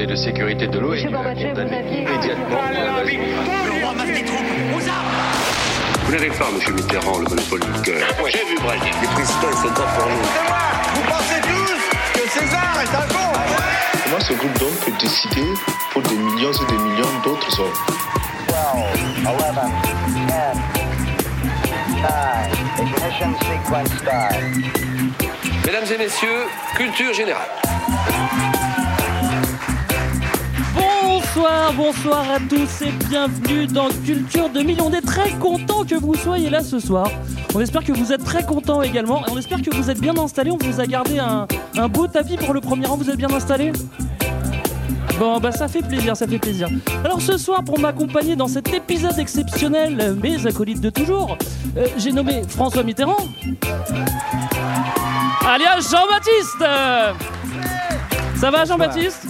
[0.00, 2.56] Conseil de sécurité de l'ONU a condamné immédiatement
[6.04, 8.08] Vous n'avez pas, monsieur Mitterrand, le monopole du cœur.
[8.18, 8.86] Moi j'ai vu Brady.
[9.02, 10.24] Les présidents, ils sont pas pour nous.
[10.94, 13.28] Vous pensez tous que César est un con
[14.04, 15.52] Comment ce groupe d'hommes peut décider
[15.92, 17.68] pour des millions et des millions d'autres hommes
[18.48, 18.56] 12,
[19.26, 19.36] 11,
[19.84, 20.56] 10, 9,
[22.78, 24.34] ignition sequence start.
[25.66, 27.50] Mesdames et messieurs, culture générale.
[31.32, 34.82] Bonsoir, bonsoir à tous et bienvenue dans Culture 2000.
[34.82, 37.08] On est très content que vous soyez là ce soir.
[37.54, 39.22] On espère que vous êtes très contents également.
[39.30, 40.50] On espère que vous êtes bien installés.
[40.50, 41.46] On vous a gardé un,
[41.88, 42.96] beau tapis pour le premier rang.
[42.96, 43.70] Vous êtes bien installés?
[45.20, 46.68] Bon, bah ça fait plaisir, ça fait plaisir.
[47.04, 51.38] Alors ce soir, pour m'accompagner dans cet épisode exceptionnel, mes acolytes de toujours,
[51.76, 53.28] euh, j'ai nommé François Mitterrand,
[55.46, 56.64] alias Jean-Baptiste.
[58.34, 59.28] Ça va Jean-Baptiste?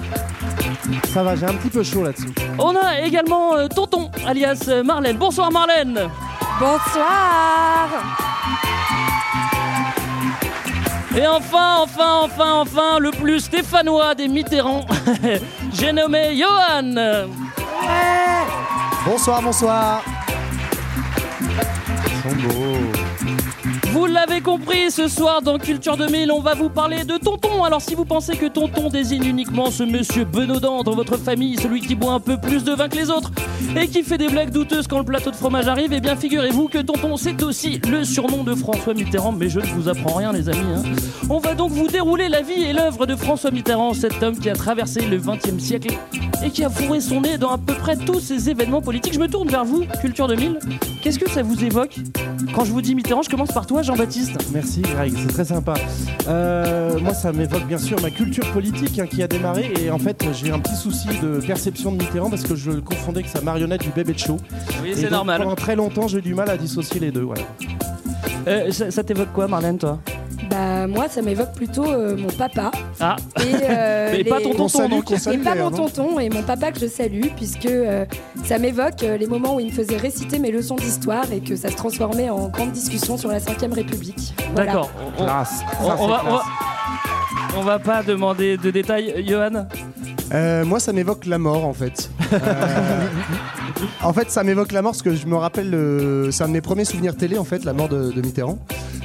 [1.13, 2.29] Ça va, j'ai un petit peu chaud là-dessus.
[2.59, 5.17] On a également euh, Tonton, alias euh, Marlène.
[5.17, 6.09] Bonsoir Marlène.
[6.59, 7.89] Bonsoir
[11.17, 14.87] Et enfin, enfin, enfin, enfin, le plus stéphanois des Mitterrands,
[15.73, 17.27] j'ai nommé Johan.
[19.05, 20.03] Bonsoir, bonsoir.
[21.41, 23.50] Ils sont beaux.
[23.93, 27.65] Vous l'avez compris, ce soir dans Culture 2000, on va vous parler de Tonton.
[27.65, 31.81] Alors si vous pensez que Tonton désigne uniquement ce monsieur benaudant dans votre famille, celui
[31.81, 33.33] qui boit un peu plus de vin que les autres
[33.77, 36.69] et qui fait des blagues douteuses quand le plateau de fromage arrive, eh bien figurez-vous
[36.69, 40.33] que Tonton c'est aussi le surnom de François Mitterrand, mais je ne vous apprends rien
[40.33, 40.59] les amis.
[40.77, 40.83] hein.
[41.29, 44.51] On va donc vous dérouler la vie et l'œuvre de François Mitterrand, cet homme qui
[44.51, 45.95] a traversé le 20e siècle
[46.45, 49.15] et qui a fourré son nez dans à peu près tous ces événements politiques.
[49.15, 50.59] Je me tourne vers vous, Culture 2000.
[51.03, 51.97] Qu'est-ce que ça vous évoque?
[52.55, 54.37] Quand je vous dis Mitterrand, je commence par toi Jean-Baptiste.
[54.53, 55.75] Merci Greg, c'est très sympa.
[56.29, 59.73] Euh, moi, ça m'évoque bien sûr ma culture politique hein, qui a démarré.
[59.81, 62.71] Et en fait, j'ai eu un petit souci de perception de Mitterrand parce que je
[62.71, 64.37] le confondais avec sa marionnette du bébé de show.
[64.83, 65.43] Oui, Et c'est normal.
[65.43, 67.23] Pendant très longtemps, j'ai eu du mal à dissocier les deux.
[67.23, 67.43] Voilà.
[68.49, 69.99] Euh, ça ça t'évoque quoi Marlène toi?
[70.51, 74.69] Bah moi ça m'évoque plutôt euh, mon papa Ah, et euh, mais pas ton tonton
[74.69, 75.05] salue, donc.
[75.05, 77.67] qu'on et salue, pas mon d'ailleurs, non tonton et mon papa que je salue puisque
[77.67, 78.05] euh,
[78.45, 81.55] ça m'évoque euh, les moments où il me faisait réciter mes leçons d'histoire et que
[81.57, 84.35] ça se transformait en grande discussion sur la 5ème République.
[84.55, 84.73] Voilà.
[84.73, 84.91] D'accord.
[85.19, 85.61] On, on- Classe.
[85.81, 86.33] on- Ça, on c'est va, on classe.
[86.33, 86.45] va-
[87.59, 89.67] on va pas demander de détails, Johan?
[90.33, 92.11] Euh, moi, ça m'évoque la mort, en fait.
[92.33, 93.07] Euh,
[94.03, 96.53] en fait, ça m'évoque la mort parce que je me rappelle, euh, c'est un de
[96.53, 98.59] mes premiers souvenirs télé, en fait, la mort de, de Mitterrand.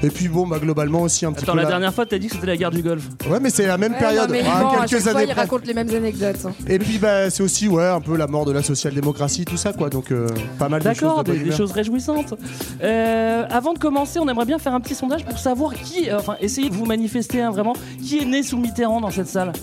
[0.03, 1.57] Et puis, bon, bah, globalement aussi un petit Attends, peu.
[1.59, 3.07] la la- dernière fois, t'as dit que c'était la guerre du Golfe.
[3.29, 5.29] Ouais, mais c'est la même Ouais, période, non, mais Ah, bon, à chaque fois, il
[5.29, 5.33] près.
[5.41, 6.45] raconte les mêmes anecdotes.
[6.45, 6.51] hein.
[6.67, 9.73] Et puis, bah, c'est aussi, ouais, un peu la mort de la social-démocratie, tout ça,
[9.73, 9.89] quoi.
[9.89, 10.27] Donc, euh,
[10.59, 10.95] pas mal de choses.
[11.01, 11.57] D'accord, de bonne des, des humeur.
[11.57, 12.35] choses réjouissantes.
[12.83, 16.19] Euh, avant de commencer, on aimerait bien faire un petit sondage pour savoir qui, euh,
[16.19, 19.53] enfin, essayez de vous manifester hein, vraiment, qui est né sous Mitterrand dans cette salle?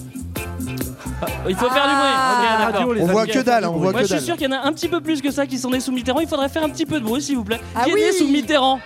[1.48, 2.14] Il faut faire du bruit.
[2.14, 2.74] Ah, Ok, d'accord.
[2.80, 4.24] radio, les On voit que dalle, hein, on voit Moi, que je suis dalle.
[4.24, 5.92] sûr qu'il y en a un petit peu plus que ça qui sont nés sous
[5.92, 6.20] Mitterrand.
[6.20, 7.60] Il faudrait faire un petit peu de bruit, s'il vous plaît.
[7.74, 8.78] Ah qui est oui né sous Mitterrand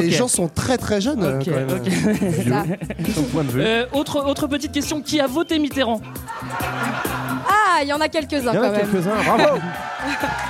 [0.00, 0.12] Les Ok.
[0.12, 1.68] gens sont très très jeunes, euh, Ok, quand même.
[1.70, 1.90] ok.
[2.20, 2.62] C'est ça.
[3.14, 3.60] Son point de vue.
[3.62, 6.00] Euh, autre, autre petite question qui a voté Mitterrand
[7.48, 8.80] Ah, il y en a quelques-uns Il y en quand a même.
[8.82, 9.58] quelques-uns, bravo.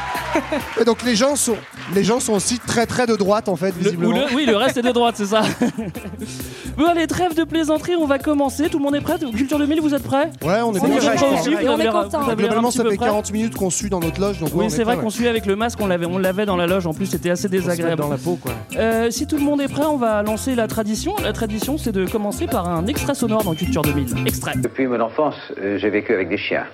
[0.81, 1.57] Et donc, les gens sont,
[1.95, 4.15] les gens sont aussi très très de droite, en fait, visiblement.
[4.17, 5.43] le- Oui, le reste est de droite, c'est ça.
[6.77, 8.69] bon, allez, trêve de plaisanterie, on va commencer.
[8.69, 9.17] Tout le monde est prêt?
[9.19, 10.31] Culture 2000, vous êtes prêts?
[10.45, 11.15] Ouais, on est On est prêts.
[11.15, 11.25] aussi
[11.67, 12.35] on avez est content.
[12.35, 14.71] Globalement, ça fait prêts 40 minutes qu'on suit dans notre loge, donc on Oui, est
[14.71, 16.87] c'est vrai prêt, qu'on suit avec le masque, on l'avait, on l'avait dans la loge.
[16.87, 18.03] En plus, c'était assez On désagréable.
[18.03, 18.53] dans la peau, quoi.
[18.77, 21.15] Euh, si tout le monde est prêt, on va lancer la tradition.
[21.23, 24.27] La tradition, c'est de commencer par un extrait sonore dans Culture 2000.
[24.27, 24.53] Extrait.
[24.57, 26.65] Depuis mon enfance, euh, j'ai vécu avec des chiens.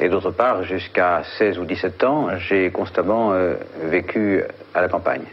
[0.00, 4.42] Et d'autre part, jusqu'à 16 ou 17 ans, j'ai constamment euh, vécu
[4.72, 5.24] à la campagne.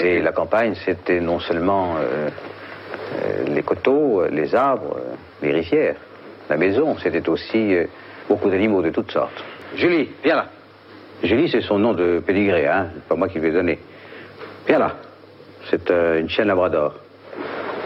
[0.00, 2.28] Et la campagne, c'était non seulement euh,
[3.14, 4.98] euh, les coteaux, les arbres,
[5.42, 5.96] les rivières,
[6.50, 7.76] la maison, c'était aussi
[8.28, 9.42] beaucoup d'animaux de toutes sortes.
[9.74, 10.46] Julie, viens là.
[11.22, 13.78] Julie, c'est son nom de pédigré, hein, pas moi qui lui ai donné.
[14.66, 14.96] Viens là.
[15.70, 16.94] C'est une chienne labrador,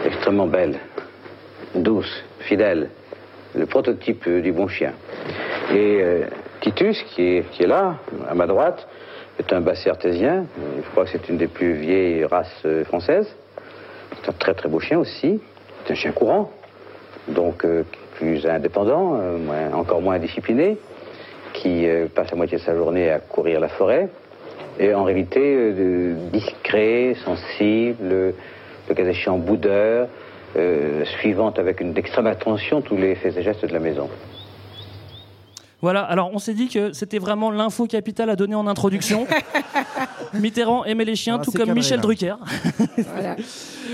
[0.05, 0.79] extrêmement belle,
[1.75, 2.89] douce, fidèle,
[3.55, 4.93] le prototype du bon chien.
[5.73, 6.25] Et euh,
[6.61, 7.95] Titus, qui est, là,
[8.29, 8.87] à ma droite,
[9.39, 10.45] est un basset artésien.
[10.77, 13.35] Je crois que c'est une des plus vieilles races euh, françaises.
[14.21, 15.41] C'est un très très beau chien aussi.
[15.83, 16.51] C'est un chien courant,
[17.27, 17.83] donc euh,
[18.15, 19.19] plus indépendant,
[19.73, 20.77] encore moins discipliné,
[21.53, 24.07] qui passe la moitié de sa journée à courir la forêt.
[24.79, 25.73] Et en réalité,
[26.31, 28.33] discret, sensible,
[28.87, 30.07] le cas échéant boudeur,
[31.19, 34.07] suivant avec une extrême attention tous les faits et gestes de la maison.
[35.83, 39.27] Voilà, alors on s'est dit que c'était vraiment l'info capitale à donner en introduction.
[40.33, 42.01] Mitterrand aimait les chiens, Ah, tout comme cadré, Michel là.
[42.03, 42.35] Drucker.
[42.97, 43.35] Voilà.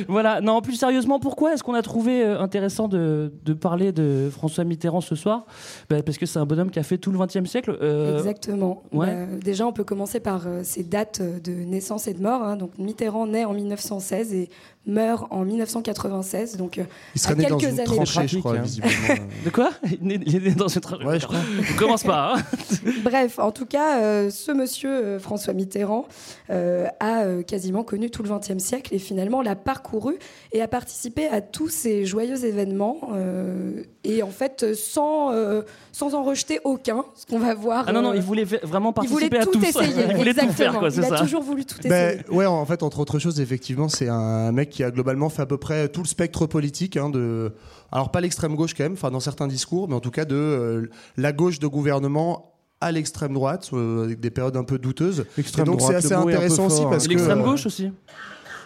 [0.08, 4.30] Voilà, non, plus sérieusement, pourquoi est-ce qu'on a trouvé euh, intéressant de, de parler de
[4.32, 5.46] François Mitterrand ce soir?
[5.90, 7.78] Bah, Parce que c'est un bonhomme qui a fait tout le XXe siècle.
[7.82, 8.84] euh, Exactement.
[8.94, 9.08] ouais.
[9.08, 12.44] Bah, déjà, on peut commencer par euh, ses dates de naissance et de mort.
[12.44, 12.56] hein.
[12.56, 14.50] Donc, Mitterrand naît en 1916 et
[14.86, 16.58] meurt en 1996.
[16.58, 16.84] Donc, euh,
[17.16, 18.62] Il serait à né dans quelques une années tranchée, je crois, hein.
[18.62, 18.94] visiblement.
[19.46, 19.70] De quoi?
[20.02, 21.40] Il est, il est né dans une tra- Ouais, je crois.
[21.74, 22.36] On commence pas.
[22.36, 22.42] hein.
[23.04, 26.06] Bref, en tout cas, euh, ce monsieur euh, François Mitterrand
[26.50, 29.56] euh, a quasiment connu tout le XXe siècle et finalement l'a
[29.90, 30.18] parcouru
[30.52, 36.16] et a participé à tous ces joyeux événements euh, et en fait sans, euh, sans
[36.16, 37.86] en rejeter aucun, ce qu'on va voir.
[37.88, 39.66] Ah non, non, euh, il voulait vraiment il voulait participer à tout tout.
[39.66, 40.06] essayer.
[40.10, 41.90] il voulait tout faire, quoi, c'est il a toujours voulu tout essayer.
[41.90, 45.42] Ben, ouais, en fait, entre autres choses, effectivement, c'est un mec qui a globalement fait
[45.42, 46.98] à peu près tout le spectre politique.
[46.98, 47.54] hein, de,
[47.92, 50.36] alors, pas l'extrême gauche quand même, enfin, dans certains discours, mais en tout cas de
[50.36, 55.26] euh, la gauche de gouvernement à l'extrême droite, euh, avec des périodes un peu douteuses.
[55.38, 57.08] Et donc, c'est assez intéressant aussi fort, parce hein.
[57.08, 57.14] que.
[57.14, 57.92] L'extrême gauche aussi.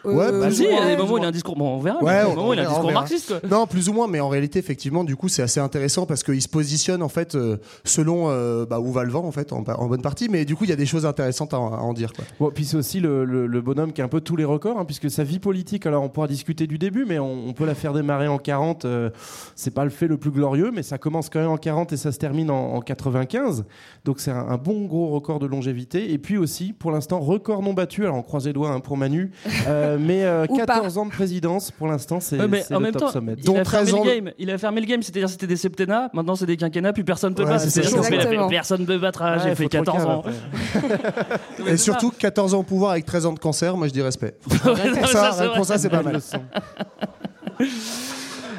[0.05, 1.55] Ouais, bah, Vas-y, il y a des moments où il a un discours.
[1.55, 2.03] Bon, on verra.
[2.03, 2.87] Ouais, mais il y a des on- moments où il a un verra, discours on
[2.89, 2.99] verra.
[3.01, 3.39] marxiste.
[3.39, 3.49] Quoi.
[3.49, 6.41] Non, plus ou moins, mais en réalité, effectivement, du coup, c'est assez intéressant parce qu'il
[6.41, 9.63] se positionne en fait euh, selon euh, bah, où va le vent en fait, en,
[9.67, 10.27] en bonne partie.
[10.29, 12.11] Mais du coup, il y a des choses intéressantes à, en- à en dire.
[12.13, 12.25] Quoi.
[12.39, 14.77] Bon, puis c'est aussi le, le- le bonhomme qui a un peu tous les records,
[14.79, 17.65] hein, puisque sa vie politique, alors on pourra discuter du début, mais on, on peut
[17.65, 18.85] la faire démarrer en 40.
[18.85, 19.09] euh,
[19.55, 21.97] c'est pas le fait le plus glorieux, mais ça commence quand même en 40 et
[21.97, 23.65] ça se termine en, en 95.
[24.05, 26.11] Donc c'est un, un bon gros record de longévité.
[26.11, 28.03] Et puis aussi, pour l'instant, record non battu.
[28.03, 29.31] Alors on croise les doigts hein, pour Manu,
[29.67, 32.79] euh, mais euh, Ou 14 ans de présidence pour l'instant, c'est Ouais, mais c'est en
[32.79, 33.35] le même top temps, sommet.
[33.37, 34.31] il a fermé 13 ans le game.
[34.37, 36.09] Il a fermé le game, c'est-à-dire c'était des septennats.
[36.13, 37.59] Maintenant, c'est des quinquennats, puis personne ne peut Ouais, pas.
[37.59, 37.97] c'est C'est-à-dire ça.
[37.97, 38.49] qu'en fait, il a fait, Exactement.
[38.49, 39.33] personne ne me battra.
[39.37, 40.23] Ouais, J'ai fait trop 14 calme ans.
[41.67, 44.35] Et surtout, 14 ans au pouvoir avec 13 ans de cancer, moi je dis respect.
[45.55, 46.19] Pour ça, c'est pas mal.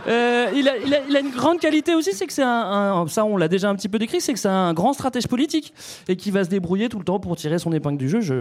[0.07, 2.49] Euh, il, a, il, a, il a une grande qualité aussi, c'est que c'est un,
[2.49, 5.27] un- ça on l'a déjà un petit peu décrit, c'est que c'est un grand stratège
[5.29, 5.73] politique
[6.09, 8.21] et qui va se débrouiller tout le temps pour tirer son épingle du jeu.
[8.21, 8.35] Je,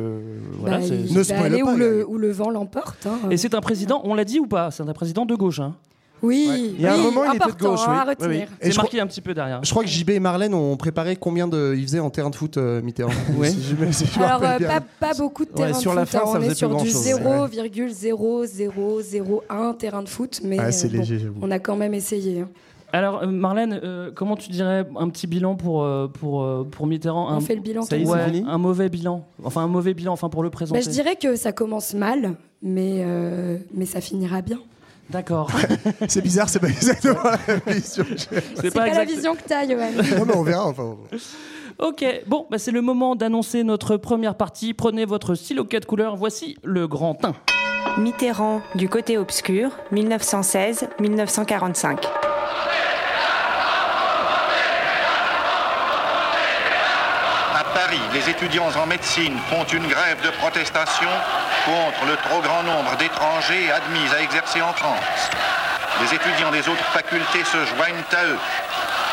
[0.59, 3.05] voilà, Bah, c'est- il Ne va aller pas, où, le, où le vent l'emporte.
[3.05, 3.17] hein.
[3.31, 5.59] Et c'est un président, on l'a dit ou pas C'est un président de gauche.
[5.59, 5.75] Hein.
[6.23, 7.97] Oui, Il y a un oui, moment, il était de important gauche, hein, oui.
[7.99, 8.47] à retenir.
[8.63, 8.69] Oui.
[8.71, 9.59] Et marqué un petit peu derrière.
[9.63, 11.75] Je crois que JB et Marlène ont préparé combien de.
[11.77, 13.11] Ils faisaient en terrain de foot, euh, Mitterrand.
[13.43, 15.97] Si je me- si je Alors, euh, pas, pas beaucoup de Ouais, terrains sur de
[15.97, 16.19] la foot.
[16.21, 16.31] fin, hein.
[16.33, 16.95] ça on est sur du grand-chose,
[18.63, 21.39] 0,00001 terrain de foot, mais Ah, euh, bon, léger, j'avoue.
[21.41, 22.41] on a quand même essayé.
[22.41, 22.49] hein.
[22.95, 25.85] Alors, euh, Marlène, euh, comment tu dirais un petit bilan pour,
[26.19, 27.27] pour, pour Mitterrand?
[27.31, 27.81] On un, fait le bilan.
[27.81, 29.25] Ça ouais, fini un mauvais bilan.
[29.43, 30.81] Enfin, un mauvais bilan enfin, pour le Bah, présenter.
[30.83, 34.59] je dirais que ça commence mal, mais, euh, mais ça finira bien.
[35.09, 35.49] D'accord.
[36.07, 37.37] C'est bizarre, c'est pas exactement la
[37.73, 38.05] vision.
[38.55, 39.91] C'est pas, la exact- vision que t'as, Johan.
[40.17, 40.65] non, mais on verra.
[40.67, 40.95] Enfin,
[41.79, 44.73] Ok, bon, bah, c'est le moment d'annoncer notre première partie.
[44.73, 46.15] Prenez votre stylo 4 couleurs.
[46.15, 47.33] Voici le grand 1.
[47.99, 51.97] Mitterrand du côté obscur, 1916-1945.
[58.13, 61.09] Les étudiants en médecine font une grève de protestation
[61.65, 65.31] contre le trop grand nombre d'étrangers admis à exercer en France.
[66.01, 68.37] Les étudiants des autres facultés se joignent à eux.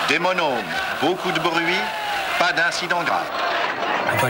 [0.09, 0.69] Des monômes,
[1.01, 1.81] beaucoup de bruit,
[2.39, 3.27] pas d'incident grave.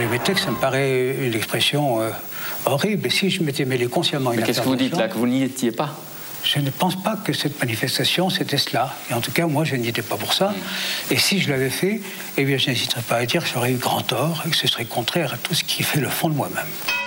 [0.08, 2.11] Métèques, ça me paraît une expression euh,
[2.66, 3.11] horrible.
[3.11, 5.43] Si je m'étais mêlé consciemment une Mais qu'est-ce que vous dites là, que vous n'y
[5.43, 5.90] étiez pas?
[6.44, 8.94] Je ne pense pas que cette manifestation, c'était cela.
[9.10, 10.54] Et en tout cas, moi, je n'y étais pas pour ça.
[11.10, 12.00] Et si je l'avais fait,
[12.37, 14.66] eh bien, je n'hésiterais pas à dire que j'aurais eu grand tort et que ce
[14.66, 17.00] serait contraire à tout ce qui fait le fond de moi-même.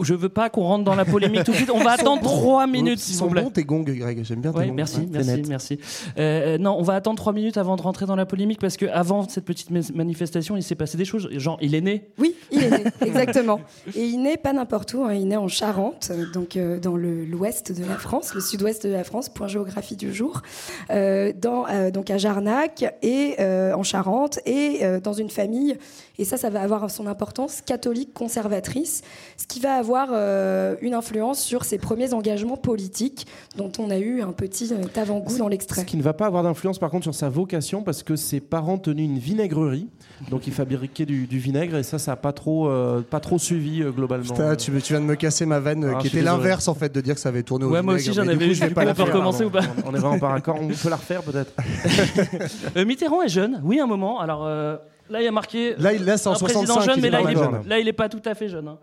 [0.00, 1.70] Je veux pas qu'on rentre dans la polémique tout de suite.
[1.72, 3.42] On va attendre 3 minutes, s'il vous plaît.
[3.42, 4.24] bons tes gongs, Greg.
[4.24, 4.74] J'aime bien tes gongs.
[4.74, 5.08] merci,
[5.48, 5.78] merci.
[6.18, 8.86] Euh, non, on va attendre trois minutes avant de rentrer dans la polémique parce que
[8.86, 11.28] avant cette petite manifestation, il s'est passé des choses.
[11.32, 12.08] Genre, il est né.
[12.18, 13.60] Oui, il est né, exactement.
[13.94, 17.24] Et il n'est pas n'importe où, hein, il naît en Charente, donc euh, dans le-
[17.24, 20.42] l'ouest de la France, le sud-ouest de la France, point géographie du jour,
[20.90, 25.76] euh, dans, euh, donc à Jarnac et euh, en Charente, et euh, dans une famille,
[26.20, 29.02] et ça, ça va avoir son importance, catholique conservatrice,
[29.36, 33.98] ce qui va avoir euh, une influence sur ses premiers engagements politiques, dont on a
[33.98, 35.84] eu un petit euh, avant-goût dans Ce l'extrait.
[35.84, 38.78] qui ne va pas avoir d'influence par contre sur sa vocation parce que ses parents
[38.78, 39.88] tenaient une vinaigrerie,
[40.30, 43.38] donc ils fabriquaient du, du vinaigre et ça, ça n'a pas trop, euh, pas trop
[43.38, 44.24] suivi euh, globalement.
[44.24, 46.74] Putain, tu, tu viens de me casser ma vanne euh, Ah, qui était l'inverse en
[46.74, 48.54] fait de dire que ça avait tourné au Ouais, moi vinaigre, aussi, j'en avais eu.
[48.54, 49.12] je vais Du pas coup, la on peut faire.
[49.14, 51.52] recommencer ou pas On est vraiment par accord, on peut la refaire peut-être.
[52.76, 54.20] Euh, Mitterrand est jeune, oui, un moment.
[54.20, 54.76] Alors euh,
[55.10, 55.74] là, il y a marqué.
[55.78, 57.40] Là, il- c'est en un président 65, jeune, il mais est là, pas il est,
[57.42, 57.68] jeune.
[57.68, 58.68] là, il est pas tout à fait jeune.
[58.68, 58.78] hein.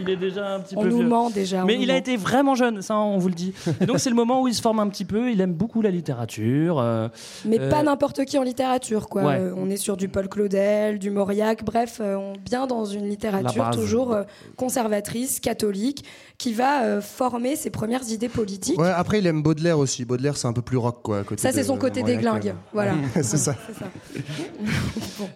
[0.00, 1.06] Il est déjà un petit On peu nous vieux.
[1.06, 1.62] ment déjà.
[1.62, 1.98] on Mais nous il a ment.
[1.98, 3.52] été vraiment jeune, ça on vous le dit.
[3.80, 5.30] Et donc c'est le moment où il se forme un petit peu.
[5.30, 6.78] Il aime beaucoup la littérature.
[6.80, 7.08] euh,
[7.44, 9.22] Mais Euh, pas n'importe qui en littérature, quoi.
[9.24, 9.36] Ouais.
[9.38, 13.02] Euh, on est sur du Paul Claudel, du Mauriac, bref, euh, on bien dans une
[13.02, 13.76] La littérature base.
[13.76, 14.22] toujours euh,
[14.56, 16.04] conservatrice, catholique,
[16.42, 18.76] qui va euh, former ses premières idées politiques.
[18.80, 20.04] Ouais, après, il aime Baudelaire aussi.
[20.04, 21.20] Baudelaire, c'est un peu plus rock, quoi.
[21.20, 22.48] à côté Ça, c'est son côté déglingue.
[22.48, 22.52] euh.
[22.72, 22.94] Voilà.
[23.14, 23.54] c'est ça.
[23.68, 23.86] C'est ça.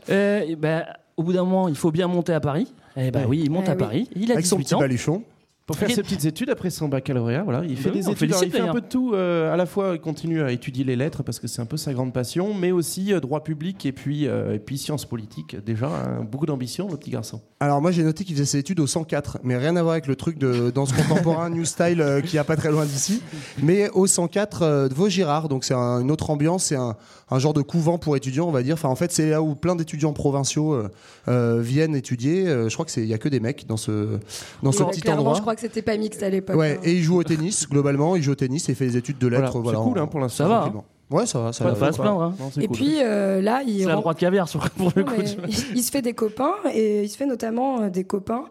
[0.10, 0.84] euh, ben,
[1.16, 2.72] au bout d'un moment, il faut bien monter à Paris.
[2.96, 3.78] Eh ben oui, il monte Ah à oui.
[3.78, 4.10] Paris.
[4.16, 4.78] Il a Avec son 18 petit ans.
[4.80, 5.22] baluchon.
[5.66, 8.30] Pour faire ses petites études après son baccalauréat, voilà, il fait Oui, des études.
[8.30, 9.14] alors, il fait un peu de tout.
[9.14, 11.76] euh, à la fois, il continue à étudier les lettres parce que c'est un peu
[11.76, 15.56] sa grande passion, mais aussi euh, droit public et puis euh, et puis sciences politiques.
[15.64, 17.40] Déjà, hein, beaucoup d'ambition, le petit garçon.
[17.58, 20.06] Alors moi j'ai noté qu'il faisait ses études au 104, mais rien à voir avec
[20.06, 23.20] le truc de danse contemporain New Style euh, qui a pas très loin d'ici,
[23.60, 26.94] mais au 104 euh, de Vaugirard, donc c'est un- une autre ambiance, c'est un,
[27.30, 28.74] un genre de couvent pour étudiants on va dire.
[28.74, 30.88] Enfin en fait c'est là où plein d'étudiants provinciaux euh,
[31.28, 32.46] euh, viennent étudier.
[32.46, 34.18] Euh, je crois que c'est il y a que des mecs dans ce
[34.62, 35.34] dans ce petit endroit.
[35.34, 36.56] je crois que c'était pas mixte à l'époque.
[36.56, 36.80] Ouais, hein.
[36.84, 39.26] et il joue au tennis globalement, il joue au tennis et fait des études de
[39.28, 39.52] Voilà, lettres.
[39.56, 40.44] c'est Voilà, cool, en- hein, pour l'instant.
[40.44, 40.84] Ça va, tranquillement.
[41.08, 41.72] Ouais, ça va, ça va.
[41.74, 42.20] pas à se plaindre.
[42.20, 42.34] hein.
[42.40, 42.76] Non, c'est Et cool.
[42.76, 45.22] puis euh, là, il, C'est la rentre- droite caviar sur- pour le Non, coup.
[45.48, 48.44] il, il se fait des copains et il se fait notamment euh, des copains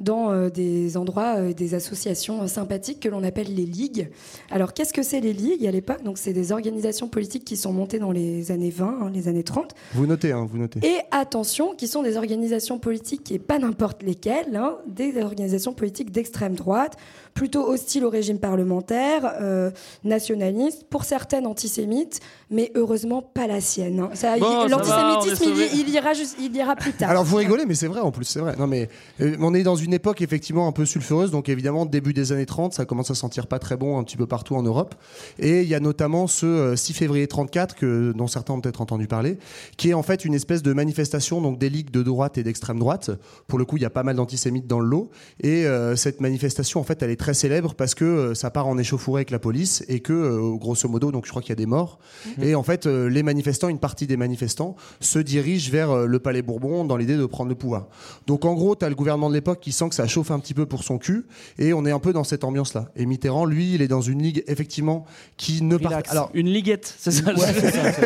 [0.00, 4.08] dans euh, des endroits, euh, des associations sympathiques que l'on appelle les ligues.
[4.50, 6.02] Alors qu'est-ce que c'est les ligues à l'époque?
[6.02, 9.44] Donc c'est des organisations politiques qui sont montées dans les années 20, hein, les années
[9.44, 9.74] 30.
[9.92, 10.80] Vous notez, hein, vous notez.
[10.84, 16.10] Et attention, qui sont des organisations politiques et pas n'importe lesquelles, hein, des organisations politiques
[16.10, 16.96] d'extrême droite,
[17.34, 19.70] plutôt hostiles au régime parlementaire, euh,
[20.04, 24.00] nationalistes, pour certaines antisémites, mais heureusement pas la sienne.
[24.00, 24.10] hein.
[24.14, 27.10] Ça, Bon, il- ça va, L'antisémitisme, il, il ira juste- il ira plus tard.
[27.10, 28.56] Alors vous rigolez, mais c'est vrai en plus, c'est vrai.
[28.58, 28.88] Non mais
[29.20, 32.46] euh, on est dans une époque effectivement un peu sulfureuse, donc évidemment début des années
[32.46, 34.94] 30, ça commence à sentir pas très bon un petit peu partout en Europe.
[35.38, 38.80] Et il y a notamment ce euh, 6 février 34 que dont certains ont peut-être
[38.80, 39.38] entendu parler,
[39.76, 42.78] qui est en fait une espèce de manifestation donc des ligues de droite et d'extrême
[42.78, 43.10] droite.
[43.46, 45.10] Pour le coup, il y a pas mal d'antisémites dans le lot.
[45.40, 48.66] Et euh, cette manifestation, en fait, elle est très célèbre parce que euh, ça part
[48.66, 51.52] en échauffourée avec la police et que euh, grosso modo, donc je crois qu'il y
[51.52, 51.98] a des morts.
[52.42, 56.18] Et en fait, euh, les manifestants, une partie des manifestants, se dirigent vers euh, le
[56.18, 57.88] Palais Bourbon dans l'idée de prendre le pouvoir.
[58.26, 60.38] Donc en gros, tu as le gouvernement de l'époque qui sent que ça chauffe un
[60.40, 61.26] petit peu pour son cul,
[61.58, 62.90] et on est un peu dans cette ambiance-là.
[62.96, 65.04] Et Mitterrand, lui, il est dans une ligue, effectivement,
[65.36, 65.92] qui ne part...
[66.08, 67.32] Alors, Une liguette, c'est ça.
[67.32, 67.36] Ouais,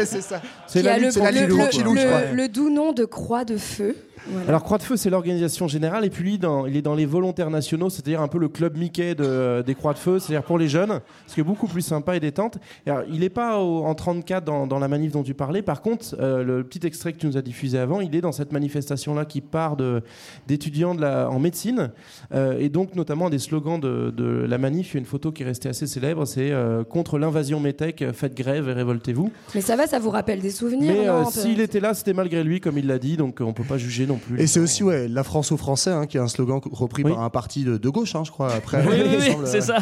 [0.07, 1.11] c'est ça, c'est la a le,
[1.49, 1.57] le-
[1.95, 3.97] le- le doux nom de Croix de Feu.
[4.29, 4.49] Voilà.
[4.49, 7.07] Alors Croix de Feu, c'est l'organisation générale, et puis lui, dans- il est dans les
[7.07, 10.59] volontaires nationaux, c'est-à-dire un peu le club Mickey de- des Croix de Feu, c'est-à-dire pour
[10.59, 12.59] les jeunes, ce qui est beaucoup plus sympa et détente.
[12.87, 15.83] Alors, il n'est pas au- en 34 dans, dans la manif dont tu parlais, par
[15.83, 18.53] contre, euh, le petit extrait que tu nous as diffusé avant, il est dans cette
[18.53, 19.77] manifestation-là qui part
[20.47, 21.91] d'étudiants en médecine,
[22.35, 25.07] euh, et donc notamment un des slogans de, de la manif, il y a une
[25.07, 29.31] photo qui est restée assez célèbre, c'est euh, contre l'invasion métèque, faites grève et révoltez-vous.
[29.55, 32.61] Mais ça va, ça vous rappelle des souvenirs Mais s'il était là, c'était malgré lui,
[32.61, 34.41] comme il l'a dit, donc on peut pas juger non plus.
[34.41, 37.13] Et c'est aussi ouais, la France aux Français, hein, qui est un slogan repris Oui.
[37.13, 38.53] par un parti de, de gauche, hein, je crois.
[38.53, 39.79] Après, Oui, oui, il c'est euh, ça.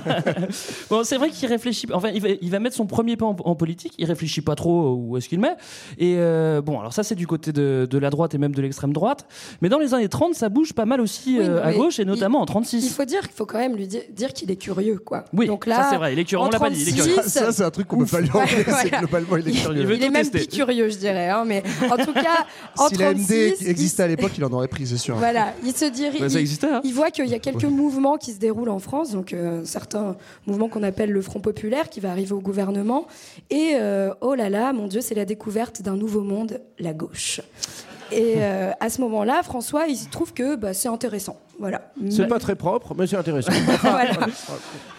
[0.91, 1.87] bon, c'est vrai qu'il réfléchit.
[1.93, 3.95] Enfin, il va, il va mettre son premier pas en, en politique.
[3.99, 5.55] Il réfléchit pas trop où est-ce qu'il met.
[5.99, 8.62] Et euh, bon, alors ça, c'est du côté de, de la droite et même de
[8.62, 9.27] l'extrême droite.
[9.61, 12.03] Mais dans les années 30, ça bouge pas mal aussi Oui, euh, à gauche et
[12.03, 12.95] il- notamment en Il 36.
[12.95, 15.25] faut dire qu'il faut quand même lui dire, dire qu'il est curieux, quoi.
[15.33, 16.12] Oui, Donc ça là, c'est vrai.
[16.12, 16.45] Il est curieux.
[16.45, 16.83] en On l'a pas dit.
[16.83, 17.23] Il est 36, curieux.
[17.29, 18.65] Ça, c'est un truc qu'on peut pas lui enlever.
[18.99, 19.83] Globalement, il est il, curieux.
[19.91, 21.29] Il il est même plus curieux, je dirais.
[21.31, 22.47] hein, mais en tout cas,
[22.79, 25.17] en Si la 36, MD il- existait à l'époque, il en aurait pris, c'est sûr.
[25.17, 26.21] Voilà, il se dirige.
[26.21, 26.67] Ouais, ça il- existait.
[26.69, 29.62] Hein Il voit qu'il y a quelques mouvements qui se déroulent en France, donc euh,
[29.64, 33.07] certains mouvements qu'on appelle le Front populaire qui va arriver au gouvernement.
[33.50, 37.41] Et euh, oh là là, mon Dieu, c'est la découverte d'un nouveau monde, la gauche.
[38.11, 41.38] Et euh, à ce moment-là, François, il trouve que bah, c'est intéressant.
[41.62, 41.92] Voilà.
[42.11, 43.52] C'est pas très propre, mais c'est intéressant.
[43.83, 44.11] Voilà.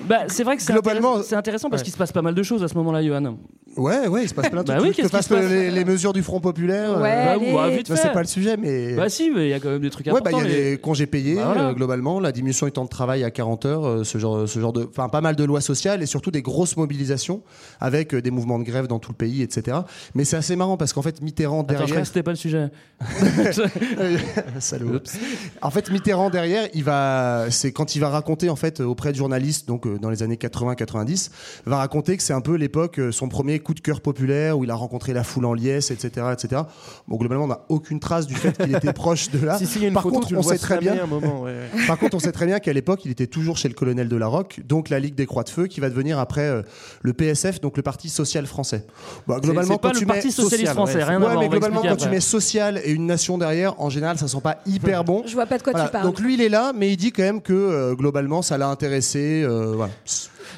[0.06, 1.84] Bah, c'est vrai que c'est Globalement- intéressant, c'est intéressant parce Ouais.
[1.86, 3.38] qu'il se passe pas mal de choses à ce moment-là, Johan.
[3.76, 4.90] Ouais, ouais, il se passe plein de Bah trucs.
[4.90, 7.02] oui, Tu veux qu'est-ce que se fasse passe les, les mesures du Front populaire.
[7.02, 7.96] Ouais, euh, Bah, bah, bah, fait.
[7.96, 8.94] c'est pas le sujet, mais.
[8.96, 10.48] Bah si, mais il y a quand même des trucs Ouais, bah, il importants.
[10.48, 11.70] y a les- des congés payés, Bah, voilà.
[11.70, 14.60] euh, globalement, la diminution du temps de travail à 40 heures, euh, ce genre, ce
[14.60, 17.42] genre de, enfin, pas mal de lois sociales et surtout des grosses mobilisations
[17.80, 19.78] avec euh, des mouvements de grève dans tout le pays, etc.
[20.16, 22.38] Mais c'est assez marrant parce qu'en fait, Mitterrand Attends, je derrière, que c'était pas le
[22.38, 22.70] sujet.
[24.60, 25.00] Salaud.
[25.62, 29.18] En fait, Mitterrand derrière, il va, c'est quand il va raconter en fait auprès de
[29.18, 31.30] journalistes, donc euh, dans les années 80-90,
[31.66, 34.64] va raconter que c'est un peu l'époque, euh, son premier coup de cœur populaire où
[34.64, 36.62] il a rencontré la foule en liesse, etc., etc.
[37.08, 39.58] Bon, globalement, on n'a aucune trace du fait qu'il était proche de là.
[39.58, 41.04] Si, si, il y a une Par photo, contre, tu on sait très bien.
[41.04, 41.42] un moment.
[41.44, 41.88] ouais, ouais.
[41.88, 44.16] Par contre, on sait très bien qu'à l'époque, il était toujours chez le colonel de
[44.16, 46.62] la Roque, donc la Ligue des Croix de Feu, qui va devenir après euh,
[47.02, 48.86] le PSF, donc le Parti social français.
[49.28, 51.38] Bon, globalement, c'est pas quand le tu Parti mets socialiste social, français, ouais, rien à
[51.38, 54.58] mais globalement, quand tu mets social et une nation derrière, en général, ça sent pas
[54.66, 55.24] hyper bon.
[55.26, 55.88] Je vois pas de quoi Voilà.
[55.88, 56.06] tu parles.
[56.06, 58.70] Donc lui, il est là, mais il dit quand même que euh, globalement, ça l'a
[58.70, 59.42] intéressé.
[59.44, 59.94] euh, voilà.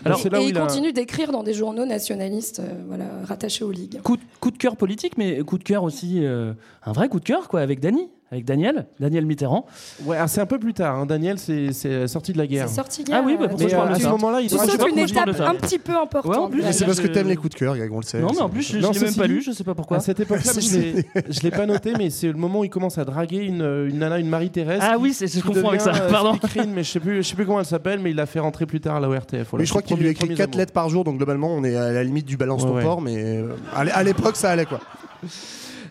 [0.04, 2.68] Alors, c'est là et où il il a- continue d'écrire dans des journaux nationalistes euh,
[2.88, 4.01] voilà, rattachés aux ligues.
[4.01, 6.54] Coup de, coup de cœur politique, mais coup de cœur aussi, euh,
[6.86, 9.65] un vrai coup de cœur, quoi, avec Dany, avec Daniel, Daniel Mitterrand.
[10.06, 10.96] Ouais, ah, c'est un peu plus tard.
[11.00, 11.06] hein.
[11.06, 12.68] Daniel, c'est c'est sorti de la guerre.
[12.70, 14.42] C'est sorti Ah oui, bah, pourquoi Mais je euh, parle de à ce ça moment-là,
[14.42, 15.50] il pas une étape ça.
[15.50, 16.32] un petit peu importante.
[16.32, 18.04] Ouais, en plus, Mais c'est parce que t'aimes les coups de cœur, Gag, on le
[18.04, 18.20] sait.
[18.20, 19.98] Non, mais en plus, je, je l'ai même pas lu, je sais pas pourquoi.
[19.98, 22.70] À cette époque-là, je l'ai- je l'ai pas noté, mais c'est le moment où il
[22.70, 24.82] commence à draguer une, une nana, une Marie-Thérèse.
[24.82, 26.38] Ah oui, c'est- je confonds avec ça, euh, pardon.
[26.74, 28.65] mais je sais plus, je sais plus comment elle s'appelle, mais il l'a fait rentrer
[28.65, 29.54] plus tard à la ORTF.
[29.58, 30.60] Mais je crois qu'il lui écrit premier 4 amour.
[30.60, 33.50] lettres par jour, donc globalement, on est à la limite du balance ton mais euh,
[33.74, 34.80] à l'époque, ça allait quoi.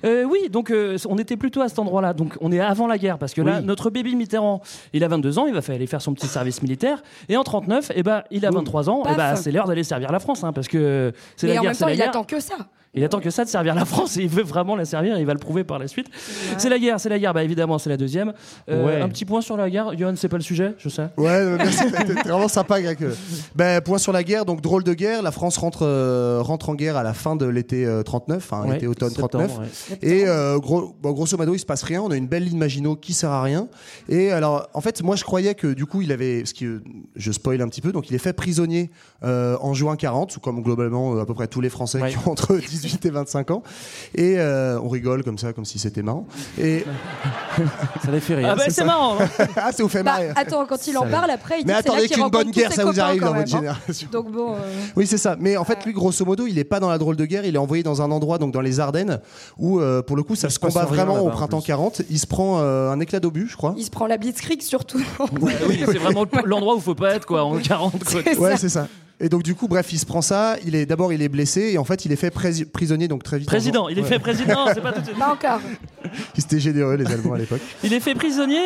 [0.05, 2.13] Euh, oui, donc euh, on était plutôt à cet endroit-là.
[2.13, 3.65] Donc on est avant la guerre parce que là, Oui.
[3.67, 4.61] notre baby Mitterrand,
[4.93, 7.03] il a 22 ans, il va faire- aller faire son petit service militaire.
[7.29, 9.03] Et en 39, eh ben, il a 23 ans.
[9.03, 9.13] Paf.
[9.13, 11.63] Et ben, c'est l'heure d'aller servir la France, hein, parce que c'est Mais la en
[11.63, 12.09] guerre, même c'est temps, la il guerre.
[12.11, 12.55] attend que ça.
[12.95, 15.19] Il attend que ça de servir la France et il veut vraiment la servir.
[15.19, 16.07] Il va le prouver par la suite.
[16.59, 17.35] C'est la guerre, c'est la guerre.
[17.35, 18.33] Bah évidemment, c'est la deuxième.
[18.69, 19.01] Euh, Ouais.
[19.01, 19.97] Un petit point sur la guerre.
[19.99, 21.09] Johan, c'est pas le sujet, je sais.
[21.17, 22.99] Ouais, euh, merci, t'es vraiment sympa, Greg.
[23.55, 25.23] Ben, point sur la guerre, donc drôle de guerre.
[25.23, 28.67] La France rentre, euh, rentre en guerre à la fin de l'été euh, 39, enfin
[28.67, 29.59] Ouais, l'été automne septembre, 39.
[29.59, 29.99] ouais.
[30.03, 32.03] Et euh, gros, bon, grosso modo, il se passe rien.
[32.03, 33.69] On a une belle ligne Maginot qui sert à rien.
[34.09, 36.83] Et alors, en fait, moi, je croyais que du coup, il avait, ce qui, euh,
[37.17, 38.91] je spoil un petit peu, donc il est fait prisonnier
[39.25, 42.11] euh, en juin 40, comme globalement euh, à peu près tous les Français Ouais.
[42.11, 43.63] qui ont entre 18 et 25 ans.
[44.15, 46.27] Et euh, on rigole comme ça, comme si c'était marrant.
[46.59, 46.85] Et
[48.05, 48.49] Ça les fait rire.
[48.53, 49.17] Ah bah c'est marrant.
[49.57, 50.31] ah, ça vous fait Bah, marrer.
[50.37, 52.51] attends, quand il en parle après, il dit Mais que c'est là attendez qu'une bonne
[52.51, 53.75] guerre, ça vous arrive dans votre même, hein.
[53.87, 54.09] génération.
[54.13, 54.55] Donc bon.
[54.55, 54.59] euh,
[54.97, 55.37] Oui, c'est ça.
[55.39, 57.45] Mais en fait, lui, grosso modo, il est pas dans la drôle de guerre.
[57.45, 59.21] Il est envoyé dans un endroit, donc dans les Ardennes,
[59.59, 61.67] où euh, pour le coup, ça Il se combat vraiment au printemps plus.
[61.69, 62.03] 40.
[62.11, 63.75] Il se prend euh, un éclat d'obus, je crois.
[63.79, 65.03] Il se prend la blitzkrieg surtout.
[65.41, 65.53] oui,
[65.87, 67.93] c'est vraiment l'endroit où faut pas être quoi en 40.
[68.05, 68.23] Quoi.
[68.25, 68.89] C'est Ouais, c'est ça.
[69.25, 70.57] Et donc du coup, bref, il se prend ça.
[70.67, 73.39] Il est d'abord, il est blessé et en fait, il est fait prisonnier donc très
[73.39, 73.49] vite.
[73.49, 74.09] en Président, il est Ouais.
[74.09, 75.19] fait président, c'est pas tout de suite.
[75.19, 75.61] Pas encore.
[76.37, 77.63] Ils étaient généreux les Allemands à l'époque.
[77.83, 78.61] Il est fait prisonnier.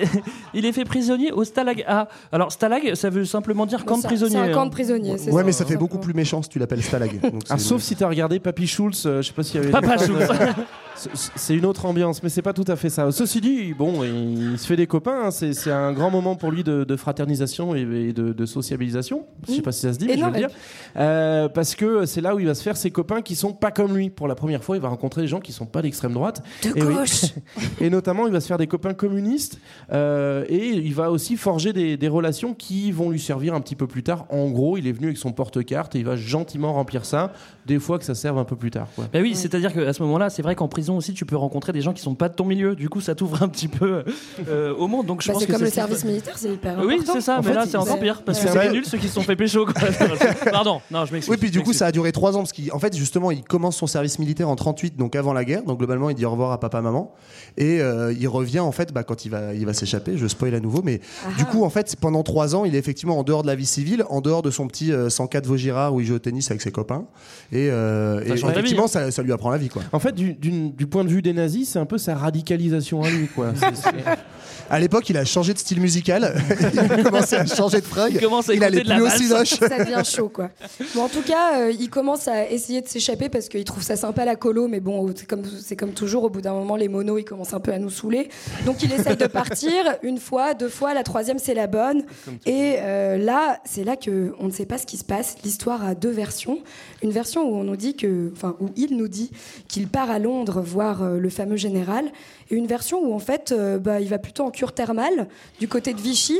[0.54, 2.06] Il est fait prisonnier au Stalag A.
[2.30, 4.30] Alors Stalag, ça veut simplement dire camp de prisonniers.
[4.36, 4.66] C'est un camp hein.
[4.66, 5.18] de prisonniers.
[5.18, 5.46] c'est Ouais, ça.
[5.46, 7.20] mais ça fait beaucoup plus méchant si tu l'appelles Stalag.
[7.20, 9.72] Donc, Ah, sauf si t'as regardé Papy Schulz, euh, je sais pas s'il y avait.
[9.72, 10.28] Papa Schulz.
[10.94, 13.10] c'est- une autre ambiance, mais c'est pas tout à fait ça.
[13.12, 15.24] Ceci dit, bon, il se fait des copains.
[15.26, 19.26] hein, c'est un grand moment pour lui de, de fraternisation et, et de, de sociabilisation.
[19.48, 20.48] Je sais pas si ça se dit, Et mais je non, le dire.
[20.96, 23.70] Euh, parce que c'est là où il va se faire ses copains qui sont pas
[23.70, 24.10] comme lui.
[24.10, 26.42] Pour la première fois, il va rencontrer des gens qui sont pas d'extrême droite.
[26.62, 26.94] De Et oui.
[26.94, 27.24] gauche.
[27.80, 29.58] Et notamment, il va se faire des copains communistes
[29.92, 33.76] euh, et il va aussi forger des, des relations qui vont lui servir un petit
[33.76, 34.26] peu plus tard.
[34.30, 37.32] En gros, il est venu avec son porte-carte et il va gentiment remplir ça,
[37.66, 38.88] des fois que ça serve un peu plus tard.
[38.94, 39.06] Quoi.
[39.12, 41.80] Bah oui, c'est-à-dire qu'à ce moment-là, c'est vrai qu'en prison aussi, tu peux rencontrer des
[41.80, 42.74] gens qui sont pas de ton milieu.
[42.76, 44.04] Du coup, ça t'ouvre un petit peu
[44.48, 45.06] euh, au monde.
[45.06, 47.12] Donc je Bah, pense c'est que comme le qui- service militaire, c'est hyper Oui, important.
[47.14, 49.08] c'est ça, En mais fait, là c'est encore pire parce que c'est nul ceux qui
[49.08, 49.64] se sont fait pécho.
[49.66, 49.74] quoi.
[50.52, 51.30] Pardon, non, je m'excuse.
[51.32, 53.76] Oui, puis du coup, ça a duré trois ans parce qu'en fait, justement, il commence
[53.76, 55.62] son service militaire en 38, donc avant la guerre.
[55.64, 57.12] Donc globalement, il dit au revoir à papa, maman,
[57.56, 60.16] et euh, il revient en fait bah, quand il va, il va s'échapper.
[60.16, 61.00] Je spoil à nouveau, mais
[61.38, 63.66] du coup, en fait, pendant trois ans, il est effectivement en dehors de la vie
[63.66, 66.60] civile, en dehors de son petit euh, 104 Vaugirard où il joue au tennis avec
[66.62, 67.04] ses copains,
[67.52, 68.88] et, euh, vie, effectivement, hein.
[68.88, 69.82] ça, ça lui apprend la vie, quoi.
[69.92, 73.02] En fait, du, d'une- du point de vue des nazis, c'est un peu sa radicalisation
[73.02, 73.28] à lui.
[73.28, 73.52] Quoi.
[74.70, 76.34] À l'époque, il a changé de style musical,
[76.72, 79.04] il a commencé à changer de fringue, Il commence à il allait de la plus
[79.04, 79.22] au valse.
[79.22, 79.54] cinoche.
[79.58, 80.50] ça devient chaud quoi.
[80.94, 83.96] Bon, en tout cas, euh, il commence à essayer de s'échapper parce qu'il trouve ça
[83.96, 86.88] sympa la colo, mais bon, c'est comme, c'est comme toujours, au bout d'un moment, les
[86.88, 88.28] monos, ils commencent un peu à nous saouler.
[88.64, 89.72] Donc il essaye de partir
[90.02, 92.04] une fois, deux fois, la troisième, c'est la bonne.
[92.46, 95.36] Et euh, là, c'est là que on ne sait pas ce qui se passe.
[95.44, 96.60] L'histoire a deux versions.
[97.02, 99.30] Une version où on nous dit que, enfin, où il nous dit
[99.68, 102.10] qu'il part à Londres voir euh, le fameux général,
[102.50, 105.28] et une version où en fait, euh, bah, il va plutôt en cure thermale
[105.60, 106.38] du côté de Vichy.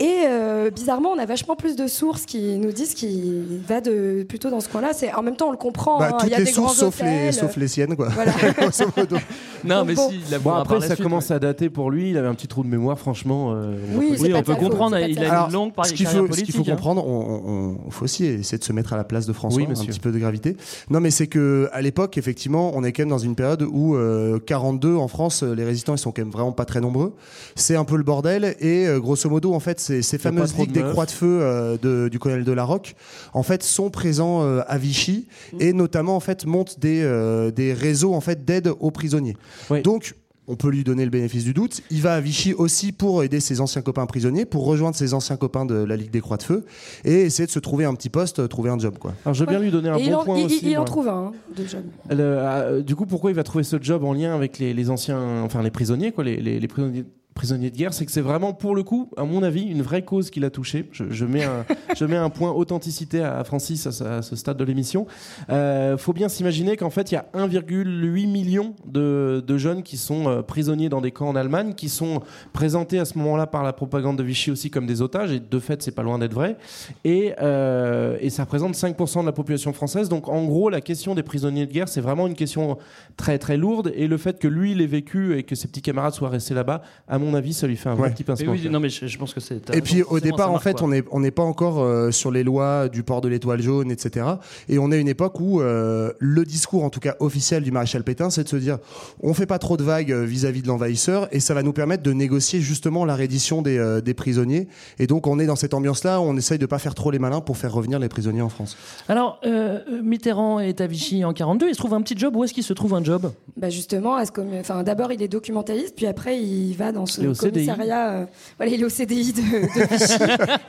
[0.00, 4.24] Et euh, bizarrement, on a vachement plus de sources qui nous disent qu'il va de,
[4.28, 4.90] plutôt dans ce coin-là.
[4.92, 5.98] C'est en même temps, on le comprend.
[5.98, 8.08] Bah, hein, toutes il y a les des sources sauf les, sauf les siennes, quoi.
[8.08, 8.32] Voilà.
[9.64, 10.08] Non, mais Bon.
[10.08, 12.10] si, il Bon, après, ça suite, commence à dater pour lui.
[12.10, 13.52] Il avait un petit trou de mémoire, franchement.
[13.54, 14.96] euh, Oui, on peut faute, comprendre.
[14.96, 15.24] de Il a faute.
[15.24, 16.70] une Alors, longue par- ce qu'il faut, ce qu'il faut hein.
[16.70, 19.84] comprendre, on, faut aussi essayer de se mettre à la place de François, Oui, un
[19.84, 20.56] petit peu de gravité.
[20.90, 23.96] Non, mais c'est que à l'époque, effectivement, on est quand même dans une période où
[23.96, 27.14] euh, 42 en France, euh, les résistants ils sont quand même vraiment pas très nombreux.
[27.56, 30.72] C'est un peu le bordel et euh, grosso modo, en fait, ces, fameuses de ligues
[30.72, 32.94] des croix de feu euh, de- du colonel de la Roque,
[33.32, 35.26] en fait, sont présents euh, à Vichy
[35.60, 39.36] et notamment en fait montent des euh, des réseaux en fait d'aide aux prisonniers.
[39.70, 39.82] Oui.
[39.82, 40.14] Donc
[40.50, 41.82] on peut lui donner le bénéfice du doute.
[41.90, 45.36] Il va à Vichy aussi pour aider ses anciens copains prisonniers, pour rejoindre ses anciens
[45.36, 46.64] copains de la Ligue des Croix de Feu
[47.04, 48.96] et essayer de se trouver un petit poste, trouver un job.
[48.98, 49.12] Quoi.
[49.26, 50.60] Alors, je veux bien lui donner un Et il bon en, point il- aussi.
[50.70, 51.82] il en trouve un, hein, de job.
[52.08, 54.88] Le- euh, du coup, pourquoi il va trouver ce job en lien avec les, les
[54.88, 57.04] anciens, enfin les prisonniers, quoi, les, les- les prisonniers,
[57.38, 60.02] prisonniers de guerre C'est que c'est vraiment, pour le coup, à mon avis, une vraie
[60.02, 60.88] cause qui l'a touché.
[60.92, 61.64] Je, mets un,
[61.96, 65.06] je mets un point authenticité à, Francis à, ce- stade de l'émission.
[65.48, 70.28] Euh, faut bien s'imaginer qu'en fait, il y a 1,8 million de, jeunes qui sont
[70.28, 72.20] euh, prisonniers dans des camps en Allemagne, qui sont
[72.52, 75.58] présentés à ce moment-là par la propagande de Vichy aussi comme des otages, et de
[75.60, 76.56] fait, c'est pas loin d'être vrai.
[77.04, 80.08] Et, euh, ça représente 5% de la population française.
[80.08, 82.78] Donc en gros, la question des prisonniers de guerre, c'est vraiment une question
[83.16, 83.92] très très lourde.
[83.94, 86.82] Et le fait que lui l'ait vécu et que ses petits camarades soient restés là-bas,
[87.08, 88.10] à mon mon avis, ça lui fait un Ouais.
[88.10, 88.52] petit pincement.
[88.52, 89.74] oui, non, mais je, je pense que c'est.
[89.74, 90.86] Et puis au départ, en fait, quoi.
[90.86, 94.26] on n'est on pas encore euh, sur les lois du port de l'étoile jaune, etc.
[94.68, 97.70] Et on est à une époque où euh, le discours, en tout cas officiel du
[97.70, 98.78] maréchal Pétain, c'est de se dire
[99.22, 102.02] on fait pas trop de vagues euh, vis-à-vis de l'envahisseur et ça va nous permettre
[102.02, 104.68] de négocier justement la reddition des, euh, des prisonniers.
[104.98, 107.18] Et donc on est dans cette ambiance-là où on essaye de pas faire trop les
[107.18, 108.76] malins pour faire revenir les prisonniers en France.
[109.08, 111.68] Alors, euh, Mitterrand est à Vichy en 42.
[111.68, 112.34] Il se trouve un petit job.
[112.36, 113.30] Où est-ce qu'il se trouve un job?
[113.56, 114.16] Bah justement,
[114.60, 117.66] enfin, d'abord il est documentaliste, puis après il va dans ce Il est au CDI.
[117.66, 118.10] commissariat.
[118.12, 118.24] euh,
[118.56, 120.14] voilà, il est au CDI de, de Vichy.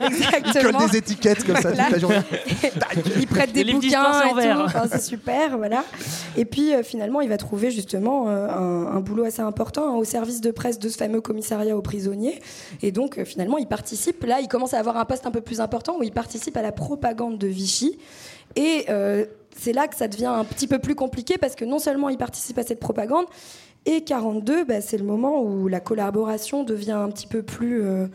[0.00, 0.78] Il Exactement.
[0.78, 2.20] colle des étiquettes comme ça toute la journée.
[3.16, 4.60] il prête Des bouquins et tout.
[4.64, 5.84] Enfin, c'est super, voilà.
[6.36, 9.96] Et puis euh, finalement, il va trouver justement euh, un, un boulot assez important hein,
[9.96, 12.40] au service de presse de ce fameux commissariat aux prisonniers.
[12.82, 14.24] Et donc euh, finalement, il participe.
[14.24, 16.62] Là, il commence à avoir un poste un peu plus important où il participe à
[16.62, 17.98] la propagande de Vichy.
[18.56, 19.24] Et euh,
[19.56, 22.18] c'est là que ça devient un petit peu plus compliqué parce que non seulement il
[22.18, 23.26] participe à cette propagande,
[23.86, 28.06] et 42, bah, c'est le moment où la collaboration devient un petit peu plus euh,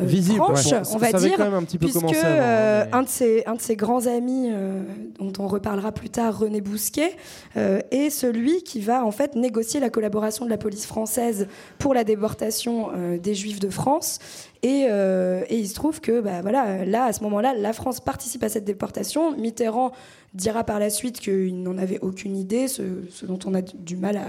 [0.00, 0.82] euh, Visible, franche, ouais.
[0.92, 3.60] on va dire, quand même un petit peu puisque euh, un, de ses, un de
[3.60, 4.82] ses grands amis, euh,
[5.18, 7.16] dont on reparlera plus tard, René Bousquet,
[7.54, 11.48] est celui qui va en fait négocier la collaboration de la police française
[11.78, 12.90] pour la déportation
[13.22, 14.18] des Juifs de France.
[14.62, 18.00] Et, euh, et il se trouve que bah, voilà, là, à ce moment-là, la France
[18.00, 19.36] participe à cette déportation.
[19.36, 19.92] Mitterrand
[20.34, 23.96] dira par la suite qu'il n'en avait aucune idée, ce, ce dont on a du
[23.96, 24.26] mal à,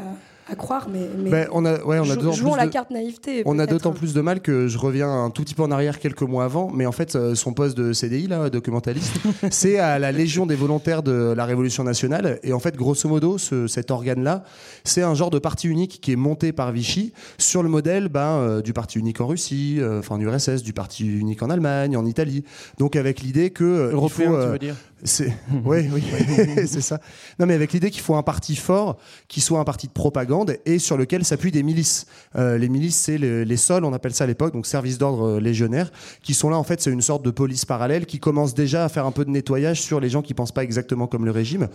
[0.49, 2.65] à croire, mais, mais Ben, on a, ouais, on a jou- d'autant jouons plus la
[2.67, 3.43] de- carte naïveté.
[3.45, 5.99] On a d'autant plus de mal que je reviens un tout petit peu en arrière
[5.99, 9.15] quelques mois avant, mais en fait, euh, son poste de CDI, là, documentaliste,
[9.51, 12.39] c'est à la Légion des volontaires de la Révolution nationale.
[12.43, 14.43] Et en fait, grosso modo, ce- cet organe-là,
[14.83, 18.37] c'est un genre de parti unique qui est monté par Vichy sur le modèle ben,
[18.37, 21.97] euh, du parti unique en Russie, euh, enfin du RSS, du parti unique en Allemagne,
[21.97, 22.43] en Italie.
[22.77, 24.75] Donc avec l'idée que euh, il Européen, faut, tu euh, veux dire?
[25.65, 26.03] oui, oui,
[26.67, 26.99] c'est ça.
[27.39, 30.57] Non, mais avec l'idée qu'il faut un parti fort, qui soit un parti de propagande
[30.65, 32.07] et sur lequel s'appuient des milices.
[32.35, 35.27] Euh, les milices, c'est le- les sols, on appelle ça à l'époque, donc service d'ordre
[35.27, 35.91] euh, légionnaire,
[36.23, 38.89] qui sont là en fait, c'est une sorte de police parallèle qui commence déjà à
[38.89, 41.67] faire un peu de nettoyage sur les gens qui pensent pas exactement comme le régime.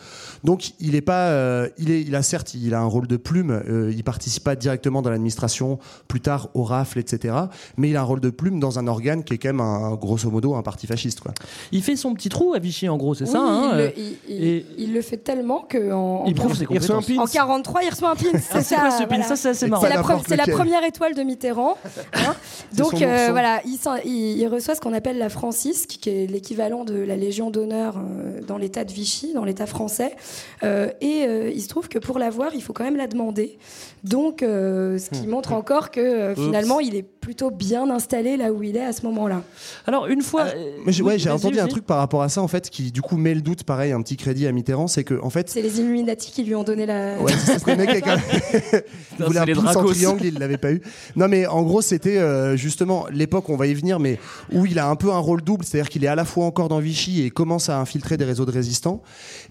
[0.44, 3.92] Donc il est pas, euh, il a certes, il a un rôle de plume, euh,
[3.94, 7.34] il participe pas directement dans l'administration, plus tard au rafle, etc.
[7.76, 9.94] Mais il a un rôle de plume dans un organe qui est quand même un,
[9.94, 11.20] grosso modo un parti fasciste.
[11.70, 13.86] Il fait son petit trou à Vichy, en gros, c'est Oui, ça hein, il, euh,
[13.86, 16.96] le, il- il- et- il le fait tellement que en, Il prouve ses Il reçoit
[16.96, 17.16] un compétences.
[17.32, 17.40] pins.
[17.40, 18.26] en 43, il reçoit un pin.
[18.32, 19.24] C'est Ah, ça, quoi ce pin voilà.
[19.24, 19.82] Ça, c'est assez marrant.
[20.26, 21.76] C'est la, première étoile de Mitterrand.
[22.14, 22.34] hein.
[22.76, 26.26] Donc euh, voilà, il, s'en- il- il reçoit ce qu'on appelle la Francisque, qui est
[26.26, 30.14] l'équivalent de la Légion d'honneur euh, dans l'État de Vichy, dans l'État français.
[30.62, 33.58] Euh, et euh, il se trouve que pour l'avoir, il faut quand même la demander.
[34.04, 36.40] Donc, euh, ce qui montre encore que euh, Oups.
[36.42, 39.42] finalement, il est plutôt bien installé là où il est à ce moment-là.
[39.86, 40.42] Alors, une fois.
[40.42, 42.90] euh, Ah, Mais j'ai, ouais, entendu un truc par rapport à ça en fait qui
[42.90, 45.50] du coup met le doute pareil un petit crédit à Mitterrand c'est que en fait
[45.50, 47.20] C'est les Illuminati qui lui ont donné la.
[47.20, 48.16] Ouais, serait le mec avec un-
[49.18, 50.80] il voulait c'est un pouce en triangle, il l'avait pas eu.
[51.16, 54.18] Non, mais en gros, c'était euh, justement l'époque, on va y venir, mais
[54.52, 56.68] où il a un peu un rôle double, c'est-à-dire qu'il est à la fois encore
[56.68, 59.02] dans Vichy et commence à infiltrer des réseaux de résistants.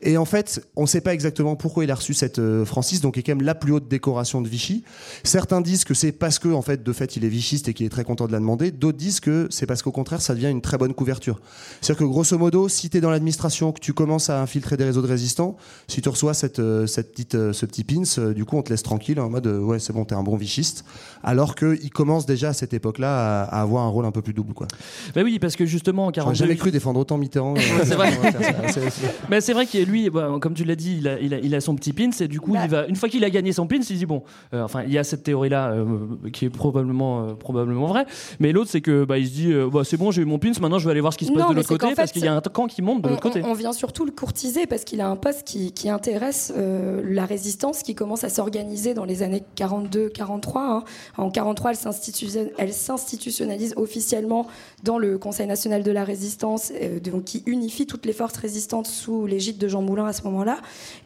[0.02, 3.02] Et en fait, on ne sait pas exactement pourquoi il a reçu cette euh, Francis,
[3.02, 4.84] donc qui est quand même la plus haute décoration de Vichy.
[5.24, 7.86] Certains disent que c'est parce que, en fait, de fait, il est vichiste et qu'il
[7.86, 8.72] est très content de la demander.
[8.72, 11.40] D'autres disent que c'est parce qu'au contraire, ça devient une très bonne couverture.
[11.82, 14.84] C'est-à-dire que grosso modo, si tu es dans l'administration, que tu commences à infiltrer des
[14.84, 18.34] réseaux de résistants, si tu reçois cette, euh, cette petite, euh, ce petit pins, euh,
[18.34, 20.86] du coup, on te laisse tranquille en mode ouais, c'est bon, t'es un bon vichiste.
[21.24, 24.34] Alors qu'il commence déjà à cette époque-là à, à avoir un rôle un peu plus
[24.34, 24.54] double.
[24.54, 24.68] Quoi.
[25.16, 26.38] Bah oui, parce que justement, en J'aurais 42.
[26.38, 27.56] jamais cru défendre autant Mitterrand.
[27.84, 28.12] c'est vrai.
[29.30, 31.56] Mais c'est vrai que lui, bah, comme tu l'as dit, il a, il, a, il
[31.56, 32.62] a son petit pins et du coup, Bah.
[32.66, 34.24] il va, une fois qu'il a gagné son pins, il dit bon,
[34.54, 35.86] euh, enfin, il y a cette théorie-là euh,
[36.34, 38.06] qui est probablement, euh, probablement vraie,
[38.40, 40.40] mais l'autre, c'est que bah, il se dit euh, bah, c'est bon, j'ai eu mon
[40.40, 42.12] pins, maintenant je vais aller voir ce qui se passe Non, de l'autre côté parce
[42.12, 43.31] fait, qu'il y a un camp qui monte de on, l'autre côté.
[43.46, 47.26] On- vient surtout le courtiser parce qu'il a un poste qui, qui intéresse euh, la
[47.26, 50.58] résistance qui commence à s'organiser dans les années 42-43.
[50.58, 50.84] hein.
[51.18, 54.48] En 43, elle s'institution- elle s'institutionnalise officiellement
[54.84, 58.88] dans le Conseil national de la résistance, euh, donc qui unifie toutes les forces résistantes
[58.88, 60.58] sous l'égide de Jean Moulin à ce moment-là.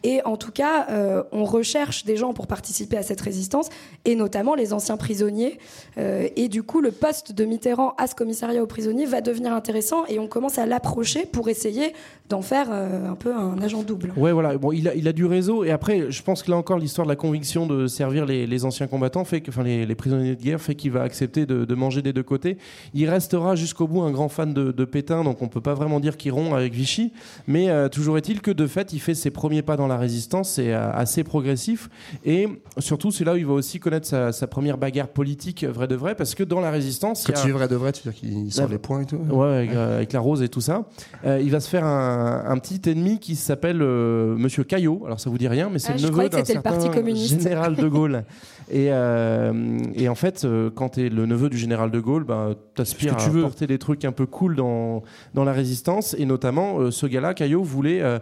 [0.02, 3.68] Et en tout cas, euh, on recherche des gens pour participer à cette résistance,
[4.04, 5.58] et notamment les anciens prisonniers.
[5.98, 9.52] Euh, et du coup, le poste de Mitterrand à ce commissariat aux prisonniers va devenir
[9.52, 11.92] intéressant, et on commence à l'approcher pour essayer
[12.28, 14.12] d'en faire euh, un peu un agent double.
[14.16, 14.58] Ouais, voilà.
[14.58, 15.62] Bon, il a, il a du réseau.
[15.62, 18.64] Et après, je pense que là encore, l'histoire de la conviction de servir les, les
[18.64, 21.64] anciens combattants fait que, enfin, les, les prisonniers de guerre fait qu'il va accepter de,
[21.64, 22.58] de manger des deux côtés.
[22.94, 26.00] Il restera jusqu'au bout un grand fan de, de Pétain, donc on peut pas vraiment
[26.00, 27.12] dire qu'il rompt avec Vichy.
[27.46, 30.50] Mais euh, toujours est-il que de fait, il fait ses premiers pas dans la résistance.
[30.50, 31.88] C'est euh, assez progressif.
[32.24, 32.48] Et
[32.78, 35.94] surtout, c'est là où il va aussi connaître sa, sa première bagarre politique, vrai de
[35.94, 38.02] vrai, parce que dans la résistance, il y Quand a- tu vrai de vrai, tu
[38.04, 38.72] veux dire qu'il sort Ouais.
[38.72, 40.86] les points et tout Ouais, avec, euh, avec la rose et tout ça.
[41.24, 45.02] Euh, il va se faire un, un petit ennemi qui s'appelle euh, Monsieur Caillot.
[45.06, 46.90] Alors ça vous dit rien, mais c'est Ah, le neveu d'un c'était le certain Parti
[46.90, 47.40] communiste.
[47.40, 48.24] général de Gaulle.
[48.70, 52.24] Et, euh, et en fait, euh, quand tu es le neveu du général de Gaulle,
[52.24, 53.42] bah, tu aspires Ce que à tu veux.
[53.42, 55.02] porter des trucs un peu cool dans,
[55.34, 56.14] dans la résistance.
[56.18, 58.18] Et notamment, euh, ce gars-là, Caillot, voulait euh,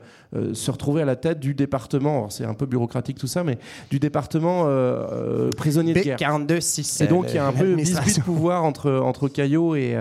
[0.52, 2.28] se retrouver à la tête du département.
[2.28, 3.58] C'est un peu bureaucratique tout ça, mais
[3.90, 4.66] du département
[5.56, 6.18] prisonnier de guerre.
[6.18, 7.00] B42 6.
[7.02, 9.96] Et donc il y a un peu bisbis de pouvoir entre, entre Caillot et,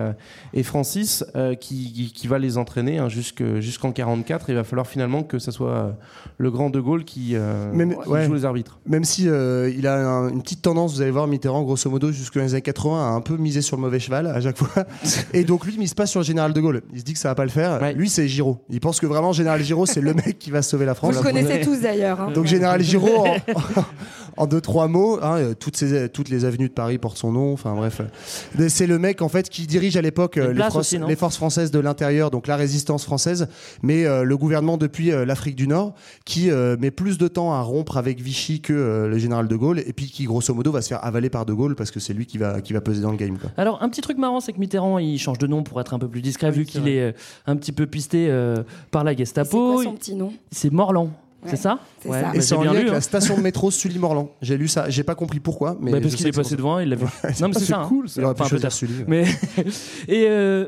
[0.53, 1.23] et Francis
[1.59, 4.49] qui, qui, va les entraîner hein, jusque- jusqu'en 44.
[4.49, 5.95] Il va falloir finalement que ce soit
[6.37, 7.35] le grand De Gaulle qui,
[7.73, 8.25] Même- qui ouais.
[8.25, 8.79] joue les arbitres.
[8.87, 12.35] Même si il a un- une petite tendance, vous allez voir Mitterrand, grosso modo, jusque
[12.35, 14.85] dans les années 80, à un peu miser sur le mauvais cheval à chaque fois.
[15.33, 16.81] Et donc lui, il mise pas sur le général de Gaulle.
[16.93, 17.79] Il se dit que ça va pas le faire.
[17.95, 18.57] Lui, c'est Giraud.
[18.69, 21.15] Il pense que vraiment, général Giraud, c'est le mec qui va sauver la Vous France.
[21.15, 22.19] le connaissez tous d'ailleurs.
[22.21, 22.31] hein.
[22.33, 23.35] Donc général Giraud, en,
[24.37, 27.31] en deux trois mots, hein, euh, toutes, ces, toutes les avenues de Paris portent son
[27.31, 27.53] nom.
[27.53, 28.01] Enfin bref,
[28.69, 31.15] c'est le mec en fait qui dirige à l'époque euh, les, forces- aussi, non les
[31.15, 33.47] forces françaises de l'intérieur, donc la résistance française,
[33.81, 35.93] mais euh, le gouvernement depuis euh, l'Afrique du Nord,
[36.25, 39.55] qui euh, met plus de temps à rompre avec Vichy que euh, le général de
[39.55, 41.99] Gaulle, et puis qui grosso modo va se faire avaler par de Gaulle parce que
[41.99, 43.37] c'est lui qui va qui va peser dans le game.
[43.37, 43.51] Quoi.
[43.57, 45.99] Alors, un petit truc marrant, c'est que Mitterrand, il change de nom pour être un
[45.99, 47.15] peu plus discret, vu qu'il est
[47.45, 49.73] un petit peu pisté euh, par la C'est Gestapo.
[49.73, 50.33] quoi son petit nom?
[50.51, 51.09] C'est Morland,
[51.43, 52.27] Ouais, c'est ça c'est Ouais, ça.
[52.27, 52.93] bah, Et c'est en lien avec hein.
[52.93, 54.29] la station de métro Sully-Morland.
[54.41, 56.89] J'ai lu ça, j'ai pas compris pourquoi, mais Bah, parce qu'il est passé devant, il
[56.89, 57.05] l'a vu.
[57.41, 57.79] non, mais c'est ça.
[57.81, 57.85] hein.
[57.87, 58.21] cool, ça.
[58.21, 58.71] Il aurait pu Enfin, peut-être.
[58.71, 59.05] Sully, ouais.
[59.07, 59.25] Mais
[60.07, 60.67] et euh,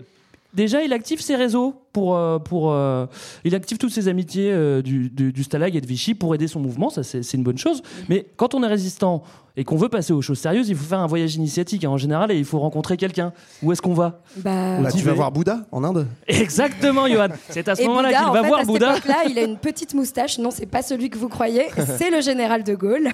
[0.54, 3.06] déjà, il active ses réseaux pour euh, pour euh,
[3.46, 6.50] il active toutes ses amitiés euh, du, du, du Stalag et de Vichy pour aider
[6.50, 6.90] son mouvement.
[6.90, 7.84] Ça, c'est une bonne chose.
[8.10, 9.24] Mais quand on est résistant
[9.58, 11.98] et qu'on veut passer aux choses sérieuses, il faut faire un voyage initiatique hein, en
[11.98, 13.32] général et il faut rencontrer quelqu'un.
[13.64, 14.20] Où est-ce qu'on va?
[14.38, 17.30] Bah, Bah, tu vas voir Bouddha en Inde Exactement, Johan.
[17.50, 18.96] C'est à ce moment-là qu'il va fait, voir à Bouddha.
[18.96, 20.38] cette époque-là, il a une petite moustache.
[20.38, 21.68] Non, c'est pas celui que vous croyez.
[21.98, 23.10] C'est le général de Gaulle.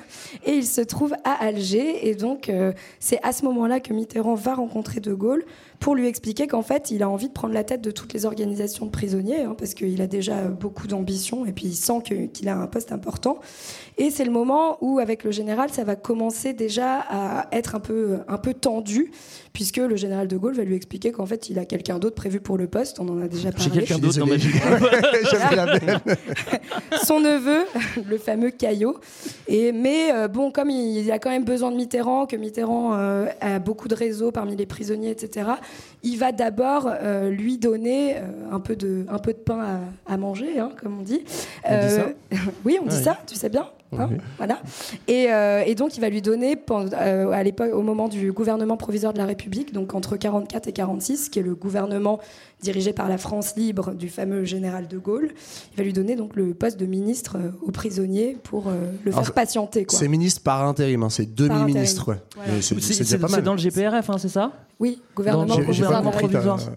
[0.45, 2.09] Et il se trouve à Alger.
[2.09, 5.43] Et donc, euh, c'est à ce moment-là que Mitterrand va rencontrer de Gaulle
[5.79, 8.25] pour lui expliquer qu'en fait, il a envie de prendre la tête de toutes les
[8.25, 12.49] organisations de prisonniers, hein, parce qu'il a déjà beaucoup d'ambition et puis il sent qu'il
[12.49, 13.39] a un poste important.
[13.97, 17.79] Et c'est le moment où, avec le général, ça va commencer déjà à être un
[17.79, 19.11] peu, un peu tendu,
[19.53, 22.39] puisque le général de Gaulle va lui expliquer qu'en fait, il a quelqu'un d'autre prévu
[22.39, 22.99] pour le poste.
[22.99, 23.65] On en a déjà parlé.
[23.65, 24.49] J'ai quelqu'un d'autre dans ma vie.
[27.03, 27.65] Son neveu,
[28.07, 28.97] le fameux Caillot.
[29.47, 32.95] Et, mais euh, bon, comme il, il a quand même besoin de Mitterrand, que Mitterrand
[32.95, 35.49] euh, a beaucoup de réseaux parmi les prisonniers, etc.,
[36.03, 40.13] il va d'abord euh, lui donner euh, un, peu de, un peu de pain à,
[40.13, 41.21] à manger, hein, comme on dit.
[41.65, 42.05] On dit ça
[42.65, 43.03] Oui, on dit Ah oui.
[43.03, 43.67] ça, tu sais bien.
[43.97, 44.61] Hein, voilà.
[45.07, 48.77] Et, euh, et donc, il va lui donner, euh, à l'époque, au moment du gouvernement
[48.77, 52.19] provisoire de la République, donc entre 44 et 46, qui est le gouvernement
[52.61, 55.29] dirigé par la France libre du fameux général de Gaulle,
[55.73, 59.11] il va lui donner donc le poste de ministre euh, aux prisonniers pour euh, le
[59.11, 59.85] Alors, faire patienter.
[59.85, 59.97] Quoi.
[59.97, 62.09] C'est ministre par intérim, hein, c'est demi-ministre.
[62.09, 62.17] Ouais.
[62.35, 62.61] Voilà.
[62.61, 64.51] C'est dans le GPRF, hein, c'est ça?
[64.79, 66.03] Oui, gouvernement provisoire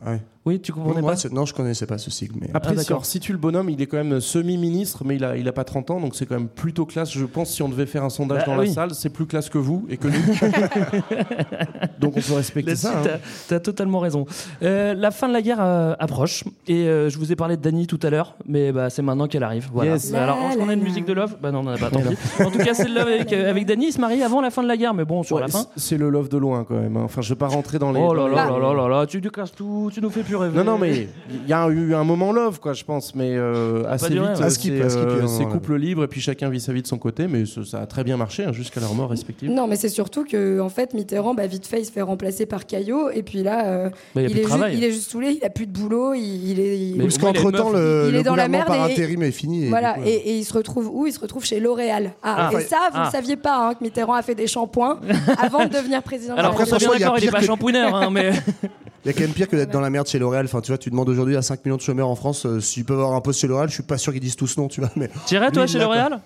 [0.06, 0.20] ouais.
[0.46, 1.16] Oui, tu comprenais Ouais, pas?
[1.16, 2.34] c'est- non, je connaissais pas ce sigle.
[2.38, 2.50] Mais...
[2.52, 5.38] Après, Ah, si on situe le bonhomme, il est quand même semi-ministre, mais il a,
[5.38, 7.12] il a pas 30 ans, donc c'est quand même plutôt classe.
[7.12, 8.66] Je pense si on devait faire un sondage Bah dans oui.
[8.68, 10.12] la salle, c'est plus classe que vous et que nous.
[11.98, 12.98] donc on peut respecter Là-dessus, ça.
[12.98, 13.02] hein.
[13.04, 13.18] t'as-
[13.48, 14.26] t'as totalement raison.
[14.62, 17.62] Euh, la fin de la guerre euh, approche et euh, je vous ai parlé de
[17.62, 19.68] Dany tout à l'heure, mais bah, c'est maintenant qu'elle arrive.
[19.72, 19.92] Voilà.
[19.92, 20.10] Yes.
[20.12, 21.36] Bah, alors, est-ce qu'on a une musique de love?
[21.42, 21.90] Bah non, on en a pas.
[21.90, 22.16] Tant pis.
[22.44, 23.86] En tout cas, c'est le love avec, euh, avec Dany.
[23.88, 25.66] Il se marie avant la fin de la guerre, mais bon, sur Ouais, la fin.
[25.76, 26.96] c'est le love de loin quand même.
[26.96, 27.02] hein.
[27.04, 28.00] Enfin, je vais pas rentrer dans les.
[28.00, 30.36] Oh là là là là là là, tu nous casses tout, tu nous fais plus
[30.36, 30.56] rêver.
[30.56, 33.84] Non, non, mais il y a eu un moment love, quoi, je pense, mais euh,
[33.88, 34.42] assez duré, vite, ouais.
[34.42, 36.04] euh, À skip, c'est à skip, euh, il y a un c'est moment couple libre
[36.04, 38.16] et puis chacun vit sa vie de son côté, mais ça, ça a très bien
[38.16, 39.50] marché hein, jusqu'à leur mort respective.
[39.50, 42.46] Non, mais c'est surtout que en fait Mitterrand, bah, vite fait, il se fait remplacer
[42.46, 44.76] par Caillot, et puis là, euh, Bah, y a il, plus de est ju- travail.
[44.76, 46.78] il est juste saoulé, il a plus de boulot, il, il est.
[46.78, 49.30] il- Parce qu'entre temps, le, Il le est dans la merde par et- intérim est
[49.30, 49.66] fini.
[49.66, 51.06] et Voilà, coup, et, et il se retrouve où?
[51.06, 52.12] Il se retrouve chez L'Oréal.
[52.22, 52.58] Ah, Ah.
[52.58, 53.06] et ça, vous Ah.
[53.06, 54.98] ne saviez pas hein, que Mitterrand a fait des shampoings
[55.38, 56.34] avant de devenir président.
[56.34, 58.32] de Alors soit bien franchement, il y a est pire pas que- shampooineur, hein, mais
[59.04, 60.46] Il y a quand même pire que d'être dans la merde chez L'Oréal.
[60.46, 62.86] Enfin, tu vois, tu demandes aujourd'hui à 5 millions de chômeurs en France euh, s'ils
[62.86, 63.68] peuvent avoir un poste chez L'Oréal.
[63.68, 64.88] Je suis pas sûr qu'ils disent tous non, tu vois.
[64.96, 66.20] Mais t'irais toi chez L'Oréal?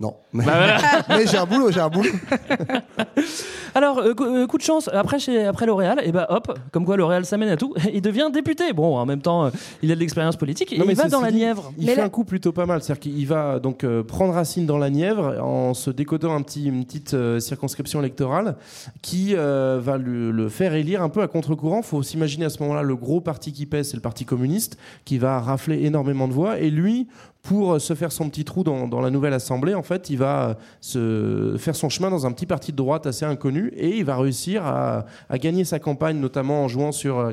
[0.00, 0.14] Non.
[0.32, 0.78] Mais, Bah voilà.
[1.08, 2.10] mais j'ai un boulot, j'ai un boulot.
[3.74, 6.84] Alors, euh, coup euh, coup de chance, après, chez, après L'Oréal, et bah hop, comme
[6.84, 8.72] quoi L'Oréal s'amène à tout, il devient député.
[8.72, 9.50] Bon, en même temps, euh,
[9.82, 11.72] il a de l'expérience politique et Non, mais il va dans la dit, Nièvre.
[11.78, 12.82] Il Mais fait là- un coup plutôt pas mal.
[12.82, 16.66] C'est-à-dire qu'il va donc euh, prendre racine dans la Nièvre en se décodant un petit,
[16.66, 18.56] une petite euh, circonscription électorale
[19.02, 21.82] qui euh, va le, le faire élire un peu à contre-courant.
[21.82, 25.18] faut s'imaginer à ce moment-là le gros parti qui pèse, c'est le Parti communiste, qui
[25.18, 26.58] va rafler énormément de voix.
[26.58, 27.08] Et lui,
[27.42, 30.18] pour euh, se faire son petit trou dans, dans la nouvelle assemblée, en fait, il
[30.18, 33.96] va euh, se faire son chemin dans un petit parti de droite assez inconnu et
[33.96, 37.18] il va réussir à, à gagner sa campagne, notamment en jouant sur.
[37.18, 37.32] euh,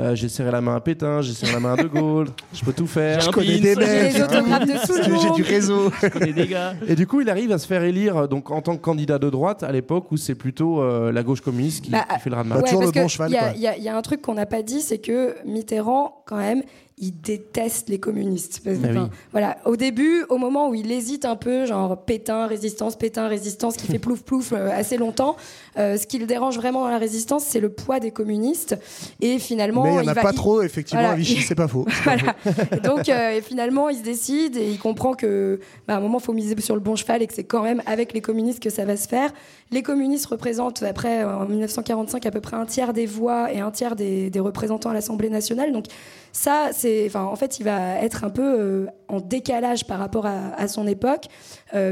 [0.00, 2.64] euh, j'ai serré la main à Pétain, j'ai serré la main à De Gaulle, je
[2.64, 3.20] peux tout faire.
[3.20, 4.10] Je connais des mecs.
[4.10, 5.34] J'ai monde.
[5.36, 5.92] du réseau.
[6.02, 6.74] je connais des gars.
[6.88, 9.30] Et du coup, il arrive à se faire élire donc en tant que candidat de
[9.30, 12.34] droite à l'époque où c'est plutôt euh, la gauche communiste qui, Bah, qui fait le
[12.34, 12.64] ras de Bah, marée.
[12.64, 13.52] toujours parce le bon que cheval, Il y, a- quoi.
[13.54, 16.22] il y a- il y a un truc qu'on n'a pas dit, c'est que Mitterrand
[16.26, 16.64] quand même,
[16.98, 18.62] il déteste les communistes.
[18.66, 18.98] Ah oui.
[19.32, 23.76] Voilà, au début, au moment où il hésite un peu, genre Pétain, résistance, Pétain, résistance,
[23.76, 25.36] qui fait plouf plouf euh, assez longtemps,
[25.78, 28.76] euh, ce qui le dérange vraiment dans la résistance, c'est le poids des communistes.
[29.20, 31.14] Et finalement, Mais il n'y en a va- pas trop, effectivement, Voilà.
[31.14, 31.86] à Vichy, c'est pas faux.
[32.04, 32.34] voilà.
[32.82, 36.18] Donc euh, et finalement, il se décide et il comprend que, bah, à un moment,
[36.18, 38.60] il faut miser sur le bon cheval et que c'est quand même avec les communistes
[38.62, 39.30] que ça va se faire.
[39.70, 43.60] Les communistes représentent, après, euh, en 1945, à peu près un tiers des voix et
[43.60, 45.72] un tiers des, des représentants à l'Assemblée nationale.
[45.72, 45.86] Donc
[46.32, 50.26] ça, c'est, enfin, en fait, il va être un peu euh, en décalage par rapport
[50.26, 51.24] à, à son époque,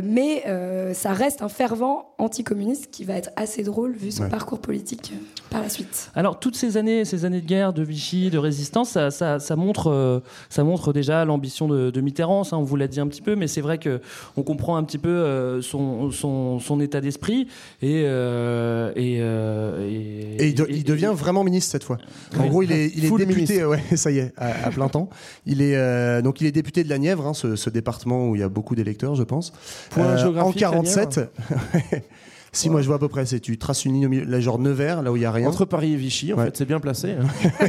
[0.03, 4.29] mais euh, ça reste un fervent anticommuniste qui va être assez drôle vu son Ouais.
[4.29, 6.11] parcours politique euh, par la suite.
[6.15, 9.55] Alors toutes ces années, ces années de guerre, de Vichy, de résistance, ça, ça- ça
[9.57, 12.45] montre, euh, ça montre déjà l'ambition de, de Mitterrand.
[12.45, 14.01] Ça, on vous l'a dit un petit peu, mais c'est vrai que
[14.37, 17.49] on comprend un petit peu euh, son, son, son état d'esprit
[17.83, 21.99] et euh, et, euh, et- Et il, de- il devient vraiment ministre cette fois.
[22.39, 24.89] En gros, il est, il est Full député, ouais, ça y est, à, à plein
[24.89, 25.09] temps.
[25.47, 28.35] Il est euh, donc il est député de la Nièvre, hein, ce, ce département où
[28.37, 29.53] il y a beaucoup d'électeurs, je pense.
[29.91, 31.21] Point géographique, en la 47.
[32.55, 34.39] si moi je vois à peu près, c'est tu traces une ligne au milieu, là,
[34.41, 35.49] genre Nevers, là où il y a rien.
[35.49, 36.45] Entre Paris et Vichy, en Ouais.
[36.47, 37.13] fait, c'est bien placé.
[37.19, 37.27] hein.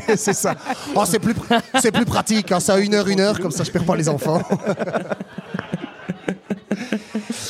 [0.17, 0.55] c'est ça.
[0.95, 1.33] Oh, c'est plus,
[1.81, 2.51] c'est plus pratique.
[2.51, 4.41] Hein, ça, une heure, une heure, comme ça, je perds pas les enfants.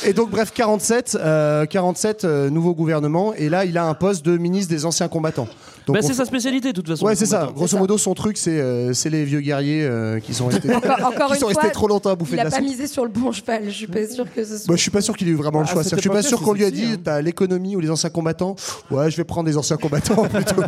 [0.06, 3.32] Et donc, bref, 47, euh, 47 euh, nouveau gouvernement.
[3.34, 5.48] Et là, il a un poste de ministre des anciens combattants.
[5.86, 7.04] Donc, Bah, c'est sa spécialité de toute façon.
[7.04, 7.50] Ouais, c'est ça.
[7.54, 10.90] Grosso modo, son truc, c'est euh, c'est les vieux guerriers euh, qui sont restés, Encore,
[11.04, 12.64] encore qui une sont restés fois, trop longtemps à bouffer il de la pas soupe.
[12.64, 13.64] misé sur le bon cheval.
[13.66, 14.66] Je suis pas sûre que ce soit.
[14.68, 15.82] Bah, je suis pas sûr qu'il ait eu vraiment le Ah, choix.
[15.82, 17.00] C'est-à-dire, Je suis pas sûr qu'on lui a sexy, dit hein.
[17.04, 18.56] t'as l'économie ou les anciens combattants.
[18.90, 20.62] Ouais, je vais prendre des anciens combattants plutôt.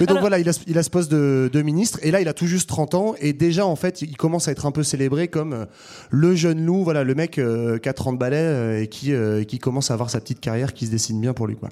[0.00, 2.20] Mais donc voilà, il a, ce- il a ce poste de, de ministre et là
[2.20, 4.70] il a tout juste 30 ans et déjà en fait il commence à être un
[4.72, 5.64] peu célébré comme euh,
[6.10, 9.44] le jeune loup, voilà le mec euh, qui a 30 balais euh, et qui, euh,
[9.44, 11.70] qui commence à avoir sa petite carrière qui se dessine bien pour lui quoi.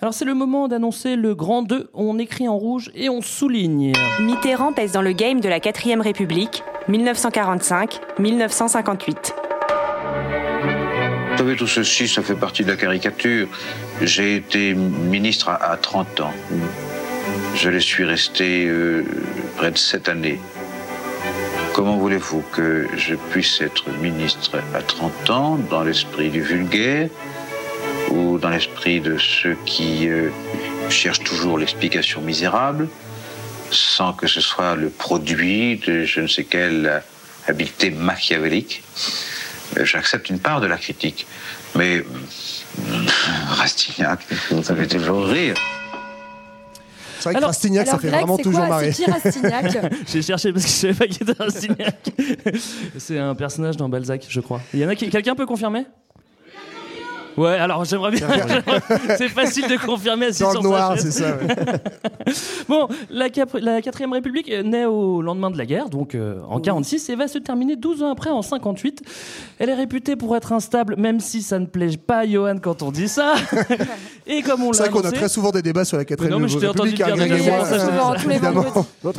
[0.00, 1.90] Alors c'est le moment d'annoncer le grand 2.
[1.94, 3.92] On écrit en rouge et on souligne.
[4.20, 9.32] Mitterrand pèse dans le game de la 4ème République, 1945-1958.
[11.30, 13.48] Vous savez, tout ceci, ça fait partie de la caricature.
[14.02, 16.32] J'ai été ministre à, à 30 ans.
[17.54, 19.04] Je le suis resté euh,
[19.56, 20.40] près de 7 années.
[21.74, 27.08] Comment voulez-vous que je puisse être ministre à 30 ans dans l'esprit du vulgaire?
[28.10, 30.30] Ou dans l'esprit de ceux qui euh,
[30.88, 32.88] cherchent toujours l'explication misérable
[33.70, 37.02] sans que ce soit le produit de je ne sais quelle
[37.46, 38.82] habileté machiavélique
[39.76, 41.26] euh, J'accepte une part de la critique.
[41.74, 42.04] Mais euh,
[43.48, 44.20] Rastignac,
[44.62, 45.54] ça fait toujours rire.
[47.18, 48.92] C'est vrai que Rastignac ça alors, fait Greg, vraiment toujours quoi marrer.
[48.92, 52.10] C'est qui Rastignac J'ai cherché parce que je savais pas qui était Rastignac.
[52.98, 54.60] c'est un personnage dans Balzac, je crois.
[54.72, 55.10] Il y en a qui...
[55.10, 55.84] Quelqu'un peut confirmer?
[57.38, 58.28] Ouais, alors j'aimerais bien.
[59.16, 61.36] c'est facile de confirmer assis Dans le sur noir, c'est ça.
[61.36, 61.46] ouais.
[62.68, 66.60] Bon, la, cap- la 4ème République naît au lendemain de la guerre, donc euh, en
[66.60, 69.00] 46, et va se terminer 12 ans après, en 58.
[69.58, 72.82] Elle est réputée pour être instable, même si ça ne plaît pas à Johan quand
[72.82, 73.32] on dit ça.
[74.26, 76.34] et comme on C'est l'a vrai qu'on a très souvent des débats sur la quatrième
[76.34, 77.06] non, mais je t'ai entendu République,
[77.42, 77.78] dire hein, moi, c'est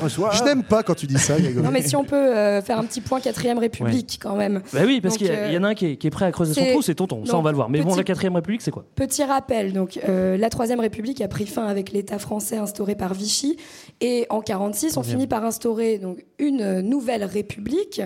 [0.09, 0.33] soir.
[0.33, 1.65] Je n'aime pas quand tu dis ça, Grégory.
[1.65, 4.61] Non, mais si on peut euh, faire un petit point 4ème République quand même.
[4.73, 6.25] Bah oui, parce qu'il y, euh, y en a un qui est, qui est prêt
[6.25, 7.25] à creuser son c'est- trou, c'est Tonton.
[7.25, 7.69] Ça, on va le voir.
[7.69, 11.27] Mais bon, la 4ème République, c'est quoi Petit rappel, donc euh, la Troisième République a
[11.27, 13.57] pris fin avec l'État français instauré par Vichy,
[14.01, 18.01] et en 46, on finit par instaurer donc une nouvelle République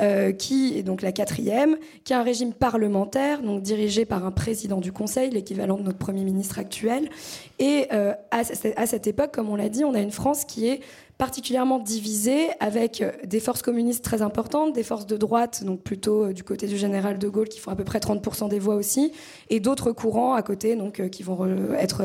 [0.00, 4.30] euh, qui est donc la quatrième, qui a un régime parlementaire, donc dirigé par un
[4.30, 7.08] président du Conseil, l'équivalent de notre Premier ministre actuel.
[7.58, 10.80] Et euh, à cette époque, comme on l'a dit, on a une France qui est
[11.18, 16.26] particulièrement divisée avec euh, des forces communistes très importantes, des forces de droite, donc plutôt
[16.26, 18.76] euh, du côté du général de Gaulle, qui font à peu près 30% des voix
[18.76, 19.12] aussi,
[19.50, 22.02] et d'autres courants à côté, donc euh, qui vont re- être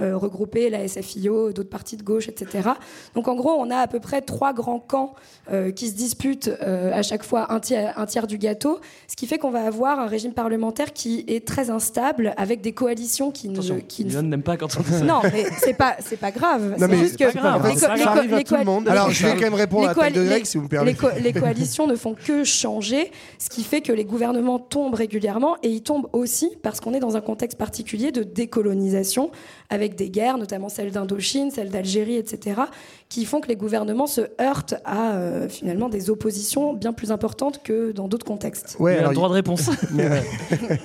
[0.00, 2.70] euh, regroupés, la SFIO, d'autres partis de gauche, etc.
[3.14, 5.14] Donc en gros, on a à peu près trois grands camps
[5.52, 9.14] euh, qui se disputent euh, à chaque fois un tiers, un tiers du gâteau, ce
[9.14, 13.30] qui fait qu'on va avoir un régime parlementaire qui est très instable, avec des coalitions
[13.30, 15.04] qui ne, Attention, qui n'aime pas quand on dit ça.
[15.04, 16.74] non, mais c'est pas c'est pas grave.
[16.76, 18.88] Non, mais juste que pas grave, les hein, co- les les tout le monde.
[18.88, 20.92] Alors, je vais quand même répondre à la de Greg, si vous me permettez.
[20.92, 24.94] Les, co- les coalitions ne font que changer, ce qui fait que les gouvernements tombent
[24.94, 29.30] régulièrement et ils tombent aussi parce qu'on est dans un contexte particulier de décolonisation
[29.70, 32.60] avec des guerres, notamment celle d'Indochine, celle d'Algérie, etc.,
[33.08, 37.62] qui font que les gouvernements se heurtent à euh, finalement des oppositions bien plus importantes
[37.62, 38.76] que dans d'autres contextes.
[38.78, 39.68] Ouais, Il a alors, le droit de réponse.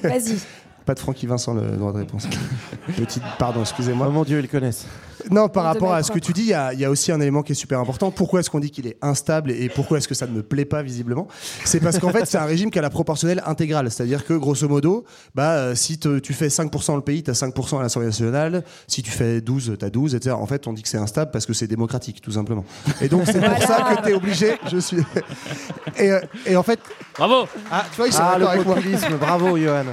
[0.03, 0.37] Vas-y.
[0.85, 2.27] Pas de Francky Vincent, le droit de réponse.
[2.97, 4.07] Petite, pardon, excusez-moi.
[4.09, 4.85] Oh mon Dieu, ils connaissent.
[5.31, 7.11] Non, par rapport à ce que tu dis, il y, a- il y a aussi
[7.11, 8.11] un élément qui est super important.
[8.11, 10.65] Pourquoi est-ce qu'on dit qu'il est instable et pourquoi est-ce que ça ne me plaît
[10.65, 11.27] pas visiblement?
[11.65, 13.89] C'est parce qu'en fait, c'est un régime qui a la proportionnelle intégrale.
[13.91, 15.05] C'est-à-dire que, grosso modo,
[15.35, 18.07] bah, euh, si te- tu fais 5% dans le pays, tu as 5% à l'Assemblée
[18.07, 18.63] nationale.
[18.87, 20.35] Si tu fais 12, tu as 12, etc.
[20.37, 22.65] En fait, on dit que c'est instable parce que c'est démocratique, tout simplement.
[23.01, 24.53] Et donc, c'est pour ça que tu es obligé.
[24.71, 24.97] Je suis.
[25.97, 26.79] et, euh, et en fait.
[27.17, 28.77] Bravo Ah, tu vois, ils sont Ah, le avec moi.
[29.19, 29.83] bravo, Johan.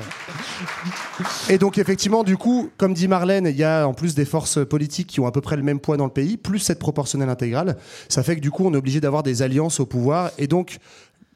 [1.48, 4.64] Et donc effectivement, du coup, comme dit Marlène, il y a en plus des forces
[4.64, 7.28] politiques qui ont à peu près le même poids dans le pays, plus cette proportionnelle
[7.28, 7.76] intégrale.
[8.08, 10.30] Ça fait que du coup, on est obligé d'avoir des alliances au pouvoir.
[10.38, 10.78] Et donc,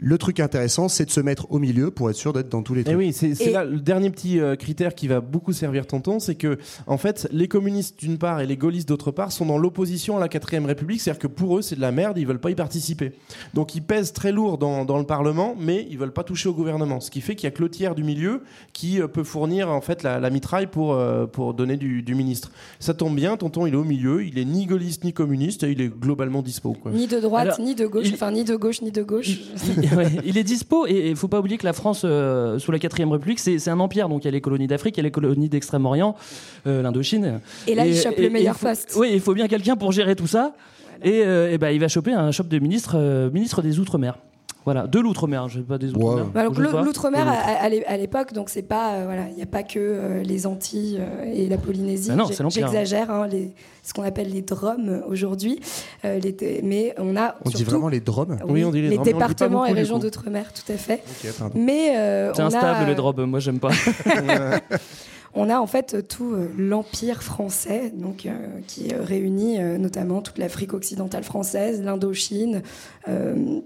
[0.01, 2.75] le truc intéressant, c'est de se mettre au milieu pour être sûr d'être dans tous
[2.75, 2.97] les Et trucs.
[2.99, 6.35] oui, c'est Et- là le dernier petit euh, critère qui va beaucoup servir Tonton, c'est
[6.35, 10.17] que en fait, les communistes d'une part et les gaullistes d'autre part sont dans l'opposition
[10.17, 12.51] à la quatrième République, c'est-à-dire que pour eux c'est de la merde, ils veulent pas
[12.51, 13.13] y participer.
[13.55, 16.55] Donc ils pèsent très lourd dans, dans le Parlement, mais ils veulent pas toucher au
[16.55, 18.43] gouvernement, ce qui fait qu'il y a que le tiers du milieu
[18.73, 22.15] qui euh, peut fournir en fait la, la mitraille pour euh, pour donner du, du
[22.17, 22.51] ministre.
[22.81, 25.71] Ça tombe bien, Tonton il est au milieu, il est ni gaulliste ni communiste, et
[25.71, 26.73] il est globalement dispo.
[26.73, 26.91] Quoi.
[26.91, 29.39] Ni de droite, Alors, ni de gauche, il- enfin ni de gauche, ni de gauche.
[29.95, 32.73] il, ouais, il est dispo et il faut pas oublier que la France euh, sous
[32.73, 35.01] la 4 République c'est un empire donc il y a les colonies d'Afrique, il y
[35.01, 36.17] a les colonies d'Extrême-Orient,
[36.67, 37.41] euh, l'Indochine.
[37.67, 38.95] Et là, il chope le meilleur poste.
[38.97, 40.55] Oui, il faut bien quelqu'un pour gérer tout ça.
[41.03, 44.17] Et, euh, et ben, il va choper un shop de ministre, euh, ministre des Outre-mer.
[44.65, 46.25] Voilà, de l'Outre-mer, je sais pas des Outre-mer.
[46.33, 46.45] Bah.
[46.83, 47.33] L'outre-mer à,
[47.65, 50.23] à l'é- à l'époque, donc c'est pas euh, voilà, il n'y a pas que euh,
[50.23, 52.09] les Antilles euh, et la Polynésie.
[52.09, 52.67] Bah non, J'ai- c'est l'Empire.
[52.69, 53.53] J'exagère, hein, les,
[53.83, 55.61] ce qu'on appelle les DROM aujourd'hui.
[56.07, 56.19] Euh,
[56.62, 59.69] mais on a On dit vraiment les drômes Oui, on dit les les départements et
[59.69, 61.03] beaucoup, régions d'outre-mer, tout à fait.
[61.25, 61.55] Ok, pardon.
[61.59, 63.71] Mais euh, C'est on instable a, les drogues, moi j'aime pas.
[65.35, 68.31] on a en fait tout l'empire français, donc euh,
[68.67, 72.62] qui réunit euh, notamment toute l'Afrique occidentale française, l'Indochine.
[73.09, 73.61] euh,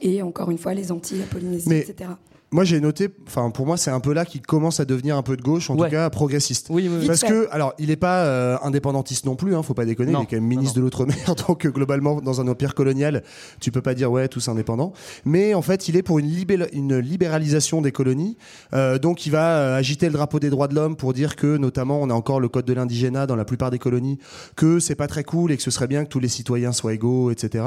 [0.00, 2.10] et encore une fois, les Antilles, la Polynésie, Mais- etc.
[2.52, 5.22] Moi, j'ai noté, enfin, pour moi, c'est un peu là qu'il commence à devenir un
[5.22, 5.88] peu de gauche, en Ouais.
[5.88, 6.66] tout cas progressiste.
[6.70, 7.06] Oui, oui, oui.
[7.06, 10.20] Parce que, alors, il n'est pas euh, indépendantiste non plus, hein, faut pas déconner, Non.
[10.20, 11.16] il est quand même ministre de l'Outre-mer,
[11.48, 13.22] donc euh, globalement, dans un empire colonial,
[13.60, 14.92] tu peux pas dire ouais, tous indépendants.
[15.24, 18.36] Mais en fait, il est pour une, libé- une libéralisation des colonies.
[18.74, 21.56] Euh, donc, il va euh, agiter le drapeau des droits de l'homme pour dire que,
[21.56, 24.18] notamment, on a encore le code de l'indigénat dans la plupart des colonies,
[24.56, 26.92] que c'est pas très cool et que ce serait bien que tous les citoyens soient
[26.92, 27.64] égaux, etc.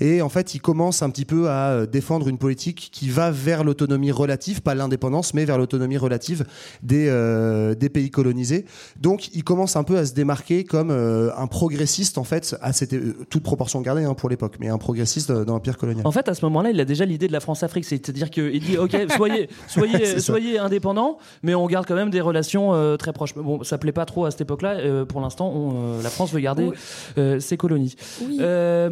[0.00, 3.30] Et en fait, il commence un petit peu à euh, défendre une politique qui va
[3.30, 6.44] vers l'autonomie relative, pas l'indépendance, mais vers l'autonomie relative
[6.82, 8.64] des, euh, des pays colonisés.
[9.00, 12.72] Donc, il commence un peu à se démarquer comme euh, un progressiste, en fait, à
[12.72, 16.06] cette, euh, toute proportion gardée hein, pour l'époque, mais un progressiste euh, dans l'Empire colonial.
[16.06, 18.76] En fait, à ce moment-là, il a déjà l'idée de la France-Afrique, c'est-à-dire qu'il dit
[18.78, 23.12] OK, soyez, soyez, C'est soyez indépendants, mais on garde quand même des relations euh, très
[23.12, 23.34] proches.
[23.36, 24.74] Mais Bon, ça plaît pas trop à cette époque-là.
[24.76, 26.74] euh, pour l'instant, euh, la France veut garder Oui.
[27.18, 27.94] euh, ses colonies.
[28.22, 28.38] Oui.
[28.40, 28.88] Euh,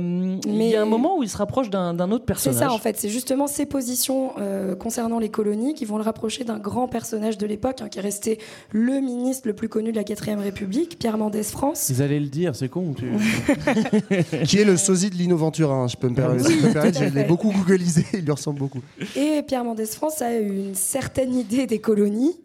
[0.46, 2.58] Il Mais- y a un moment où il se rapproche d'un d'un autre C'est personnage.
[2.60, 6.44] ça en fait, c'est justement ces positions euh, concernant les colonies qui vont le rapprocher
[6.44, 8.38] d'un grand personnage de l'époque, hein, qui est resté
[8.72, 11.88] le ministre le plus connu de la 4ème République, Pierre Mendès France.
[11.90, 12.94] Ils allaient le dire, c'est con.
[12.94, 13.10] Tu...
[14.44, 16.46] qui est le sosie de Lino Ventura, hein, je peux me permettre.
[16.48, 18.80] Oui, je je l'ai beaucoup googlisé, il lui ressemble beaucoup.
[19.16, 22.36] Et Pierre Mendès France a une certaine idée des colonies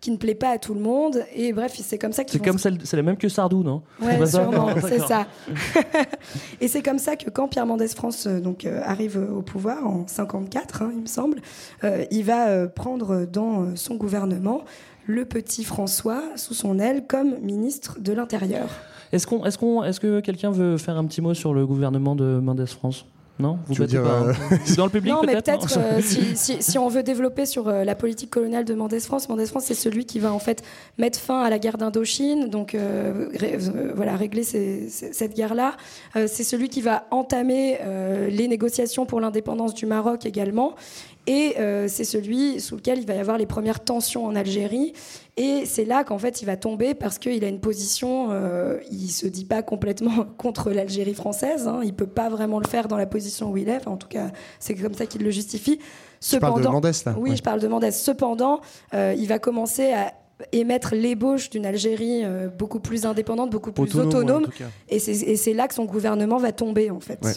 [0.00, 1.24] qui ne plaît pas à tout le monde.
[1.34, 3.62] Et bref, c'est comme ça qu'ils C'est comme se- celle, c'est la même que Sardou,
[3.62, 3.82] non?
[4.00, 4.42] Ouais, C'est pas ça?
[4.42, 5.26] sûrement, c'est ça.
[6.60, 9.86] et c'est comme ça que quand Pierre Mendès France euh, donc, euh, arrive au pouvoir
[9.86, 11.40] en 54, hein, il me semble,
[11.84, 14.62] euh, il va euh, prendre dans euh, son gouvernement
[15.06, 18.68] le petit François sous son aile comme ministre de l'Intérieur.
[19.12, 22.16] Est-ce qu'on, est-ce qu'on, est-ce que quelqu'un veut faire un petit mot sur le gouvernement
[22.16, 23.04] de Mendes France?
[23.40, 24.22] Non, vous battez dire, pas.
[24.28, 24.32] euh,
[24.76, 25.76] Dans le public non, mais peut-être?
[25.76, 29.28] euh, si, si- si on veut développer sur euh, la politique coloniale de Mendès France,
[29.28, 30.62] Mendès France c'est celui qui va en fait
[30.98, 35.34] mettre fin à la guerre d'Indochine, donc euh, ré- euh, voilà régler ces- ces- cette
[35.34, 35.72] guerre-là.
[36.14, 40.74] Euh, c'est celui qui va entamer euh, les négociations pour l'indépendance du Maroc également.
[41.26, 44.92] Et euh, c'est celui sous lequel il va y avoir les premières tensions en Algérie.
[45.36, 49.08] Et c'est là qu'en fait il va tomber parce qu'il a une position, euh, il
[49.08, 52.96] se dit pas complètement contre l'Algérie française, hein, il peut pas vraiment le faire dans
[52.98, 55.78] la position où il est, Enfin, en tout cas c'est comme ça qu'il le justifie.
[56.20, 57.14] Tu parles de Mendès, là?
[57.18, 57.36] Oui, Ouais.
[57.36, 57.90] je parle de Mendès.
[57.90, 58.60] Cependant,
[58.94, 60.12] euh, il va commencer à
[60.52, 65.36] émettre l'ébauche d'une Algérie euh, beaucoup plus indépendante, beaucoup plus Autonome, ouais, et c'est et
[65.36, 67.18] c'est là que son gouvernement va tomber, en fait.
[67.22, 67.32] Ouais.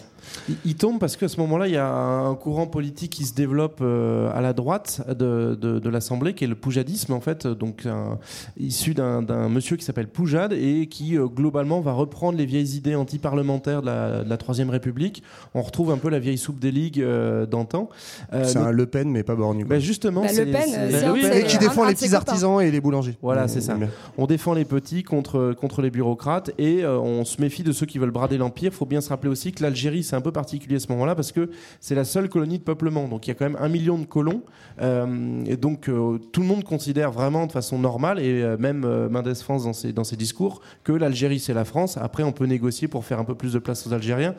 [0.49, 3.33] Il, il tombe parce qu'à ce moment-là, il y a un courant politique qui se
[3.33, 7.45] développe euh, à la droite de, de- de l'Assemblée, qui est le poujadisme, en fait,
[7.47, 8.17] donc un-
[8.59, 12.75] issu d'un d'un monsieur qui s'appelle Poujade et qui, euh, globalement, va reprendre les vieilles
[12.75, 15.21] idées anti-parlementaires de la, de la Troisième République.
[15.53, 17.89] On retrouve un peu la vieille soupe des ligues euh, d'antan.
[18.33, 19.65] Euh, C'est un Le Pen, mais pas borgne.
[19.65, 22.59] bah, justement, Bah, Le c'est- Pen, oui, de Et qui défend un les petits artisans
[22.59, 23.17] et les boulangers.
[23.21, 23.77] Voilà, c'est ça.
[24.17, 27.85] On défend les petits contre, contre les bureaucrates et euh, on se méfie de ceux
[27.85, 28.71] qui veulent brader l'Empire.
[28.73, 31.15] Il faut bien se rappeler aussi que l'Algérie, c'est un peu particulier à ce moment-là
[31.15, 31.49] parce que
[31.81, 33.07] c'est la seule colonie de peuplement.
[33.07, 34.41] Donc il y a quand même un million de colons.
[34.81, 39.33] Euh, et donc euh, tout le monde considère vraiment de façon normale, et même Mendes
[39.35, 41.97] France dans ses, dans ses discours, que l'Algérie, c'est la France.
[41.97, 44.35] Après, on peut négocier pour faire un peu plus de place aux Algériens.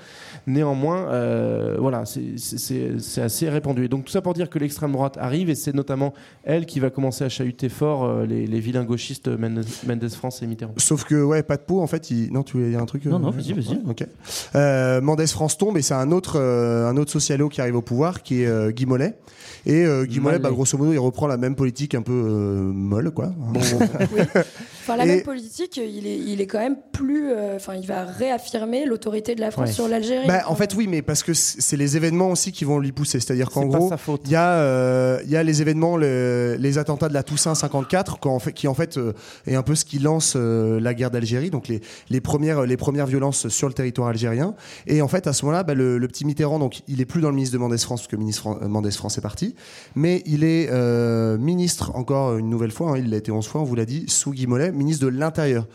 [0.47, 1.07] Néanmoins,
[1.79, 3.85] voilà, c'est- assez répandu.
[3.85, 6.81] Et donc tout ça pour dire que l'extrême droite arrive, et c'est notamment elle qui
[6.81, 10.75] va commencer à chahuter fort euh, les, les vilains gauchistes Mendes, Mendes France et Mitterrand.
[10.77, 12.11] Sauf que, ouais, pas de peau, en fait.
[12.11, 12.33] Il...
[12.33, 13.69] Non, tu voulais dire un truc Non, euh, non, vas-y, vas-y.
[13.77, 14.07] ouais, Ok.
[14.55, 17.83] Euh, Mendes France tombe et c'est un autre, euh, un autre socialo qui arrive au
[17.83, 19.17] pouvoir, qui est euh, Guy Mollet.
[19.67, 22.73] Et euh, Guy Mollet, bah, grosso modo, il reprend la même politique un peu euh,
[22.73, 23.33] molle, quoi.
[24.89, 27.31] Enfin, la Et- même politique, il est, il est quand même plus.
[27.31, 29.75] euh, Enfin, il va réaffirmer l'autorité de la France Ouais.
[29.75, 30.27] sur l'Algérie.
[30.27, 33.21] Bah, en fait, oui, mais parce que c'est les événements aussi qui vont lui pousser.
[33.21, 33.91] C'est-à-dire qu'en gros,
[34.25, 37.55] il y, a, euh, il y a les événements, le- les attentats de la Toussaint
[37.55, 39.13] 54, quand en fait- qui en fait euh,
[39.47, 41.81] est un peu ce qui lance euh, la guerre d'Algérie, donc les,
[42.11, 44.55] les, premières, les premières violences sur le territoire algérien.
[44.87, 47.21] Et en fait, à ce moment-là, bah, le, le petit Mitterrand, donc il est plus
[47.21, 49.55] dans le ministre de Mendès France, parce que le ministre Fran- Mendès France est parti,
[49.95, 53.61] mais il est euh, ministre, encore une nouvelle fois, hein, il l'a été 11 fois,
[53.61, 55.67] on vous l'a dit, sous Guy Mollet, ministre de l'Intérieur.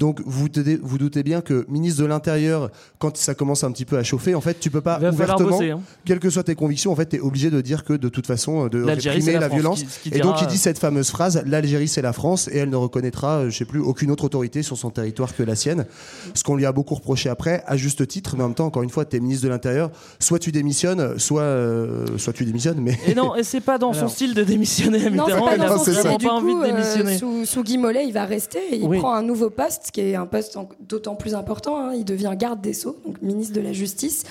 [0.00, 3.84] Donc vous, te- vous doutez bien que ministre de l'Intérieur, quand ça commence un petit
[3.84, 5.80] peu à chauffer, en fait, tu peux pas ouvertement, bosser, hein.
[6.04, 8.26] quelles que soient tes convictions, en fait, tu es obligé de dire que de toute
[8.26, 9.82] façon, de L'Algérie, réprimer la la, France, violence.
[9.84, 12.48] qui- ce qui et donc il dit euh, cette fameuse phrase l'Algérie, c'est la France,
[12.52, 15.44] et elle ne reconnaîtra, euh, je sais plus, aucune autre autorité sur son territoire que
[15.44, 15.86] la sienne.
[16.34, 18.82] Ce qu'on lui a beaucoup reproché après, à juste titre, mais en même temps, encore
[18.82, 22.80] une fois, tu es ministre de l'Intérieur, soit tu démissionnes, soit, euh, soit tu démissionnes,
[22.80, 22.98] mais.
[23.06, 25.84] Et non, et c'est pas dans son style de démissionner Non, c'est pas dans son
[25.92, 26.02] style.
[26.26, 27.14] pas envie de démissionner.
[27.14, 28.98] euh, sous, sous Guy Mollet, il va rester et il Oui.
[28.98, 31.78] prend un nouveau poste qui est un poste d'autant plus important.
[31.78, 31.94] hein.
[31.94, 34.24] Il devient garde des Sceaux, donc ministre de la Justice.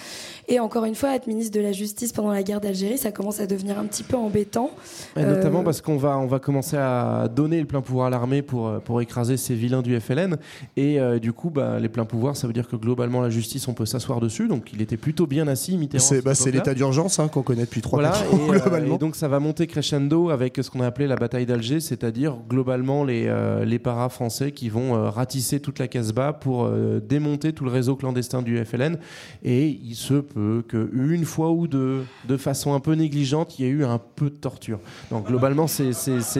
[0.48, 3.39] Et encore une fois, être ministre de la Justice pendant la guerre d'Algérie, ça commence
[3.39, 4.72] à devenir un petit peu embêtant.
[5.16, 8.10] Et Euh, notamment parce qu'on va, on va commencer à donner le plein pouvoir à
[8.10, 10.38] l'armée pour, euh, pour écraser ces vilains du FLN.
[10.76, 13.68] Et euh, du coup, bah, les pleins pouvoirs, ça veut dire que globalement, la justice,
[13.68, 14.48] on peut s'asseoir dessus.
[14.48, 16.04] Donc il était plutôt bien assis, Mitterrand.
[16.04, 18.22] C'est bah, l'état d'urgence hein, qu'on connaît depuis 3 Voilà, ans,
[18.54, 18.96] et, globalement.
[18.96, 22.36] et donc ça va monter crescendo avec ce qu'on a appelé la bataille d'Alger, c'est-à-dire
[22.50, 27.00] globalement les, euh, les paras français qui vont euh, ratisser toute la Casbah pour euh,
[27.00, 28.98] démonter tout le réseau clandestin du FLN.
[29.44, 33.67] Et il se peut qu'une fois ou deux, de façon un peu négligente, il y
[33.67, 34.79] ait eu un peu de torture.
[35.11, 35.91] Donc globalement, c'est-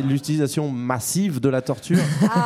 [0.01, 1.97] l'utilisation massive de la torture.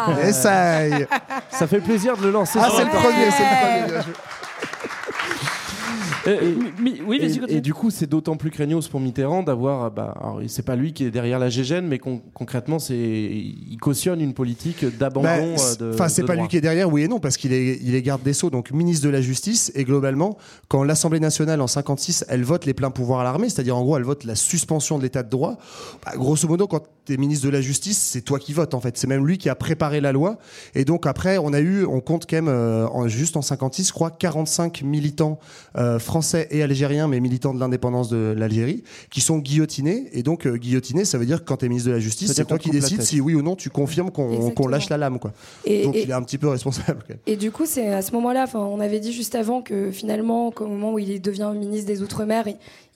[0.09, 1.07] Euh, Essaye
[1.49, 2.59] Ça fait plaisir de le lancer.
[2.61, 4.03] Ah, c'est le premier, c'est le premier.
[6.25, 9.91] Euh, oui, vas-y, et, du coup, c'est d'autant plus craignos pour Mitterrand d'avoir.
[9.91, 13.77] Bah, alors, c'est pas lui qui est derrière la GGN, mais con- concrètement, c'est il
[13.79, 15.27] cautionne une politique d'abandon.
[15.27, 15.83] Bah, euh, c'est-.
[15.93, 16.43] Enfin, c'est de pas droit.
[16.43, 18.49] lui qui est derrière, oui et non, parce qu'il est, il est garde des Sceaux,
[18.49, 19.71] donc ministre de la Justice.
[19.75, 20.37] Et globalement,
[20.67, 23.97] quand l'Assemblée nationale en 56, elle vote les pleins pouvoirs à l'armée, c'est-à-dire en gros,
[23.97, 25.57] elle vote la suspension de l'état de droit.
[26.05, 26.83] bah, grosso modo, quand
[27.15, 28.97] ministre de la Justice, c'est toi qui votes en fait.
[28.97, 30.37] C'est même lui qui a préparé la loi.
[30.75, 33.87] Et donc après, on a eu, on compte quand même, euh, en- juste en 56,
[33.87, 35.39] je crois, 45 militants
[35.77, 40.09] euh, français et algériens, mais militants de l'indépendance de l'Algérie, qui sont guillotinés.
[40.11, 42.33] Et donc, euh, guillotiné, ça veut dire que quand tu es ministre de la Justice,
[42.33, 45.19] c'est toi qui décides si oui ou non tu confirmes qu'on lâche la lame.
[45.19, 45.31] Quoi.
[45.65, 47.03] Et- donc et- il est un petit peu responsable.
[47.27, 50.51] Et du coup, c'est à ce moment-là, enfin, on avait dit juste avant que finalement,
[50.51, 52.47] qu'au moment où il devient ministre des Outre-mer,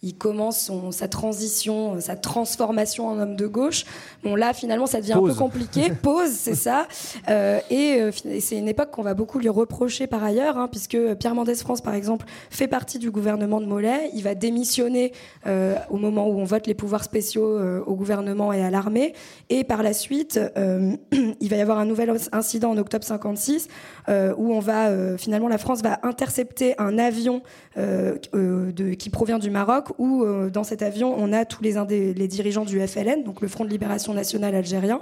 [0.02, 3.86] il, commence son- sa transition, euh, sa transformation en homme de gauche.
[4.24, 5.92] Bon, là, finalement, ça devient un peu compliqué.
[6.02, 6.88] Pause, c'est ça.
[7.30, 10.68] Euh, et euh, et c'est une époque qu'on va beaucoup lui reprocher par ailleurs, hein,
[10.68, 14.10] puisque Pierre Mendès France, par exemple, fait partie du gouvernement de Mollet.
[14.14, 15.14] Il va démissionner
[15.48, 19.14] euh, au moment où on vote les pouvoirs spéciaux euh, au gouvernement et à l'armée.
[19.50, 20.96] Et par la suite, euh,
[21.40, 23.68] il va y avoir un nouvel incident en octobre 56
[24.10, 27.42] euh, où on va euh, finalement la France va intercepter un avion
[27.78, 31.62] euh, euh, de, qui provient du Maroc où euh, dans cet avion on a tous
[31.64, 35.00] les, indé- les dirigeants du FLN donc le Front de Libération Nationale algérien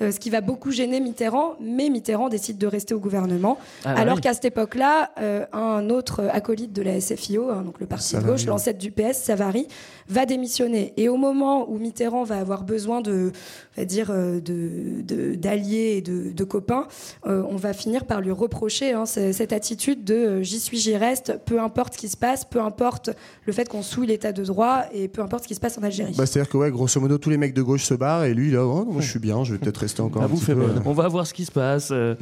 [0.00, 3.94] euh, ce qui va beaucoup gêner Mitterrand mais Mitterrand décide de rester au gouvernement Ah
[3.94, 4.20] bah alors oui.
[4.22, 8.20] qu'à cette époque-là euh, un autre acolyte de la SFIO hein, donc le parti de
[8.22, 9.66] gauche l'ancêtre du PS Savary
[10.08, 13.32] va démissionner et au moment où Mitterrand va avoir besoin de
[13.76, 16.86] on va dire euh, de de- d'alliés et de, de copains
[17.26, 20.78] euh, on va finir par lui reprocher hein, ce- cette attitude de euh, j'y suis,
[20.78, 23.10] j'y reste, peu importe ce qui se passe, peu importe
[23.46, 25.82] le fait qu'on souille l'état de droit et peu importe ce qui se passe en
[25.82, 26.14] Algérie.
[26.16, 28.50] Bah, C'est-à-dire que ouais, grosso modo, tous les mecs de gauche se barrent et lui,
[28.50, 30.66] là, oh, non, je suis bien, je vais peut-être rester encore La un petit peu.
[30.84, 31.88] On va voir ce qui se passe.
[31.92, 32.14] Euh,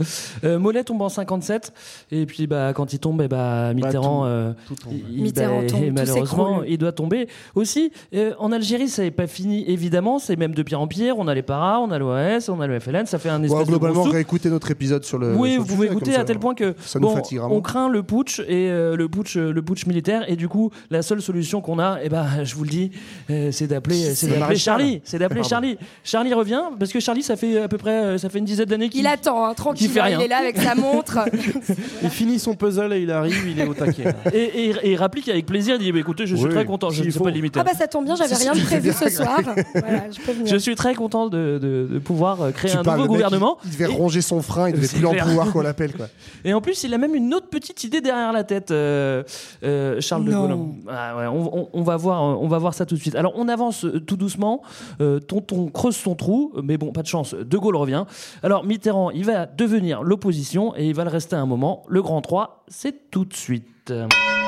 [0.59, 1.73] Mollet tombe en 57
[2.13, 4.93] et puis bah quand il tombe, eh bah, Mitterrand, tout- euh, tout tombe.
[5.11, 7.72] il- Mitterrand bah, tombe, et malheureusement, il doit tomber aussi.
[8.15, 10.19] Euh, en Algérie, ça n'est pas fini évidemment.
[10.19, 11.17] C'est même de pire en pire.
[11.19, 13.07] On a les paras, on a l'OAS, on a le FLN.
[13.07, 15.35] Ça fait un espèce Ouais, de globalement, réécouter notre épisode sur le.
[15.35, 18.03] Oui, sur vous pouvez écouter à tel point que ça nous bon, on craint le
[18.03, 21.79] putsch et euh, le putsch, le putsch militaire et du coup la seule solution qu'on
[21.79, 22.91] a eh ben, je vous le dis,
[23.31, 25.43] euh, c'est d'appeler, c'est Charlie, c'est d'appeler.
[25.43, 25.79] Charlie.
[26.05, 28.67] Charlie revient parce que Charlie, ça fait à peu près, euh, ça fait une dizaine
[28.67, 29.89] d'années qu'il Il attend, hein, tranquille.
[29.89, 30.19] fait rien.
[30.21, 31.19] Il est là avec sa montre.
[32.03, 34.05] Il finit son puzzle et il arrive, il est au taquet.
[34.33, 35.77] et, et, et il rapplique avec plaisir.
[35.79, 36.91] Il dit, bah, écoutez, je suis Oui, très content.
[36.91, 37.25] Je ne faut.
[37.25, 37.61] pas limiter.
[37.63, 39.41] Ah bah ça tombe bien, j'avais rien prévu ce soir.
[39.75, 40.47] Voilà, je peux venir.
[40.47, 43.59] Je suis très content de, de- de pouvoir euh, créer Tu un nouveau mec, gouvernement.
[43.65, 45.25] Il, il devait ronger son frein, il devait C'est plus en clair.
[45.27, 46.07] pouvoir qu'on l'appelle quoi.
[46.45, 49.23] Et en plus, il a même une autre petite idée derrière la tête, euh,
[49.65, 50.33] euh, Charles de.
[50.33, 50.57] Gaulle.
[50.89, 53.15] Ah ouais, on, on- on va voir, euh, on va voir ça tout de suite.
[53.15, 54.63] Alors, on avance euh, tout doucement.
[55.01, 57.35] Euh, Tonton creuse son trou, mais bon, pas de chance.
[57.35, 58.05] De Gaulle revient.
[58.43, 61.85] Alors, Mitterrand, il va devenir l'opposition et il va le rester un moment.
[61.89, 63.67] Le Grand 3, c'est tout de suite.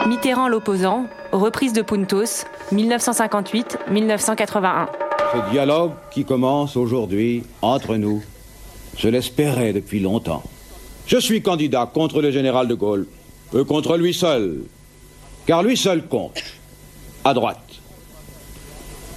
[0.07, 4.87] Mitterrand l'opposant, reprise de Puntos, 1958-1981.
[5.33, 8.23] Ce dialogue qui commence aujourd'hui entre nous,
[8.97, 10.45] je l'espérais depuis longtemps.
[11.09, 13.09] Je suis candidat contre le général de Gaulle,
[13.55, 14.61] euh, contre lui seul,
[15.47, 16.41] car lui seul compte,
[17.25, 17.59] à droite.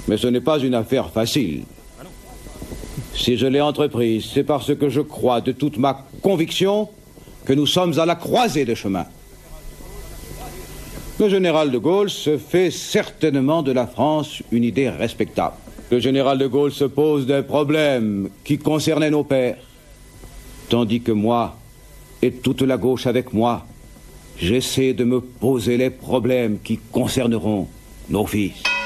[0.08, 1.66] Mais ce n'est pas une affaire facile.
[3.14, 6.90] Si je l'ai entreprise, c'est parce que je crois de toute ma conviction
[7.46, 9.06] que nous sommes à la croisée des chemins.
[11.20, 15.56] Le général de Gaulle se fait certainement de la France une idée respectable.
[15.90, 19.58] Le général de Gaulle se pose des problèmes qui concernaient nos pères,
[20.70, 21.58] tandis que moi,
[22.22, 23.66] et toute la gauche avec moi,
[24.38, 27.68] j'essaie de me poser les problèmes qui concerneront
[28.10, 28.77] nos fils.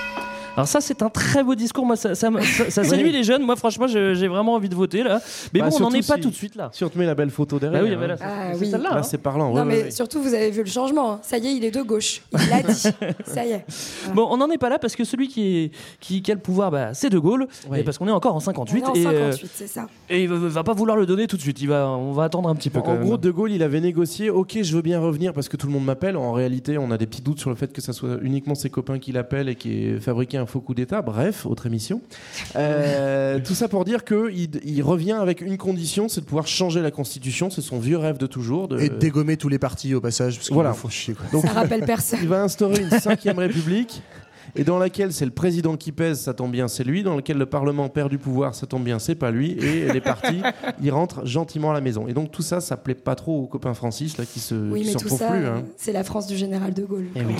[0.57, 1.85] Alors ça, c'est un très beau discours.
[1.85, 3.43] Moi, ça, ça, me- ça- ça séduit les jeunes.
[3.43, 5.21] Moi, franchement, j'ai vraiment envie de voter là.
[5.53, 6.69] Mais Bah, bon, on n'en est pas si- tout de suite là.
[6.73, 7.81] Si on te met la belle photo derrière.
[7.81, 8.17] Bah oui, là, hein.
[8.21, 8.69] Ah c'est oui.
[8.71, 8.89] celle-là.
[8.89, 9.03] Là, hein.
[9.03, 9.49] c'est parlant.
[9.49, 11.13] Non ouais, mais ouais, surtout vous avez vu le changement.
[11.13, 11.19] hein.
[11.23, 12.21] Ça y est, il est de gauche.
[12.33, 12.73] Il l'a dit.
[13.25, 13.65] Ça y est.
[14.13, 15.71] Bon, on n'en est pas là parce que celui qui, est,
[16.01, 17.47] qui, qui a le pouvoir, bah, c'est De Gaulle.
[17.75, 18.83] Et parce qu'on est encore en 58.
[18.87, 19.87] On est et, en euh, 58, c'est ça.
[20.09, 21.61] et il va, va pas vouloir le donner tout de suite.
[21.61, 24.29] Il va, on va attendre un petit peu En gros, De Gaulle, il avait négocié.
[24.29, 26.17] Ok, je veux bien revenir parce que tout le monde m'appelle.
[26.17, 28.69] En réalité, on a des petits doutes sur le fait que ça soit uniquement ses
[28.69, 31.01] copains qui l'appellent et qui aient fabriqué un faux coup d'État.
[31.01, 32.01] Bref, autre émission.
[32.55, 36.47] Euh, tout ça pour dire que il, il revient avec une condition, c'est de pouvoir
[36.47, 37.49] changer la Constitution.
[37.49, 38.67] C'est son vieux rêve de toujours.
[38.67, 38.79] De...
[38.79, 40.73] Et de dégommer tous les partis au passage, parce qu'il Voilà.
[40.73, 41.25] faut chier quoi.
[41.31, 42.19] Donc, Ça rappelle personne.
[42.21, 44.01] il va instaurer une cinquième république.
[44.53, 47.03] Et dans laquelle c'est le président qui pèse, ça tombe bien, c'est lui.
[47.03, 49.51] Dans lequel le Parlement perd du pouvoir, ça tombe bien, c'est pas lui.
[49.51, 50.41] Et les partis,
[50.81, 52.05] ils rentrent gentiment à la maison.
[52.09, 54.81] Et donc tout ça, ça plaît pas trop au copain Francis là qui se, Oui,
[54.81, 55.45] qui mais tout ça, plus.
[55.45, 55.63] hein.
[55.77, 57.05] c'est la France du général de Gaulle.
[57.15, 57.33] Eh oui.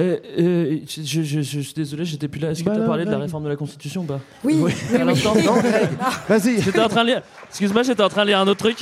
[0.00, 2.50] Euh, euh, je, je- je- je suis désolé, j'étais plus là.
[2.52, 3.26] Est-ce que Bah tu as parlé de la blague.
[3.26, 4.20] réforme de la Constitution ou pas?
[4.44, 5.04] Oui, oui, À oui.
[5.04, 5.88] l'instant Non, Greg,
[6.28, 6.62] vas-y.
[6.62, 7.22] J'étais en train de lire.
[7.48, 8.78] Excuse-moi, j'étais en train de lire un autre truc.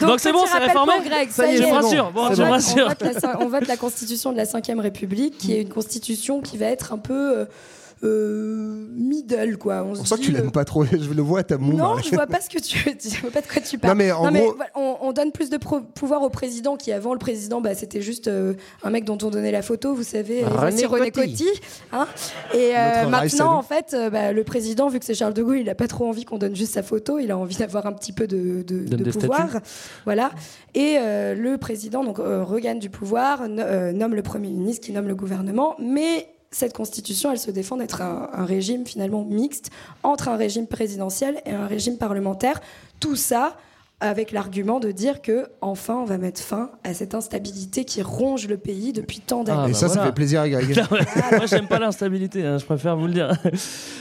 [0.00, 0.92] Donc c'est bon, c'est réformé?
[1.30, 1.74] Ça y est, Je me bon.
[1.74, 2.10] rassure.
[2.12, 2.42] Bon, je me bon.
[2.46, 2.88] On rassure.
[2.88, 6.56] vote, la, on vote la constitution de la 5ème République, qui est une constitution qui
[6.56, 7.44] va être un peu euh,
[8.02, 9.84] euh, middle, quoi.
[9.84, 11.58] On, On se sent que tu euh, l'aimes pas trop, je le vois à ta
[11.58, 11.76] moue.
[11.76, 13.78] Non, je vois pas ce que tu veux dire, je vois pas de quoi tu
[13.78, 13.92] parles.
[13.92, 17.18] Non, mais en gros- on, on donne plus de pouvoir au président qui avant le
[17.18, 20.48] président, bah, c'était juste euh, un mec dont on donnait la photo, vous savez, euh,
[20.48, 21.48] René René Coty.
[21.92, 22.06] Hein.
[22.54, 25.58] Et euh, maintenant, en fait, euh, bah, le président, vu que c'est Charles de Gaulle,
[25.58, 27.92] il a pas trop envie qu'on donne juste sa photo, il a envie d'avoir un
[27.92, 28.62] petit peu de,
[29.12, 29.64] pouvoir, statuts.
[30.04, 30.30] voilà.
[30.74, 34.84] Et euh, le président donc euh, regagne du pouvoir, no- euh, nomme le premier ministre
[34.86, 39.70] qui nomme le gouvernement, mais cette constitution, elle se défend d'être un, régime finalement mixte
[40.02, 42.60] entre un régime présidentiel et un régime parlementaire.
[43.00, 43.56] Tout ça
[44.02, 48.48] avec l'argument de dire que enfin on va mettre fin à cette instabilité qui ronge
[48.48, 49.58] le pays depuis tant d'années.
[49.64, 50.06] Ah, bah ça, ça voilà.
[50.08, 50.76] fait plaisir à Greg.
[50.90, 53.32] Moi, j'aime pas l'instabilité, hein, je préfère vous le dire.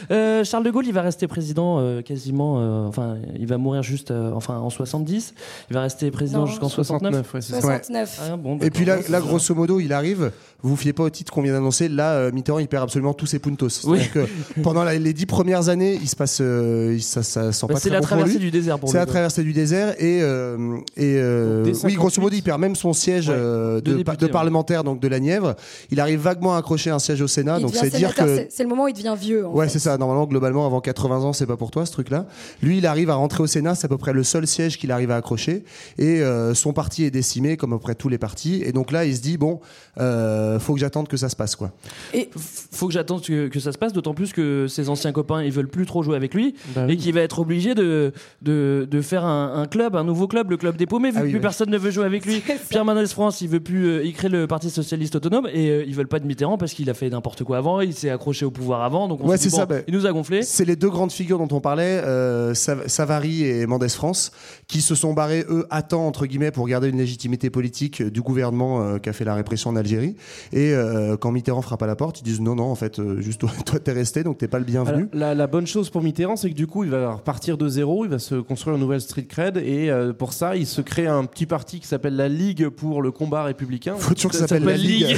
[0.10, 2.60] Euh, Charles de Gaulle, il va rester président euh, quasiment.
[2.60, 5.34] euh, enfin, il va mourir juste euh, enfin, en 70.
[5.70, 7.34] Il va rester président jusqu'en 69.
[7.34, 7.62] ouais, c'est ça.
[7.62, 8.20] 69.
[8.34, 10.32] Ah, bon, Et puis là, grosso modo, il arrive.
[10.64, 11.88] Vous vous fiez pas au titre qu'on vient d'annoncer.
[11.88, 13.68] Là, euh, Mitterrand, il perd absolument tous ses puntos.
[13.86, 14.00] Oui.
[14.02, 14.12] C'est-à-dire
[14.56, 17.68] que pendant la- les dix premières années, il se passe, euh, il- ça, ça sent
[17.68, 19.91] Bah, pas c'est très la bon traversée du désert pour C'est la traversée du désert
[20.00, 23.36] et, euh, et euh, Donc, oui, grosso 58, modo, il perd même son siège Ouais.
[23.38, 24.32] euh, De de, député, de ouais.
[24.32, 25.56] parlementaire donc de la Nièvre.
[25.92, 28.64] Il arrive vaguement à accrocher un siège au Sénat, Il donc c'est dire que c'est-
[28.64, 29.46] le moment où il devient vieux.
[29.46, 29.98] en Ouais, c'est ça.
[29.98, 32.26] Normalement, globalement, avant 80 ans, c'est pas pour toi ce truc-là.
[32.62, 34.92] Lui, il arrive à rentrer au Sénat, c'est à peu près le seul siège qu'il
[34.92, 35.64] arrive à accrocher.
[35.98, 38.62] Et euh, son parti est décimé, comme à peu près tous les partis.
[38.66, 39.60] Et donc là, il se dit bon,
[40.00, 41.72] euh, faut que j'attende que ça se passe, quoi.
[42.14, 42.30] Et
[42.72, 45.52] faut que j'attende que, que ça se passe, d'autant plus que ses anciens copains ils
[45.52, 46.98] veulent plus trop jouer avec lui Bah et oui.
[46.98, 48.12] qu'il va être obligé de,
[48.42, 51.22] de, de faire un, un club, un nouveau club, le club des paumés, vu Ah
[51.22, 51.42] que oui, plus oui.
[51.42, 52.42] personne ne veut jouer avec lui.
[52.70, 55.84] Pierre Mendès France, il veut plus, euh, il crée le Parti socialiste autonome et euh,
[55.88, 58.46] ils veulent pas de Mitterrand parce qu'il a fait n'importe quoi avant, il s'est accroché
[58.46, 60.44] au pouvoir avant, donc on Ouais, dit, ça, bon, bah, il nous a gonflé.
[60.44, 64.32] C'est les deux grandes figures dont on parlait, euh, Sav- Savary et Mendès France,
[64.68, 68.10] qui se sont barrés, eux, à temps, entre guillemets, pour garder une légitimité politique euh,
[68.12, 70.16] du gouvernement euh, qui a fait la répression en Algérie.
[70.54, 73.22] Et euh, quand Mitterrand frappe à la porte, ils disent non, non, en fait, euh,
[73.22, 75.04] juste toi, toi, t'es resté, donc t'es pas le bienvenu.
[75.04, 77.68] Alors, la, la bonne chose pour Mitterrand, c'est que du coup, il va repartir de
[77.68, 80.68] zéro, il va se construire une nouvelle street cred et Et euh, pour ça, il
[80.68, 83.94] se crée un petit parti qui s'appelle la Ligue pour le combat républicain.
[83.98, 85.16] Faut toujours que ça s'appelle la Ligue.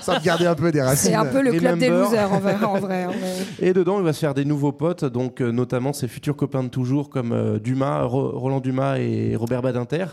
[0.00, 1.10] ça me garder un peu des racines.
[1.10, 2.56] C'est un peu le club des losers en vrai.
[2.62, 3.18] En vrai, en vrai.
[3.60, 6.64] Et dedans, il va se faire des nouveaux potes, donc euh, notamment ses futurs copains
[6.64, 10.04] de toujours comme euh, Dumas, Ro- Roland Dumas et Robert Badinter,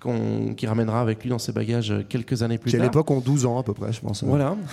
[0.00, 2.86] qu'on- qui ramènera avec lui dans ses bagages quelques années plus Qui à tard.
[2.88, 4.22] l'époque ont 12 ans à peu près, je pense.
[4.24, 4.56] Voilà.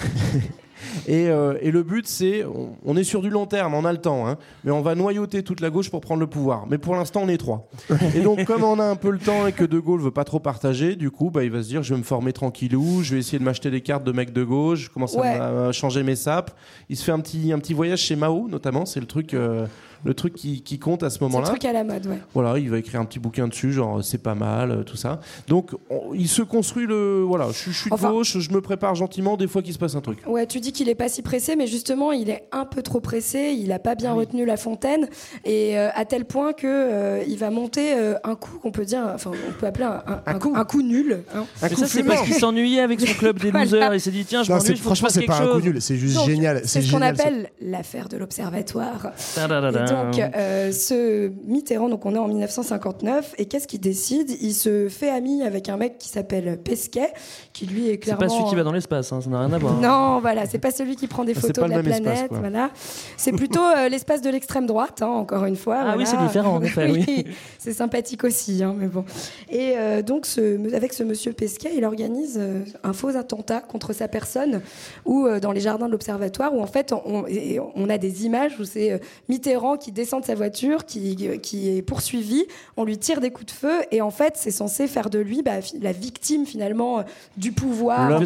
[1.08, 3.92] et, euh, et le but, c'est, on, on est sur du long terme, on a
[3.92, 6.66] le temps, hein, mais on va noyauter toute la gauche pour prendre le pouvoir.
[6.70, 7.68] Mais pour l'instant, on est trois.
[8.16, 10.24] Et donc, comme on a un peu le temps et que De Gaulle veut pas
[10.24, 13.14] trop partager, du coup, bah, il va se dire, je vais me former tranquillou, je
[13.14, 15.28] vais essayer de m'acheter des cartes de mecs de gauche, je commence Ouais.
[15.28, 16.52] à, à changer mes sapes.
[16.90, 19.66] Il se fait un petit, un petit voyage chez Mao, notamment, c'est le truc, euh,
[20.06, 21.50] le truc qui, qui compte à ce C'est le moment-là.
[21.50, 22.20] truc à la mode, ouais.
[22.34, 25.20] Voilà, il va écrire un petit bouquin dessus, genre c'est pas mal, euh, tout ça.
[25.48, 27.22] Donc on- il se construit le.
[27.28, 29.74] Voilà, je, suis- je suis de Enfin- gauche, je me prépare gentiment, des fois qu'il
[29.74, 30.20] se passe un truc.
[30.26, 33.00] Ouais, tu dis qu'il est pas si pressé, mais justement, il est un peu trop
[33.00, 33.56] pressé.
[33.58, 35.08] Il a pas Ah bien retenu la fontaine,
[35.46, 38.86] et euh, à tel point que euh, il va monter euh, un coup qu'on peut
[38.86, 41.24] dire, enfin, on peut appeler un, un- un- un coup nul.
[41.36, 41.46] hein.
[41.62, 43.66] Mais ça, c'est parce qu'il s'ennuyait avec son club des Voilà.
[43.66, 43.94] losers.
[43.96, 46.16] Il s'est dit, tiens, je m'ennuie, c'est- franchement, c'est pas un coup nul, c'est juste
[46.18, 46.62] Donc, génial.
[46.66, 49.12] C'est ce qu'on appelle l'affaire de l'observatoire.
[49.38, 54.32] Donc, euh, ce Mitterrand, donc on est en 1959, et qu'est-ce qu'il décide?
[54.42, 57.10] Il se fait ami avec un mec qui s'appelle Pesquet,
[57.54, 58.22] qui lui est C'est clairement.
[58.22, 59.74] pas celui qui va dans l'espace, hein, ça n'a rien à voir.
[59.80, 62.32] Non, voilà, c'est pas celui qui prend des Ah, c'est photos de la espace, planète.
[62.32, 62.70] voilà.
[63.18, 65.78] C'est plutôt euh, l'espace de l'extrême droite, hein, encore une fois.
[65.80, 65.98] Ah voilà.
[65.98, 67.26] oui, c'est différent, en effet, oui.
[67.58, 69.06] c'est sympathique aussi, hein, mais bon.
[69.50, 73.94] Et euh, donc, ce, avec ce monsieur Pesquet, il organise euh, un faux attentat contre
[73.94, 74.62] sa personne,
[75.06, 78.26] ou euh, dans les jardins de l'observatoire, où en fait, on, et on a des
[78.26, 78.98] images où c'est euh,
[79.30, 82.46] Mitterrand qui descend de sa voiture, qui, qui est poursuivi,
[82.78, 85.42] on lui tire des coups de feu, et en fait, c'est censé faire de lui
[85.42, 87.04] bah, la victime finalement
[87.38, 88.10] du pouvoir.
[88.10, 88.24] L'homme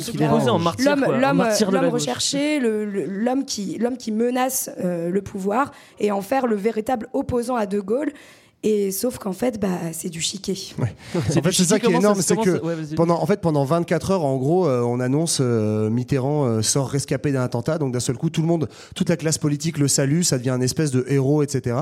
[1.89, 2.22] recherché,
[2.59, 8.11] l'homme qui menace euh, le pouvoir, et en faire le véritable opposant à De Gaulle.
[8.65, 10.55] Et sauf qu'en fait, bah, c'est du chiquet.
[11.15, 14.11] En fait, c'est ça qui est énorme, c'est que ouais, pendant, en fait, pendant 24
[14.11, 17.77] heures, en gros, euh, on annonce euh, Mitterrand euh, sort rescapé d'un attentat.
[17.77, 20.51] Donc d'un seul coup, tout le monde, toute la classe politique le salue, ça devient
[20.51, 21.75] un espèce de héros, etc.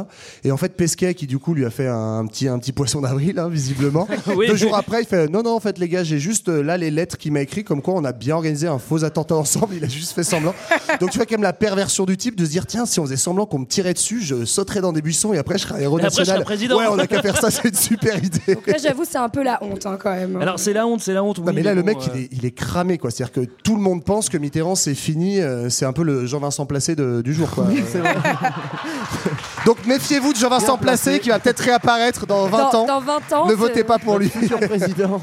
[0.43, 3.01] Et en fait, Pesquet, qui du coup lui a fait un, petit, un petit poisson
[3.01, 4.07] d'avril, hein, visiblement.
[4.35, 4.47] Oui.
[4.47, 6.77] Deux jours après, il fait non, non, en fait, les gars, j'ai juste euh, là
[6.77, 9.75] les lettres qu'il m'a écrit, comme quoi on a bien organisé un faux attentat ensemble.
[9.75, 10.53] Il a juste fait semblant.
[10.99, 13.03] Donc tu vois quand même la perversion du type de se dire tiens, si on
[13.03, 15.83] faisait semblant qu'on me tirait dessus, je sauterais dans des buissons et après je serais
[15.83, 16.70] héros Et après, je serais national.
[16.75, 16.93] Président.
[16.95, 18.57] Ouais, on a qu'à faire ça, c'est une super idée.
[18.67, 20.35] Là, j'avoue, c'est un peu la honte hein, quand même.
[20.41, 21.39] Alors, c'est la honte, c'est la honte.
[21.39, 23.11] Non, mais là, le bon, mec, euh, il, est, il est cramé, quoi.
[23.11, 25.39] C'est-à-dire que tout le monde pense que Mitterrand, c'est fini.
[25.39, 27.67] euh, c'est un peu le Jean-Vincent Placé de- du jour, quoi.
[29.65, 31.03] Donc, méfiez-vous de Jean-Vincent placé.
[31.11, 32.85] Placé, qui va peut-être réapparaître dans 20 Dans- ans.
[32.87, 34.29] dans 20 ans, Ne votez pas pour lui.
[34.29, 35.21] président.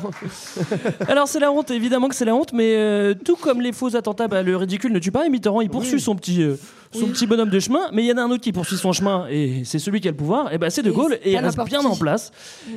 [1.09, 3.97] Alors c'est la honte, évidemment que c'est la honte, mais euh, tout comme les faux
[3.97, 5.27] attentats, bah, le ridicule ne tue pas.
[5.27, 6.57] Et Mitterrand, il poursuit son petit, euh,
[6.93, 8.93] son petit bonhomme de chemin, mais il y en a un autre qui poursuit son
[8.93, 10.53] chemin, et c'est celui qui a le pouvoir.
[10.53, 11.87] Et bah c'est De Gaulle, et il reste bien qui.
[11.87, 12.31] en place.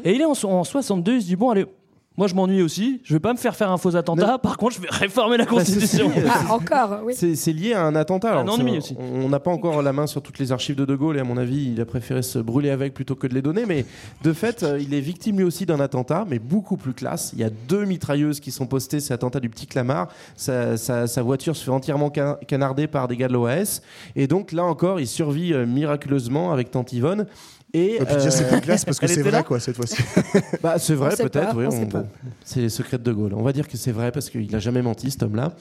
[0.03, 0.33] Et il est en
[0.63, 1.65] 62, il se dit bon allez.
[2.17, 2.99] Moi, je m'ennuie aussi.
[3.05, 4.37] Je vais pas me faire faire un faux attentat.
[4.37, 6.11] Par contre, je vais réformer la Constitution.
[6.27, 7.13] Ah, encore, oui.
[7.15, 8.31] C'est lié à un attentat.
[8.31, 8.47] alors, Un
[8.77, 8.95] aussi.
[8.99, 11.23] On n'a pas encore la main sur toutes les archives de De Gaulle et à
[11.23, 13.65] mon avis, il a préféré se brûler avec plutôt que de les donner.
[13.65, 13.85] Mais
[14.23, 17.31] de fait, euh, il est victime lui aussi d'un attentat, mais beaucoup plus classe.
[17.33, 18.99] Il y a deux mitrailleuses qui sont postées.
[18.99, 20.09] C'est l'attentat du petit Clamart.
[20.35, 23.81] Sa, sa- sa voiture se fait entièrement can- canarder par des gars de l'OAS.
[24.17, 27.25] Et donc là encore, il survit euh, miraculeusement avec Tante Yvonne.
[27.73, 30.01] Et puis dire, c'est euh, plus classe parce que c'est vrai, quoi, cette fois-ci.
[30.63, 31.65] bah, c'est vrai, peut-être, oui.
[31.71, 32.05] on bon,
[32.43, 33.33] c'est les secrets de De Gaulle.
[33.33, 35.53] On va dire que c'est vrai parce qu'il a jamais menti, cet homme-là.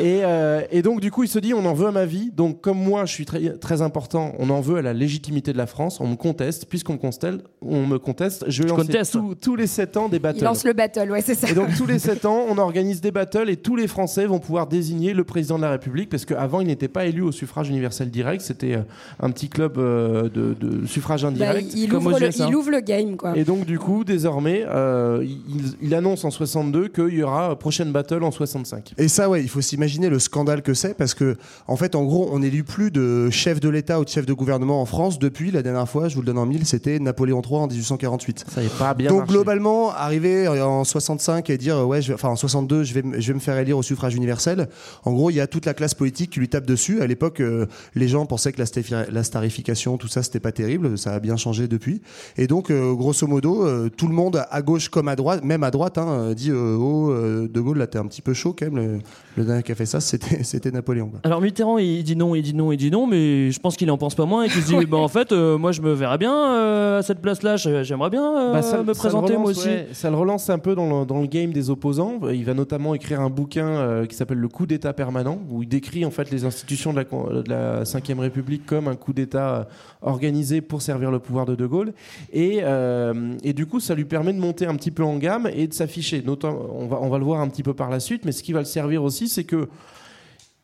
[0.00, 2.30] Et, euh, et donc, du coup, il se dit on en veut à ma vie.
[2.34, 5.58] Donc, comme moi, je suis très, très important, on en veut à la légitimité de
[5.58, 6.00] la France.
[6.00, 6.66] On me conteste.
[6.66, 9.12] Puisqu'on me conteste, on me conteste je vais Je lancer conteste.
[9.12, 10.42] tous- tous les 7 ans des Il battles.
[10.44, 11.48] lance le battle, ouais, c'est ça.
[11.48, 14.38] Et donc tous les 7 ans, on organise des battles et tous les Français vont
[14.40, 17.68] pouvoir désigner le président de la République parce qu'avant, il n'était pas élu au suffrage
[17.68, 18.42] universel direct.
[18.42, 18.80] C'était euh,
[19.20, 21.74] un petit club euh, de, de suffrage Bah, indirect.
[21.76, 22.46] il, comme ouvre aux le, USA.
[22.48, 23.36] il ouvre le game, quoi.
[23.36, 27.92] Et donc du coup, désormais, euh, il, il annonce en 62 qu'il y aura prochaine
[27.92, 28.94] battle en 65.
[28.98, 31.36] Et ça, ouais, il faut s'imaginer le scandale que c'est parce que,
[31.66, 34.32] en fait, en gros, on n'élut plus de chef de l'État ou de chef de
[34.32, 37.42] gouvernement en France depuis la dernière fois, je vous le donne en mille, c'était Napoléon
[37.42, 38.44] III en 1848.
[38.52, 39.32] Ça n'est pas bien Donc marché.
[39.34, 43.28] globalement, arriver en 65 et dire ouais, je enfin en 62, je vais, m- je
[43.28, 44.68] vais me faire élire au suffrage universel.
[45.04, 47.00] En gros, il y a toute la classe politique qui lui tape dessus.
[47.00, 50.96] À l'époque, euh, les gens pensaient que la, la starification, tout ça, c'était pas terrible.
[50.98, 52.00] Ça a bien changé depuis.
[52.36, 55.62] Et donc, euh, grosso modo, euh, tout le monde à gauche comme à droite, même
[55.62, 57.12] à droite, hein, euh, dit euh, oh
[57.48, 58.76] De Gaulle, là, t'es un petit peu chaud quand même.
[58.76, 58.98] Le,
[59.36, 61.08] le dernier qui a fait ça, c'était c'était Napoléon.
[61.08, 61.20] quoi.
[61.24, 63.90] Alors Mitterrand, il dit non, il dit non, il dit non, mais je pense qu'il
[63.90, 65.92] en pense pas moins et qu'il se dit, bah, en fait, euh, moi je me
[65.92, 69.44] verrais bien euh, à cette place-là, j'aimerais bien euh, Bah, ça- me ça présenter moi
[69.44, 69.68] relance, aussi.
[69.68, 69.88] ouais.
[69.92, 72.20] ça le relance un peu dans le, dans le game des opposants.
[72.32, 75.68] Il va notamment écrire un bouquin euh, qui s'appelle Le coup d'État permanent, où il
[75.68, 77.04] décrit en fait les institutions de la,
[77.42, 79.66] de la 5 République comme un coup d'État
[80.02, 81.92] organisé pour servir le pouvoir de De Gaulle.
[82.32, 85.48] Et, euh, et du coup, ça lui permet de monter un petit peu en gamme
[85.52, 86.22] et de s'afficher.
[86.26, 88.52] On va, on va le voir un petit peu par la suite, mais ce qui
[88.52, 89.68] va le servir aussi, c'est que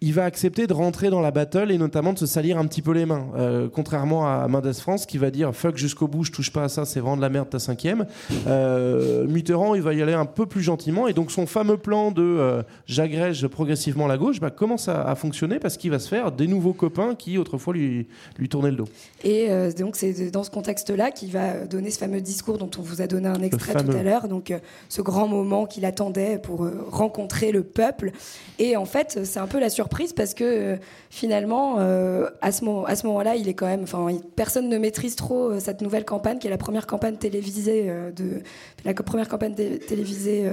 [0.03, 2.80] il va accepter de rentrer dans la battle et notamment de se salir un petit
[2.80, 3.26] peu les mains.
[3.36, 6.68] Euh, contrairement à Mendes France qui va dire fuck jusqu'au bout, je touche pas à
[6.70, 8.07] ça, c'est vraiment de la merde ta cinquième.
[8.46, 12.12] Euh, Mitterrand, il va y aller un peu plus gentiment et donc son fameux plan
[12.12, 16.09] de euh, j'agrège progressivement la gauche bah, commence à, à fonctionner parce qu'il va se
[16.09, 18.88] faire des nouveaux copains qui autrefois lui, lui tournaient le dos.
[19.22, 22.82] Et euh, donc c'est dans ce contexte-là qu'il va donner ce fameux discours dont on
[22.82, 24.55] vous a donné un extrait tout à l'heure, donc
[24.88, 28.12] ce grand moment qu'il attendait pour rencontrer le peuple.
[28.59, 30.76] Et en fait, c'est un peu la surprise parce que euh,
[31.11, 35.61] finalement, euh, à ce moment-là, il est quand même, enfin, personne ne maîtrise trop euh,
[35.61, 38.43] cette nouvelle campagne qui est la première campagne télévisée de
[38.84, 40.51] la première campagne té- télévisée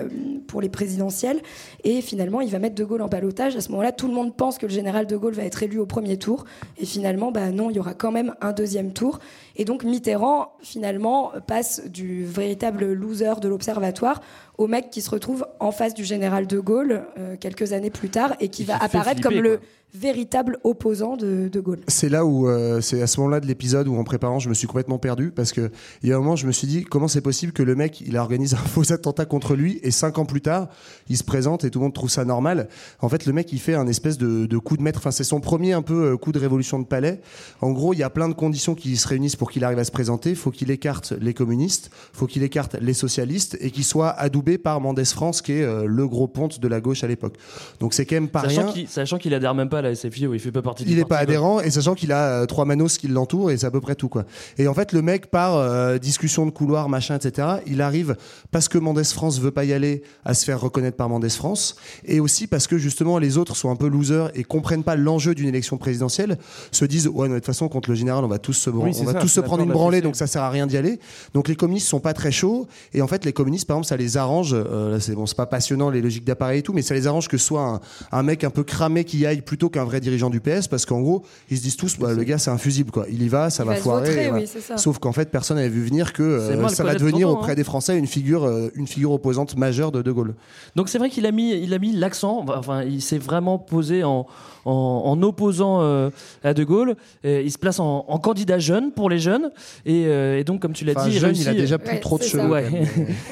[0.48, 1.40] pour les présidentielles.
[1.84, 3.56] Et finalement, il va mettre De Gaulle en balotage.
[3.56, 5.80] À ce moment-là, tout le monde pense que le général De Gaulle va être élu
[5.80, 6.44] au premier tour.
[6.78, 9.20] Et finalement, bah non, il y aura quand même un deuxième tour.
[9.56, 14.22] Et donc Mitterrand, finalement, passe du véritable loser de l'Observatoire
[14.58, 18.10] au mec qui se retrouve en face du général De Gaulle euh, quelques années plus
[18.10, 19.66] tard et qui Et va apparaître flipper, comme le quoi.
[19.94, 21.80] Véritable opposant de De Gaulle.
[21.88, 24.54] C'est là où euh, c'est à ce moment-là de l'épisode où en préparant je me
[24.54, 25.72] suis complètement perdu parce que
[26.04, 28.02] il y a un moment je me suis dit comment c'est possible que le mec
[28.02, 30.68] il organise un faux attentat contre lui et cinq ans plus tard
[31.10, 32.68] il se présente et tout le monde trouve ça normal.
[33.00, 35.00] En fait le mec il fait un espèce de, de coup de maître.
[35.00, 37.22] Enfin c'est son premier un peu euh, coup de révolution de palais.
[37.62, 39.84] En gros il y a plein de conditions qui se réunissent pour qu'il arrive à
[39.86, 40.36] se présenter.
[40.36, 44.82] Faut qu'il écarte les communistes, faut qu'il écarte les socialistes et qu'il soit adoubé par
[44.82, 47.36] Mendès France qui est euh, le gros ponte de la gauche à l'époque.
[47.80, 48.72] Donc c'est quand même pas Sachant rien.
[48.74, 51.06] qu'il sachant qu'il adhère même pas à la il fait pas partie du Il n'est
[51.06, 53.82] pas adhérent et sachant qu'il a euh, trois manos qui l'entourent et c'est à peu
[53.82, 54.26] près tout quoi.
[54.58, 57.48] Et en fait le mec par euh, discussion de couloir machin etc.
[57.66, 58.16] Il arrive
[58.52, 61.76] parce que Mendès France veut pas y aller à se faire reconnaître par Mendès France
[62.06, 65.36] et aussi parce que justement les autres sont un peu losers et comprennent pas l'enjeu
[65.36, 66.38] d'une élection présidentielle,
[66.72, 69.04] se disent ouais de toute façon contre le général on va tous se Oui, on
[69.04, 71.00] va ça, tous se prendre une branlée donc ça sert à rien d'y aller.
[71.34, 73.98] Donc les communistes sont pas très chauds et en fait les communistes par exemple ça
[73.98, 76.94] les arrange euh, c'est bon c'est pas passionnant les logiques d'appareil et tout mais ça
[76.94, 79.86] les arrange que ce soit un, un mec un peu cramé qui aille plutôt qu'un
[79.86, 82.52] vrai dirigeant du PS parce qu'en gros ils se disent tous bah, le gars c'est
[82.52, 84.44] un fusible quoi il y va ça Il va, foirer voilà.
[84.44, 87.56] oui, sauf qu'en fait personne n'avait vu venir que euh, ça va devenir auprès hein.
[87.56, 90.36] des Français une figure euh, une figure opposante majeure de De Gaulle
[90.76, 92.46] Donc c'est vrai qu'il a mis, il a mis l'accent.
[92.48, 94.26] Enfin, il s'est vraiment posé en,
[94.66, 94.72] en,
[95.06, 96.10] en opposant euh,
[96.44, 96.96] à De Gaulle.
[97.24, 99.52] Et il se place en, en candidat jeune pour les jeunes.
[99.86, 101.88] Et, euh, et donc, comme tu l'as Enfin, dit, jeune, réussit, il a déjà plus
[101.88, 102.48] Ouais, trop de cheveux.
[102.48, 102.66] Ouais.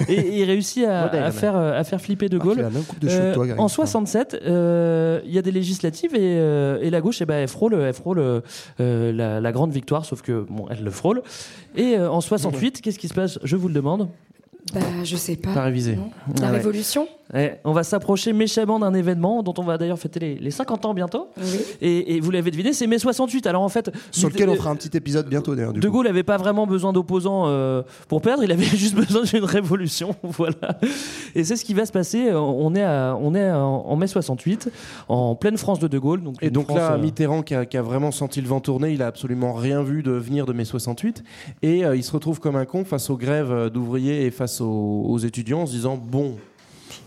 [0.07, 1.23] et, il réussit à, Moderne.
[1.23, 2.65] à faire à faire flipper De Gaulle.
[3.01, 7.21] de toi, en 67, euh, il y a des législatives et, euh, et la gauche,
[7.21, 8.41] eh ben, elle frôle, elle frôle euh,
[8.79, 11.21] la, la grande victoire, sauf que bon, elle le frôle.
[11.75, 13.39] Et euh, en 68, qu'est-ce qui se passe?
[13.43, 14.09] Je vous le demande.
[14.73, 15.53] Bah, je sais pas.
[15.53, 15.95] Pas révisé.
[15.95, 16.09] Non.
[16.41, 16.57] La Ah ouais.
[16.57, 17.07] Révolution?
[17.33, 20.85] Ouais, on va s'approcher méchamment d'un événement dont on va d'ailleurs fêter les, les 50
[20.85, 21.29] ans bientôt.
[21.81, 23.47] Et, et vous l'avez deviné, c'est mai 68.
[23.47, 25.89] Alors en fait, sur lequel euh, on fera un petit épisode bientôt d'ailleurs De.
[25.89, 30.15] Gaulle n'avait pas vraiment besoin d'opposants euh, pour perdre, il avait juste besoin d'une révolution,
[30.23, 30.77] voilà.
[31.33, 32.31] Et c'est ce qui va se passer.
[32.31, 34.69] On est, à- on est en, en mai 68,
[35.09, 36.21] en pleine France de De Gaulle.
[36.23, 38.59] Donc Et donc France, là, euh, Mitterrand qui a, qui a vraiment senti le vent
[38.59, 41.23] tourner, il a absolument rien vu de venir de mai 68.
[41.63, 44.61] Et euh, il se retrouve comme un con face aux grèves euh, d'ouvriers et face
[44.61, 46.35] aux, aux étudiants en se disant Bon,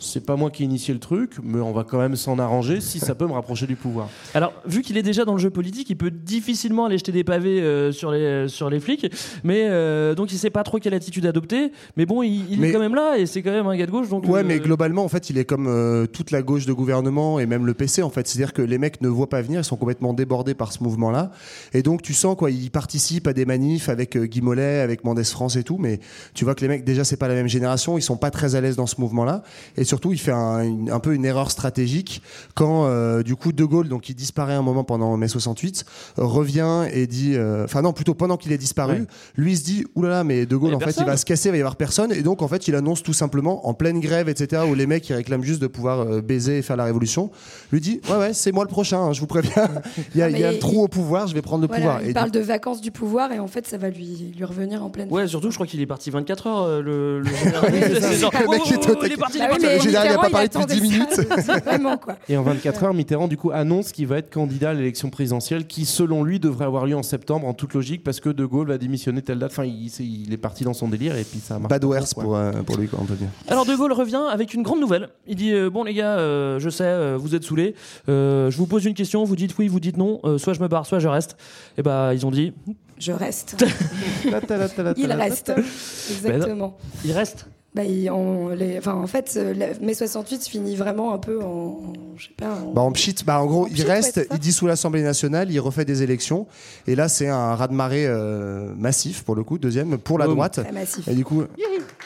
[0.01, 2.81] c'est pas moi qui ai initié le truc, mais on va quand même s'en arranger
[2.81, 4.09] si ça peut me rapprocher du pouvoir.
[4.35, 7.25] Alors, vu qu'il est déjà dans le jeu politique, il peut difficilement aller jeter des
[7.25, 9.07] pavés euh, sur, les, sur les flics.
[9.45, 11.73] Mais euh, donc, il sait pas trop quelle attitude adopter.
[11.97, 13.87] Mais bon, il, il Mais- est quand même là et c'est quand même un gars
[13.87, 14.09] de gauche.
[14.09, 16.73] Donc, Ouais, euh, mais globalement, en fait, il est comme euh, toute la gauche de
[16.73, 18.27] gouvernement et même le PC, en fait.
[18.29, 21.31] C'est-à-dire que les mecs ne voient pas venir, ils sont complètement débordés par ce mouvement-là.
[21.75, 25.05] Et donc, tu sens, quoi, ils participent à des manifs avec euh, Guy Mollet, avec
[25.05, 26.01] Mendès France et tout, mais
[26.35, 28.55] tu vois que les mecs, déjà, c'est pas la même génération, ils sont pas très
[28.55, 29.43] à l'aise dans ce mouvement-là.
[29.77, 32.23] Et surtout, il fait un, une- un peu une erreur stratégique
[32.55, 35.85] quand, euh, du coup, De Gaulle, donc, il disparaît un moment pendant mai 68,
[36.19, 39.65] euh, revient et dit, euh, enfin, non, plutôt pendant qu'il est disparu, lui, il se
[39.65, 41.05] dit, oulala, mais De Gaulle, en fait, personne.
[41.05, 42.13] il va se casser, il va y avoir personne.
[42.13, 45.09] Et donc, en fait, il annonce tout simplement, en pleine grève, etc., où les mecs,
[45.09, 47.31] ils réclament juste de pouvoir euh, baiser et faire la révolution,
[47.73, 49.69] lui dit, ouais, ouais, c'est moi le prochain, hein, je vous préviens.
[50.15, 52.03] il y a, il y a au pouvoir, je vais prendre le Voilà, pouvoir.
[52.03, 54.45] il Et parle du- de vacances du pouvoir et en fait, ça va lui, lui
[54.45, 55.09] revenir en pleine.
[55.11, 57.25] Ouais, surtout, je crois qu'il est parti 24 heures, le, le
[58.21, 59.63] genre, mec oh, qui est oh, au oh, il est parti, il est Bah oui,
[59.63, 59.78] parti.
[59.79, 61.65] Le général, il a pas Mitterrand, parlé depuis attendait 10 minutes.
[61.65, 62.17] Vraiment, quoi.
[62.29, 65.67] Et en 24 heures, Mitterrand, du coup, annonce qu'il va être candidat à l'élection présidentielle
[65.67, 68.69] qui, selon lui, devrait avoir lieu en septembre, en toute logique, parce que De Gaulle
[68.69, 69.53] va démissionner telle date.
[69.53, 71.71] Enfin, il, est parti dans son délire et puis ça marche.
[71.71, 73.29] Bad pas worse pour, euh, pour lui, quoi, on peut dire.
[73.49, 75.09] Alors De Gaulle revient avec une grande nouvelle.
[75.27, 77.75] Il dit euh, bon les gars, euh, je sais, euh, vous êtes saoulés.
[78.09, 80.21] Euh, je vous pose une question, vous dites oui, vous dites non.
[80.25, 81.37] Euh, soit je me barre, soit je reste.
[81.77, 82.53] Et bah ils ont dit
[82.99, 83.65] Je reste.
[84.25, 85.47] Il reste.
[85.47, 85.57] ta.
[85.57, 86.77] Exactement.
[87.05, 87.47] il reste.
[87.75, 91.43] Bah, il- on- les- enfin, en fait, euh, la- mai 68 finit vraiment un peu
[91.43, 93.93] en, en- je sais pas, en- Bah, en pchit, bah, en gros, il pchit, ouais,
[93.93, 94.35] reste, ça.
[94.35, 96.47] il dissout l'Assemblée nationale, il refait des élections.
[96.87, 100.61] Et là, c'est un raz-de-marée euh, massif, pour le coup, deuxième, pour la droite.
[100.63, 101.07] Très massif.
[101.09, 101.43] Et du coup.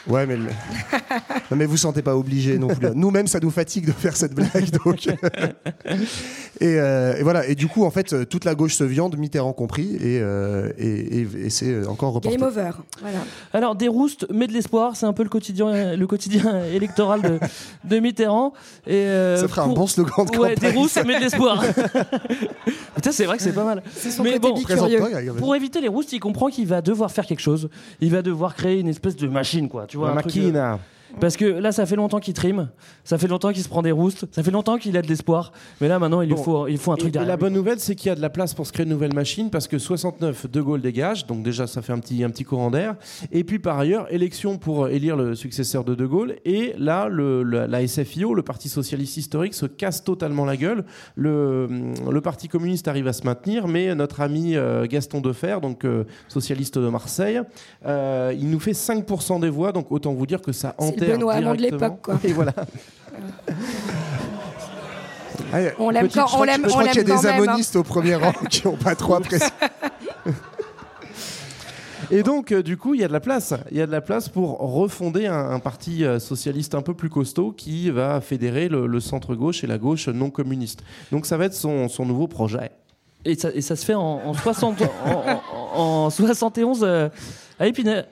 [0.07, 0.35] Ouais, mais.
[0.35, 0.43] le-
[1.51, 2.87] non, mais vous sentez pas obligé non plus.
[2.95, 4.69] Nous-mêmes, ça nous fatigue de faire cette blague.
[4.83, 5.07] Donc...
[6.59, 7.47] et, euh, et voilà.
[7.47, 9.95] Et du coup, en fait, toute la gauche se viande, Mitterrand compris.
[9.95, 12.37] Et, euh, et, et- c'est encore reporté.
[12.37, 12.71] Game over.
[13.01, 13.19] Voilà.
[13.53, 17.39] Alors, des roustes, mais de l'espoir, c'est un peu le quotidien, le quotidien électoral de,
[17.83, 18.53] de Mitterrand.
[18.87, 20.77] Et, euh, Ça ferait un bon slogan de Ouais, des campagne.
[20.77, 21.63] roustes, mais de l'espoir.
[22.95, 23.83] Putain, c'est vrai que c'est pas mal.
[23.95, 24.53] son Mais bon,
[25.37, 27.69] pour éviter les roustes, il comprend qu'il va devoir faire quelque chose.
[28.01, 29.85] Il va devoir créer une espèce de machine, quoi.
[29.93, 30.15] Tu vois,
[31.19, 32.69] Parce que là, ça fait longtemps qu'il trime,
[33.03, 35.51] ça fait longtemps qu'il se prend des roustes, ça fait longtemps qu'il a de l'espoir.
[35.79, 37.27] Mais là, maintenant, il lui faut, il faut un truc et, derrière.
[37.29, 37.39] la lui.
[37.41, 39.49] bonne nouvelle, c'est qu'il y a de la place pour se créer une nouvelle machine
[39.49, 42.71] parce que 69, De Gaulle dégage, donc déjà ça fait un petit, un petit courant
[42.71, 42.95] d'air.
[43.31, 46.35] Et puis par ailleurs, élection pour élire le successeur de De Gaulle.
[46.45, 50.83] Et là, le, le- la SFIO, le Parti Socialiste Historique, se casse totalement la gueule.
[51.15, 51.67] Le,
[52.11, 56.03] le Parti Communiste arrive à se maintenir, mais notre ami euh, Gaston Defer, donc euh,
[56.27, 57.39] socialiste de Marseille,
[57.85, 61.33] euh, il nous fait 5% des voix, donc autant vous dire que ça C'est Benoît
[61.33, 62.19] Hamon de l'époque, quoi.
[62.23, 62.53] Et voilà.
[65.77, 67.57] On l'aime quand- on l'aime- Je crois qu'il y a des même, hein.
[67.75, 69.47] au premier rang qui n'ont pas trop apprécié.
[72.11, 73.53] Et donc, euh, du coup, il y a de la place.
[73.71, 76.93] Il y a de la place pour refonder un, un parti euh, socialiste un peu
[76.93, 80.83] plus costaud qui va fédérer le, le centre-gauche et la gauche non communiste.
[81.11, 82.71] Donc, ça va être son, son nouveau projet.
[83.25, 84.85] Et ça, et ça se fait en, en 60, en,
[85.75, 87.09] en- en 71 euh,
[87.59, 88.05] à Épinay.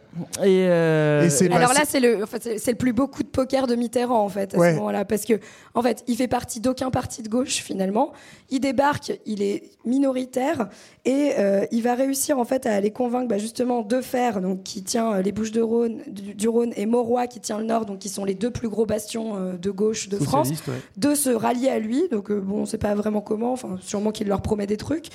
[0.44, 3.66] Et, euh, Alors là, c'est le, enfin, c'est c'est le plus beau coup de poker
[3.66, 4.72] de Mitterrand en fait à Ouais.
[4.72, 5.40] ce moment-là, parce que
[5.74, 8.12] en fait, il fait partie d'aucun parti de gauche finalement.
[8.50, 10.68] Il débarque, il est minoritaire
[11.06, 14.64] et euh, il va réussir en fait à les convaincre, bah, justement, de faire donc
[14.64, 17.64] qui tient euh, les Bouches de Rhône, du, du Rhône et Mauroy qui tient le
[17.66, 20.74] Nord, donc qui sont les deux plus gros bastions euh, de gauche de France, ouais.
[20.98, 22.10] de se rallier à lui.
[22.12, 25.06] Donc euh, bon, on sait pas vraiment comment, enfin sûrement qu'il leur promet des trucs.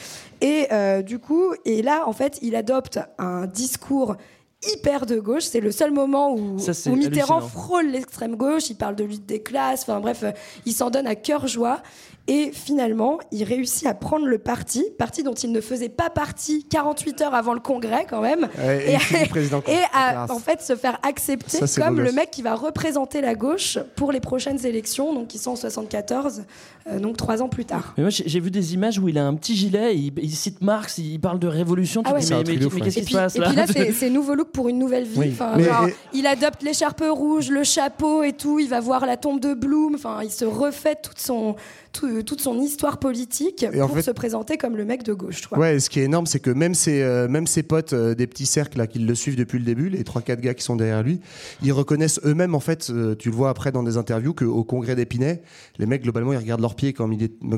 [0.41, 4.17] Et euh, du coup, et là en fait, il adopte un discours
[4.73, 5.45] hyper de gauche.
[5.45, 8.71] C'est le seul moment où, Ça, où Mitterrand frôle l'extrême gauche.
[8.71, 9.83] Il parle de lutte des classes.
[9.83, 10.33] Enfin bref, euh,
[10.64, 11.83] il s'en donne à cœur joie.
[12.29, 16.64] Et finalement, il réussit à prendre le parti, parti dont il ne faisait pas partie
[16.68, 20.31] 48 heures avant le congrès quand même, Ouais, et président, et à Classe.
[20.31, 24.11] en fait se faire accepter Ça, comme le mec qui va représenter la gauche pour
[24.11, 26.43] les prochaines élections, donc qui sont en 74,
[26.89, 27.95] euh, donc trois ans plus tard.
[27.97, 30.61] Mais moi, j'ai vu des images où il a un petit gilet, il, il cite
[30.62, 32.03] Marx, il parle de révolution.
[32.03, 32.20] Tu Ah ouais.
[32.29, 32.81] mais, mais- mais ouais.
[32.81, 33.66] qu'est-ce et qui puis, se passe et là puis là,
[33.97, 35.18] c'est nouveau look pour une nouvelle vie.
[35.18, 35.29] Oui.
[35.33, 38.59] Enfin, Mais- genre, et- Il adopte l'écharpe rouge, le chapeau et tout.
[38.59, 39.95] Il va voir la tombe de Bloom.
[39.95, 41.55] Enfin, il se refait toute son,
[41.99, 45.13] tout- toute son histoire politique Et en pour fait- se présenter comme le mec de
[45.13, 45.47] gauche.
[45.47, 45.59] Quoi.
[45.59, 48.27] Ouais, ce qui est énorme, c'est que même ses, euh, même ses potes euh, des
[48.27, 51.03] petits cercles là, qui le suivent depuis le début, les 3-4 gars qui sont derrière
[51.03, 51.21] lui,
[51.63, 54.95] ils reconnaissent eux-mêmes, en fait, euh, tu le vois après dans des interviews, qu'au congrès
[54.97, 55.43] d'Épinay,
[55.79, 57.09] les mecs, globalement, ils regardent leurs pieds quand,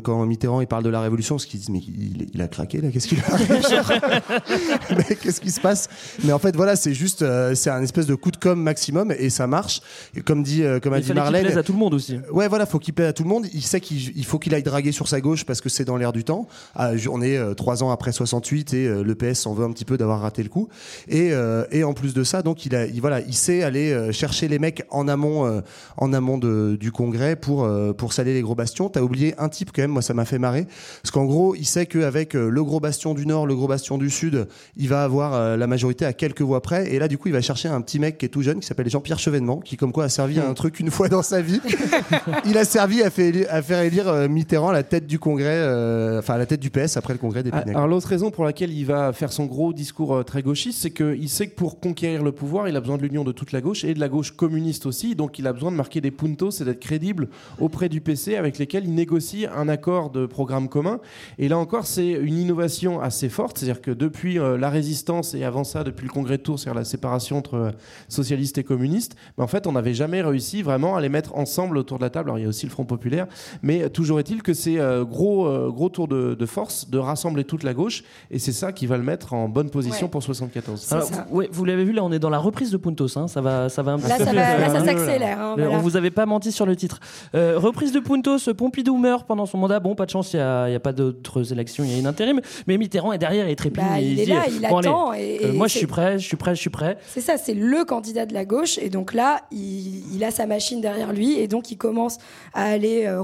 [0.03, 2.81] quand Mitterrand il parle de la révolution, parce qu'ils disent, mais il, il a craqué
[2.81, 3.23] là, qu'est-ce qu'il a
[4.97, 5.89] Mais qu'est-ce qui se passe?
[6.25, 9.13] Mais en fait, voilà, c'est juste, euh, c'est un espèce de coup de com maximum
[9.19, 9.81] et ça marche.
[10.17, 11.45] Et comme dit, euh, comme a Il dit fallait qu'il Marlène.
[11.45, 12.19] plaise à tout le monde aussi.
[12.33, 13.47] Ouais, voilà, faut qu'il plaise à tout le monde.
[13.53, 15.97] Il sait qu'il il faut qu'il aille draguer sur sa gauche parce que c'est dans
[15.97, 16.47] l'air du temps.
[16.75, 19.73] Ah, on est euh, trois ans après 68 et euh, le PS s'en veut un
[19.73, 20.69] petit peu d'avoir raté le coup.
[21.09, 23.93] Et, euh, et en plus de ça, donc il a, il, voilà, il sait aller
[23.93, 25.63] euh, chercher les mecs en amont,
[25.97, 28.89] en amont de- du congrès pour pour saler les gros bastions.
[28.89, 30.67] T'as oublié un type quand même, moi ça m'a fait marrer,
[31.03, 34.11] parce qu'en gros, il sait qu'avec le gros bastion du nord, le gros bastion du
[34.11, 36.93] sud, il va avoir la majorité à quelques voix près.
[36.93, 38.67] Et là, du coup, il va chercher un petit mec qui est tout jeune, qui
[38.67, 41.41] s'appelle Jean-Pierre Chevènement, qui comme quoi a servi à un truc une fois dans sa
[41.41, 41.61] vie.
[42.45, 45.19] il a servi à, fait éli- à faire élire euh, Mitterrand à la tête du
[45.19, 48.09] congrès, euh, enfin à la tête du PS après le congrès des Ah, Alors l'autre
[48.09, 51.49] raison pour laquelle il va faire son gros discours euh, très gauchiste, c'est qu'il sait
[51.49, 53.95] que pour conquérir le pouvoir, il a besoin de l'union de toute la gauche et
[53.95, 55.15] de la gauche communiste aussi.
[55.15, 58.59] Donc il a besoin de marquer des puntos et d'être crédible auprès du PC avec
[58.59, 61.01] lesquels il négocie un accord de programme commun.
[61.39, 65.45] Et là encore, c'est une innovation assez forte, c'est-à-dire que depuis euh, la résistance et
[65.45, 67.73] avant ça, depuis le congrès de Tours, c'est-à-dire la séparation entre
[68.09, 71.79] socialistes et communistes, ben, en fait, on n'avait jamais réussi vraiment à les mettre ensemble
[71.79, 72.31] autour de la table.
[72.31, 73.27] Alors il y a aussi le Front populaire,
[73.63, 77.43] mais toujours est-il que c'est euh, gros, euh, gros tour de, de force de rassembler
[77.43, 80.11] toute la gauche, et c'est ça qui va le mettre en bonne position Ouais.
[80.11, 80.93] pour 74.
[80.93, 83.19] Alors, vous, ouais, vous l'avez vu, là, on est dans la reprise de Puntos.
[83.19, 85.41] hein, Ça va, ça va un Là, petit ça peu va- plus là, ça s'accélère,
[85.41, 85.71] hein, voilà.
[85.73, 87.01] On vous avait pas menti sur le titre.
[87.35, 89.81] Euh, reprise de Puntos, Pompidou meurt pendant son mandat.
[89.81, 91.95] Bon, pas de chance, il n'y a, il y a pas d'autres élections, il y
[91.97, 92.41] a une intérim.
[92.69, 93.83] Mais Mitterrand est derrière, il trépigne.
[93.85, 95.87] Bah, il se est dit, là, il bon, allez, attend, et- euh, moi, je suis
[95.87, 96.99] prêt, je suis prêt, je suis prêt.
[97.09, 98.79] C'est ça, c'est le candidat de la gauche.
[98.79, 101.39] Et donc là, il, il a sa machine derrière lui.
[101.39, 102.19] Et donc, il commence
[102.55, 103.23] à aller euh,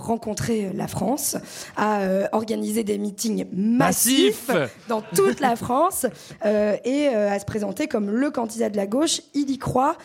[0.73, 1.37] la France,
[1.77, 4.51] à euh, organiser des meetings massifs Massif
[4.89, 6.07] dans toute la France
[6.45, 9.21] euh, et euh, à se présenter comme le candidat de la gauche.
[9.35, 9.97] Il y croit.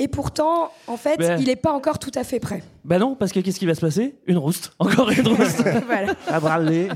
[0.00, 1.38] Et pourtant, en fait, Ben.
[1.40, 2.64] il n'est pas encore tout à fait prêt.
[2.84, 4.16] Bah non, parce que qu'est-ce qui va se passer?
[4.26, 4.72] Une rouste.
[4.80, 5.62] Encore une rouste.
[5.86, 6.14] Voilà.
[6.26, 6.88] À bras le nez.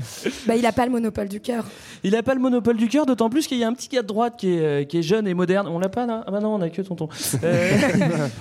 [0.45, 1.63] Bah, il n'a pas le monopole du cœur.
[2.03, 4.01] Il n'a pas le monopole du cœur, d'autant plus qu'il y a un petit gars
[4.01, 5.69] de droite qui est, euh, qui est jeune et moderne.
[5.71, 6.25] On l'a pas là?
[6.27, 7.07] Ah bah non, on a que tonton.
[7.41, 7.71] Euh,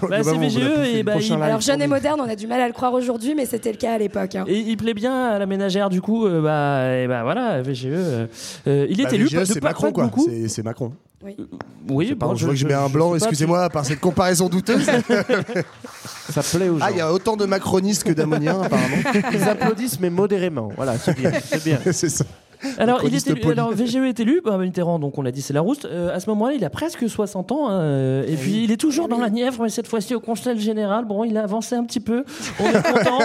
[0.08, 0.58] bah, c'est VGE
[0.92, 3.36] et bah, il, Alors, jeune et moderne, on a du mal à le croire aujourd'hui,
[3.36, 4.34] mais c'était le cas à l'époque.
[4.34, 4.44] hein.
[4.48, 6.26] et il plaît bien à la ménagère du coup.
[6.26, 7.86] euh, bah, et bah voilà, VGE.
[7.86, 8.26] euh,
[8.66, 10.24] euh, il est Bah, élu VGE, pas- de c'est pas- Macron, pas quoi.
[10.48, 10.92] C'est Macron.
[11.20, 14.84] Oui, Pardon, bon, je vois que je mets un blanc, excusez-moi, par cette comparaison douteuse.
[16.30, 16.84] Ça plaît aux gens.
[16.86, 18.96] Ah, il y a autant de macronistes que d'ammoniens, apparemment.
[19.32, 20.70] Ils applaudissent, mais modérément.
[20.76, 21.32] Voilà, c'est bien.
[21.42, 21.80] C'est bien.
[21.92, 22.24] c'est ça.
[22.78, 23.52] Alors, il poli.
[23.52, 25.84] alors VGE est élu, bah, Mitterrand, donc on l'a dit, c'est la rouste.
[25.84, 28.76] Euh, à ce moment-là, il a presque 60 ans, hein, euh, et puis il est
[28.76, 31.04] toujours dans la Nièvre, mais cette fois-ci au Conseil général.
[31.04, 32.24] Bon, il a avancé un petit peu,
[32.60, 33.18] on est content.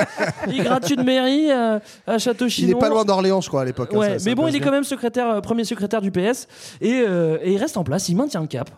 [0.52, 2.78] il gratte une mairie euh, à Il Château-Chinon.
[2.78, 3.90] est pas loin d'Orléans, je crois, à l'époque.
[3.94, 4.68] hein, Ouais, mais bon, il est bien.
[4.68, 6.48] quand même secrétaire, euh, premier secrétaire du PS
[6.82, 8.70] et, et il reste en place, il maintient le cap.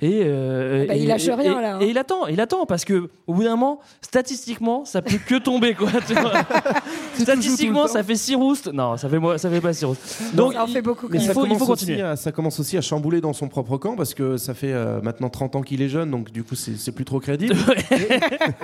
[0.00, 1.80] Et, euh, Bah, il lâche et- rien, et- là, hein.
[1.80, 5.36] Et il attend, il attend parce que au bout d'un moment, statistiquement, ça peut que
[5.38, 5.90] tomber quoi.
[6.06, 6.32] tu vois.
[7.18, 8.72] statistiquement, ça fait 6 roustes.
[8.72, 10.22] Non, ça fait moi, ça fait pas 6 roustes.
[10.34, 11.06] Donc ça en fait beaucoup.
[11.10, 12.02] Mais il faut, il commence faut aussi continuer.
[12.02, 15.00] à- ça commence aussi à chambouler dans son propre camp parce que ça fait euh,
[15.02, 17.54] maintenant 30 ans qu'il est jeune, donc du coup c'est c'est plus trop crédible.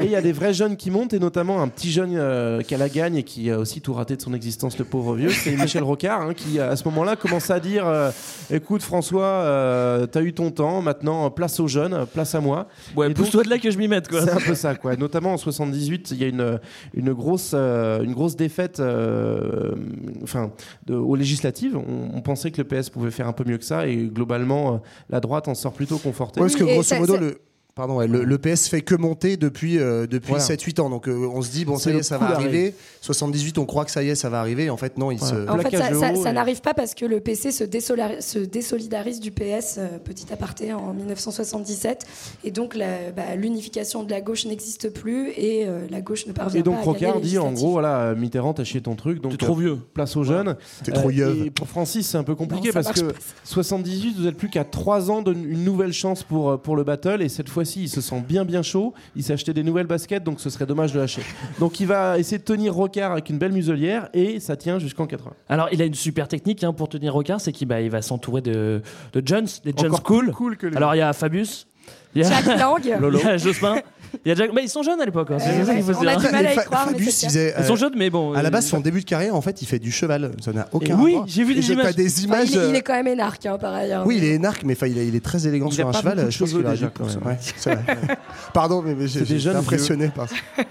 [0.01, 2.61] et il y a des vrais jeunes qui montent, et notamment un petit jeune euh,
[2.63, 5.15] qui a la gagne et qui a aussi tout raté de son existence, le pauvre
[5.15, 8.11] vieux, c'est Michel Rocard, hein, qui à ce moment-là commence à dire euh,
[8.51, 12.69] Écoute François, euh, t'as eu ton temps, maintenant euh, place aux jeunes, place à moi.
[12.97, 14.23] Ouais, pousse-toi de là que je m'y mette quoi.
[14.23, 14.97] c'est un peu ça, quoi.
[14.97, 16.59] Notamment en 78, il y a une,
[16.95, 19.75] une, grosse, euh, une grosse défaite euh,
[20.23, 20.53] enfin,
[20.87, 21.77] de- aux législatives.
[21.77, 24.75] On, on pensait que le PS pouvait faire un peu mieux que ça, et globalement,
[24.75, 26.41] euh, la droite en sort plutôt confortée.
[26.41, 27.39] Ouais, parce que grosso ça- modo, ça- le.
[27.75, 30.45] Pardon, ouais, le, le PS fait que monter depuis, euh, depuis Voilà.
[30.45, 30.91] 7-8 ans.
[30.91, 32.75] Donc euh, on se dit, bon, ça y est, ça va arriver.
[33.01, 34.69] 78, on croit que ça y est, ça va arriver.
[34.71, 35.35] En fait, non, il Voilà.
[35.47, 35.49] se.
[35.51, 37.65] En fait, ça, plaquage ça- haut ça et- n'arrive pas parce que le PC se,
[37.65, 42.05] désolari- se désolidarise du PS, euh, petit aparté, en 1977.
[42.45, 42.77] Et donc,
[43.17, 46.77] bah, l'unification de la gauche n'existe plus et euh, la gauche ne parvient Et donc
[46.77, 49.79] pas Rocard dit en gros voilà Mitterrand t'as chié ton truc donc T'es trop vieux.
[49.95, 51.47] place aux jeunes T'es trop yeuve.
[51.47, 54.37] et pour Francis c'est un peu compliqué Non, parce que marche pas, 78 vous êtes
[54.37, 57.89] plus qu'à 3 ans d'une nouvelle chance pour, pour le battle et cette fois-ci il
[57.89, 60.93] se sent bien bien chaud il s'est acheté des nouvelles baskets donc ce serait dommage
[60.93, 61.23] de lâcher
[61.59, 65.07] donc il va essayer de tenir Rocard avec une belle muselière et ça tient jusqu'en
[65.07, 67.91] 80 Alors, il a une super technique hein, pour tenir Rocard, c'est qu'il bah, il
[67.91, 68.83] va s'entourer de,
[69.13, 70.25] de Jones, des Jones Encore cool.
[70.27, 70.77] plus cool que lui.
[70.77, 71.67] Alors, il y a Fabius,
[72.15, 72.81] il y a, Jack Lang.
[72.85, 73.77] il y a Jospin,
[74.25, 74.51] il y a Jack.
[74.55, 75.29] Mais ils sont jeunes à l'époque.
[75.31, 76.27] hein, c'est Ouais, ça qu'il faut ouais, se on a dire.
[76.29, 77.27] du mal à y croire, mais Fabius, il
[77.59, 78.33] Ils sont euh, jeunes, mais bon.
[78.33, 80.33] À la euh, base, son début de carrière, en fait, il fait du cheval.
[80.45, 81.29] Ça n'a aucun oui, rapport.
[81.29, 81.87] j'ai vu des images.
[81.87, 82.49] T'as des Enfin, images.
[82.51, 84.07] il, est, il euh, est quand même énarque, hein, par ailleurs.
[84.07, 85.91] Oui, il est énarque, mais enfin, il, est- il est très élégant Il sur a
[85.91, 86.31] un pas cheval.
[86.31, 86.91] Je pense qu'il aurait déjà.
[88.53, 90.35] Pardon, mais, mais j'ai impressionné par ça.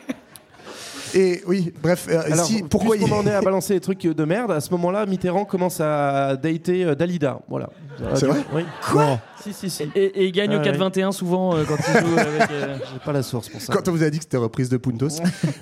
[1.15, 4.23] Et oui, bref, euh, Alors, si, pourquoi il en est à balancer des trucs de
[4.25, 7.39] merde, à ce moment-là, Mitterrand commence à dater euh, Dalida.
[7.49, 7.69] Voilà.
[8.13, 8.61] C'est vrai Oui.
[8.91, 9.19] Quoi?
[9.43, 9.83] Si, si, si.
[9.95, 10.71] Et, et il gagne Ah au ouais.
[10.71, 12.51] 4-21 souvent euh, quand il joue avec.
[12.51, 13.73] euh, J'ai pas la source pour ça.
[13.73, 15.07] Quand on vous a dit que c'était reprise de Puntos.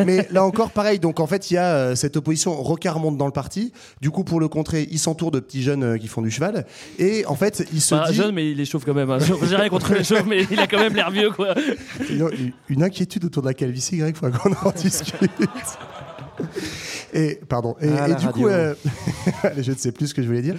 [0.06, 1.00] Mais là encore, pareil.
[1.00, 2.54] Donc en fait, il y a euh, cette opposition.
[2.56, 3.72] Rocard monte dans le parti.
[4.02, 6.66] Du coup, pour le contrer, il s'entoure de petits jeunes euh, qui font du cheval.
[7.00, 8.16] Et en fait, il se Pas dit.
[8.16, 9.12] jeune, mais il est chauve quand même.
[9.12, 9.20] hein.
[9.48, 11.54] J'ai rien contre les chauves, mais il a quand même l'air vieux, quoi.
[12.10, 15.30] Une, une inquiétude autour de la calvitie, Greg, faut qu'on en discute.
[17.14, 17.76] Et pardon.
[17.82, 18.32] Et, Ah, et du radio.
[18.32, 18.74] coup, euh,
[19.58, 20.56] je ne sais plus ce que je voulais dire.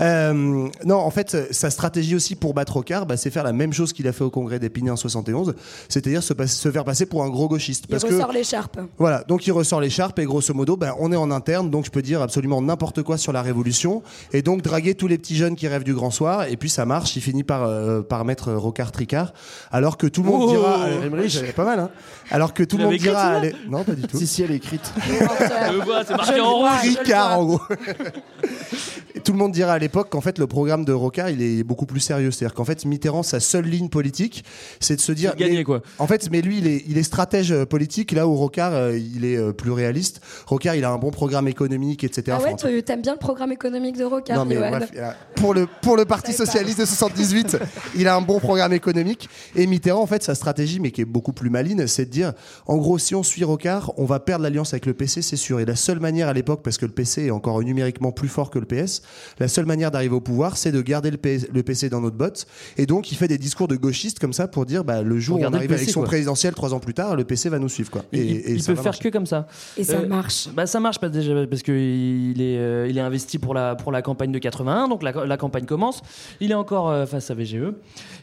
[0.00, 3.72] Euh, non, en fait, sa stratégie aussi pour battre Rocard, bah, c'est faire la même
[3.72, 5.54] chose qu'il a fait au Congrès d'Épinay en 71,
[5.88, 6.34] c'est-à-dire se,
[6.70, 7.84] faire passer pour un gros gauchiste.
[7.88, 8.78] Il Parce que ressort l'écharpe.
[8.98, 11.90] voilà, donc il ressort l'écharpe et grosso modo, ben, on est en interne, donc je
[11.90, 14.02] peux dire absolument n'importe quoi sur la révolution
[14.32, 16.84] et donc draguer tous les petits jeunes qui rêvent du grand soir et puis ça
[16.86, 19.32] marche, il finit par, euh, par mettre Rocard Tricard,
[19.70, 21.90] alors que tout le monde Oh dira, elle est pas mal, hein
[22.30, 24.52] alors que tout le monde dira, écrite, allez- non pas du tout, Si, si, elle
[24.52, 24.92] est écrite.
[25.08, 26.70] Je le vois, c'est marqué Je en rouge.
[26.82, 27.60] Ricard en gros.
[29.14, 31.62] Et tout le monde dira à l'époque qu'en fait le programme de Rocard il est
[31.64, 34.44] beaucoup plus sérieux, c'est-à-dire qu'en fait Mitterrand sa seule ligne politique,
[34.78, 35.82] c'est de se dire gagner, mais- quoi.
[35.98, 38.96] En fait, mais lui, il est, il est stratège euh, politique, là où Rocard, euh,
[38.96, 40.20] il est euh, plus réaliste.
[40.46, 42.36] Rocard, il a un bon programme économique, etc.
[42.40, 44.90] Ah ouais, t'aimes bien le programme économique de Rocard, non mais bref,
[45.36, 46.38] pour le pour le Parti pas.
[46.38, 47.58] socialiste de 78,
[47.96, 51.04] il a un bon programme économique et Mitterrand en fait sa stratégie mais qui est
[51.06, 52.32] beaucoup plus maligne, c'est de dire
[52.66, 55.60] en gros si on suit Rocard, on va perdre l'alliance avec le PC, c'est sûr
[55.60, 58.50] et la seule manière à l'époque parce que le PC est encore numériquement plus fort
[58.50, 58.99] que le PS,
[59.38, 62.16] la seule manière d'arriver au pouvoir, c'est de garder le, P- le PC dans notre
[62.16, 62.46] botte
[62.76, 65.38] et donc il fait des discours de gauchistes comme ça pour dire bah le jour
[65.40, 66.08] où on arrive PC, avec son quoi.
[66.08, 68.04] présidentiel trois ans plus tard, le PC va nous suivre quoi.
[68.12, 69.02] Il, Et- il- et il ça peut faire marcher.
[69.04, 69.46] que comme ça.
[69.76, 70.48] Et ça Euh, marche.
[70.54, 73.74] Bah ça marche pas déjà parce que il est euh, il est investi pour la
[73.74, 76.02] pour la campagne de 81 donc la, la campagne commence
[76.40, 77.72] il est encore euh, face à VGE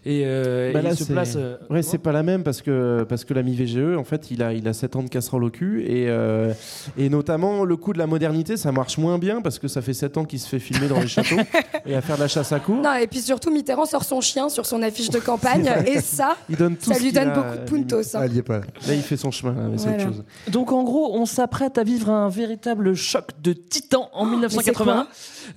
[0.05, 2.61] et, euh, Bah et là, il se place euh, Ouais, c'est pas la même parce
[2.61, 5.43] que, parce que l'ami VGE, en fait, il a, il a 7 ans de casserole
[5.43, 6.53] au cul et, euh,
[6.97, 9.93] et notamment le coup de la modernité, ça marche moins bien parce que ça fait
[9.93, 11.36] 7 ans qu'il se fait filmer dans les châteaux
[11.86, 12.76] et à faire de la chasse à cours.
[12.82, 16.36] Non, et puis surtout, Mitterrand sort son chien sur son affiche de campagne, et ça,
[16.49, 18.15] Il donne tout ça lui donne a, beaucoup de puntos.
[18.15, 18.20] hein.
[18.22, 18.59] Ah, il y est pas.
[18.59, 20.03] Là, il fait son chemin, là, mais c'est Voilà.
[20.05, 20.24] autre chose.
[20.49, 25.07] Donc en gros, on s'apprête à vivre un véritable choc de titan en 1981.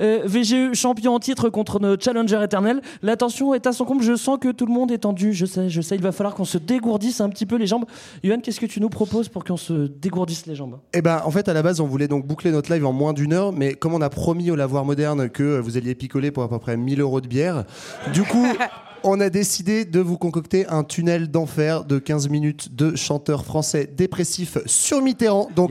[0.01, 2.81] Euh, VGE champion en titre contre nos challenger éternel.
[3.03, 4.03] La tension est à son comble.
[4.05, 5.33] Je sens que tout le monde est tendu.
[5.33, 5.97] Je sais, je sais.
[5.97, 7.85] Il va falloir qu'on se dégourdisse un petit peu les jambes.
[8.23, 10.79] Yohan, qu'est-ce que tu nous proposes pour qu'on se dégourdisse les jambes?
[10.93, 13.13] Eh ben, en fait, à la base, on voulait donc boucler notre live en moins
[13.13, 15.00] d'une heure, mais comme on a promis au lavoir moderne
[15.33, 17.65] que vous alliez picoler pour à peu près 1000 euros de bière,
[18.13, 18.47] du coup.
[19.03, 23.89] On a décidé de vous concocter un tunnel d'enfer de 15 minutes de chanteurs français
[23.91, 25.49] dépressifs sur Mitterrand.
[25.57, 25.71] Donc,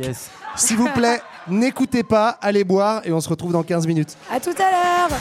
[0.55, 4.17] s'il vous plaît, n'écoutez pas, allez boire et on se retrouve dans 15 minutes.
[4.31, 5.19] À tout à l'heure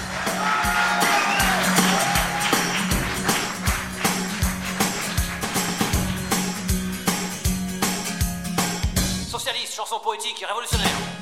[9.28, 11.17] Socialiste, chanson poétique et révolutionnaire.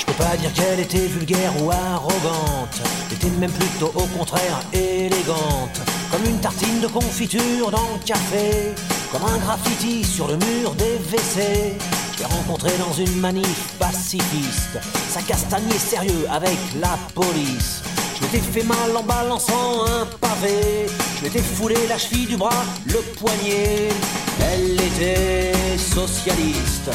[0.00, 2.80] Je peux pas dire qu'elle était vulgaire ou arrogante.
[3.10, 5.78] Elle était même plutôt au contraire élégante.
[6.10, 8.72] Comme une tartine de confiture dans le café.
[9.12, 11.74] Comme un graffiti sur le mur des WC.
[12.14, 14.78] Je l'ai rencontrée dans une manif pacifiste.
[15.10, 17.82] Sa castagne est sérieux avec la police.
[18.20, 20.86] Je m'étais fait mal en balançant un pavé.
[21.18, 23.88] Je m'étais foulé la cheville du bras, le poignet.
[24.52, 26.90] Elle était socialiste,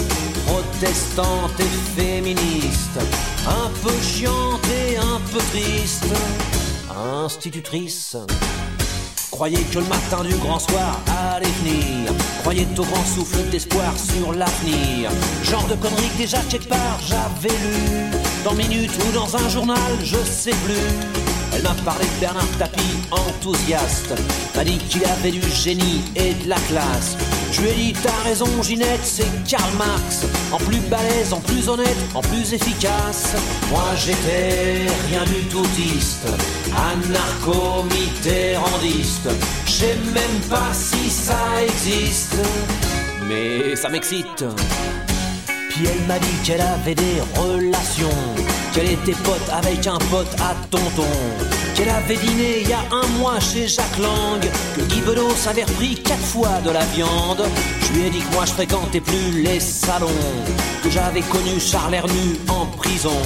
[0.45, 2.99] protestante et féministe.
[3.47, 6.05] Un peu chiante et un peu triste.
[7.23, 8.17] Institutrice.
[9.31, 11.01] Croyez que le matin du grand soir
[11.33, 12.13] allait venir.
[12.41, 15.11] Croyez au grand souffle d'espoir sur l'avenir.
[15.43, 18.24] Genre de conneries déjà quelque part j'avais lu.
[18.45, 20.77] Dans ou dans un journal, je sais plus.
[21.51, 24.13] Elle m'a parlé de Bernard Tapie, enthousiaste.
[24.55, 27.17] M'a dit qu'il avait du génie et de la classe.
[27.51, 30.27] Je lui ai dit, t'as raison, Ginette, c'est Karl Marx.
[30.51, 33.33] En plus balèze, en plus honnête, en plus efficace.
[33.71, 36.27] Moi j'étais rien du toutiste,
[36.93, 39.29] anarcho-mitterrandiste.
[39.65, 42.35] Je sais même pas si ça existe,
[43.27, 44.45] mais ça m'excite.
[45.75, 48.07] Puis elle m'a dit qu'elle avait des relations,
[48.73, 51.03] qu'elle était pote avec un pote à tonton,
[51.75, 54.39] qu'elle avait dîné il y a un mois chez Jacques Lang,
[54.73, 57.43] que Guy Bedos avait repris quatre fois de la viande.
[57.81, 60.07] Je lui ai dit que moi je fréquentais plus les salons,
[60.81, 63.19] que j'avais connu Charles Hernu en prison.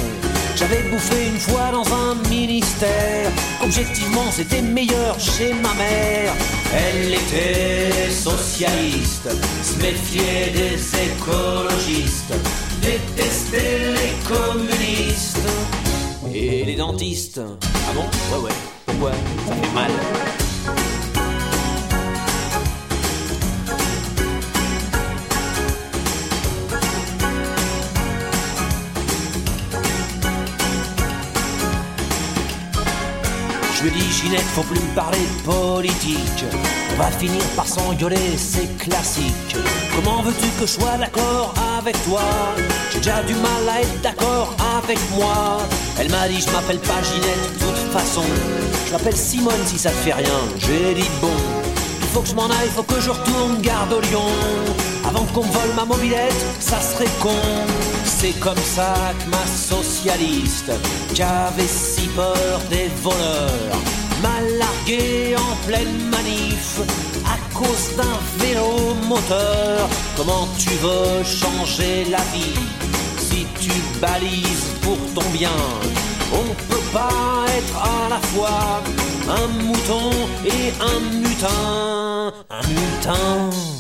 [0.56, 3.32] J'avais bouffé une fois dans un ministère,
[3.62, 6.34] qu'objectivement c'était meilleur chez ma mère.
[6.74, 9.30] Elle était socialiste,
[9.64, 10.78] se méfiait des
[11.08, 12.34] écologistes,
[12.82, 15.48] détestait les communistes
[16.34, 17.42] et les dentistes.
[17.64, 18.04] Ah bon?
[18.36, 18.52] Ouais, ouais.
[18.86, 19.12] Pourquoi?
[19.48, 19.92] Ça fait mal.
[33.80, 36.44] Je lui ai dit, Ginette, faut plus me parler politique.
[36.92, 39.56] On va finir par s'engueuler, c'est classique.
[39.96, 42.20] Comment veux-tu que je sois d'accord avec toi?
[42.92, 45.60] J'ai déjà du mal à être d'accord avec moi.
[45.98, 48.24] Elle m'a dit, je m'appelle pas Ginette, de toute façon.
[48.86, 50.40] Je m'appelle Simone si ça te fait rien.
[50.58, 51.32] J'ai dit, bon,
[52.02, 54.28] il faut que je m'en aille, faut que je retourne garde au Lyon.
[55.08, 57.30] Avant qu'on me vole ma mobilette, ça serait con.
[58.22, 60.74] C'est comme ça que ma socialiste,
[61.14, 63.80] qui avait si peur des voleurs,
[64.22, 66.82] m'a largué en pleine manif
[67.26, 69.88] à cause d'un vélo moteur.
[70.18, 72.60] Comment tu veux changer la vie
[73.18, 73.72] si tu
[74.02, 75.58] balises pour ton bien?
[76.34, 78.82] On peut pas être à la fois
[79.30, 80.12] un mouton
[80.46, 82.34] et un mutin.
[82.50, 83.79] Un mutin.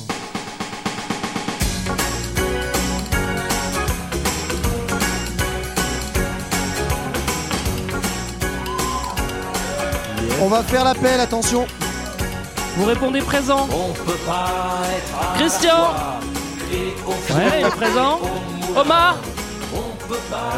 [10.49, 11.65] Va faire l'appel, attention.
[12.75, 13.67] Vous répondez présent.
[13.71, 15.89] On peut pas être à Christian.
[16.71, 18.19] Ouais, il est présent.
[18.75, 19.17] Omar
[19.73, 20.51] On peut pas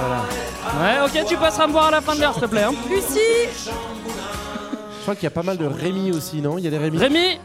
[0.81, 2.63] Ouais, ok, tu passeras me voir à la fin de l'heure, s'il te plaît.
[2.63, 2.73] hein.
[2.89, 3.18] Lucie
[3.68, 6.57] Je crois qu'il y a pas mal de Rémi aussi, non?
[6.57, 7.39] Il y a des Rémi Rémi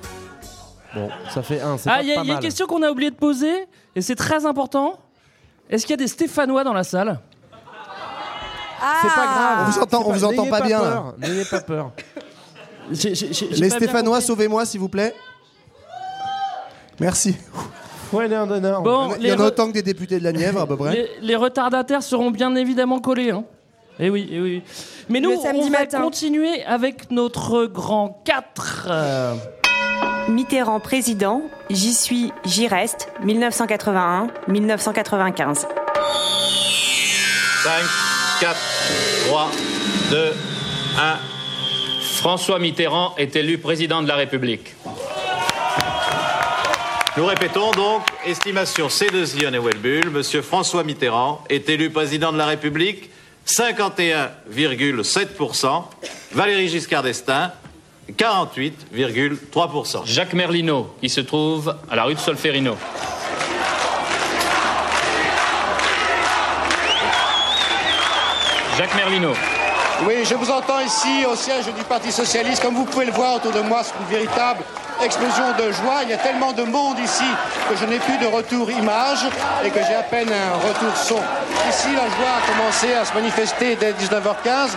[0.94, 2.34] Bon, ça fait un, c'est Ah, pas, il y, a- pas il y a une
[2.34, 2.42] mal.
[2.42, 4.94] question qu'on a oublié de poser, et c'est très important.
[5.68, 7.18] Est-ce qu'il y a des Stéphanois dans la salle?
[9.02, 9.58] C'est pas grave.
[9.60, 10.90] On vous entend- on vous entend pas bien, là.
[10.90, 11.90] peur, N'ayez pas peur.
[12.90, 15.14] Les Stéphanois, sauvez-moi s'il vous plaît.
[17.00, 17.36] Merci.
[18.12, 18.82] Ouais, non, non, non.
[18.82, 20.76] Bon, Il les, y en a autant que des députés de la Nièvre à peu
[20.76, 20.92] près.
[20.92, 23.30] les- les retardataires seront bien évidemment collés.
[23.30, 23.44] Hein.
[23.98, 24.62] Eh oui, eh oui.
[25.08, 28.88] Mais nous, on va continuer avec notre grand 4.
[28.90, 29.34] euh,
[30.28, 35.66] Mitterrand président, j'y suis, j'y reste, 1981-1995.
[37.64, 37.82] 5,
[38.40, 38.56] 4,
[39.28, 39.50] 3,
[40.10, 40.32] 2,
[40.98, 41.16] 1.
[42.26, 44.74] François Mitterrand est élu président de la République.
[47.16, 52.46] Nous répétons donc, estimation C2I et Welbull, Monsieur François Mitterrand est élu président de la
[52.46, 53.10] République,
[53.46, 55.84] 51,7%,
[56.32, 57.52] Valéry Giscard d'Estaing,
[58.12, 60.04] 48,3%.
[60.04, 62.76] Jacques Merlino, qui se trouve à la rue de Solferino.
[68.76, 69.32] Jacques Merlino.
[70.04, 72.62] Oui, je vous entends ici au siège du Parti Socialiste.
[72.62, 74.60] Comme vous pouvez le voir autour de moi, c'est une véritable
[75.02, 76.02] explosion de joie.
[76.02, 77.24] Il y a tellement de monde ici
[77.70, 79.26] que je n'ai plus de retour image
[79.64, 81.20] et que j'ai à peine un retour son.
[81.70, 84.70] Ici, la joie a commencé à se manifester dès 19h15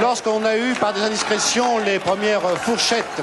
[0.00, 3.22] lorsqu'on a eu par des indiscrétions les premières fourchettes.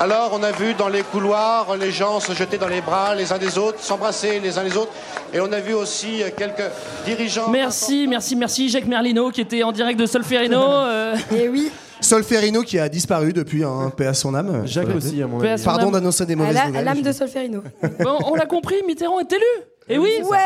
[0.00, 3.30] Alors on a vu dans les couloirs les gens se jeter dans les bras les
[3.34, 4.92] uns des autres, s'embrasser les uns les autres.
[5.34, 6.70] Et on a vu aussi quelques
[7.04, 7.50] dirigeants...
[7.50, 10.58] Merci, merci, merci Jacques Merlino qui était en direct de Solferino.
[10.64, 11.70] euh, Et oui.
[12.00, 14.62] Solferino qui a disparu depuis un paix à son âme.
[14.66, 15.62] Jacques aussi, à mon avis.
[15.62, 16.84] Pardon d'annoncer des À mauvaises la- à nouvelles.
[16.86, 17.62] l'âme de Solferino.
[18.00, 19.42] Bon, on l'a compris, Mitterrand est élu.
[19.90, 20.36] Et oui, Ouais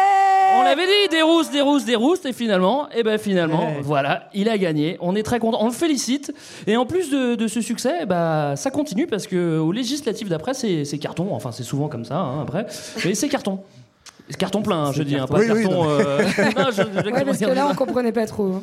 [0.56, 3.80] on l'avait dit, des rousses, des rousses, des rousses, et finalement, et ben finalement, Ouais.
[3.82, 4.96] voilà, il a gagné.
[5.00, 6.32] On est très content, on le félicite.
[6.68, 10.28] Et en plus de, de ce succès, eh ben, ça continue parce que aux législatives
[10.28, 11.28] d'après, c'est carton.
[11.32, 12.66] Enfin, c'est souvent comme ça hein, après,
[13.04, 13.60] mais c'est carton.
[14.30, 15.84] C'est carton plein, hein, je dis, hein, pas Oui, oui, carton.
[15.84, 15.90] non.
[15.90, 16.18] euh,
[16.56, 18.44] non, je- je- Ouais, parce que là, on comprenait pas trop.
[18.54, 18.62] hein.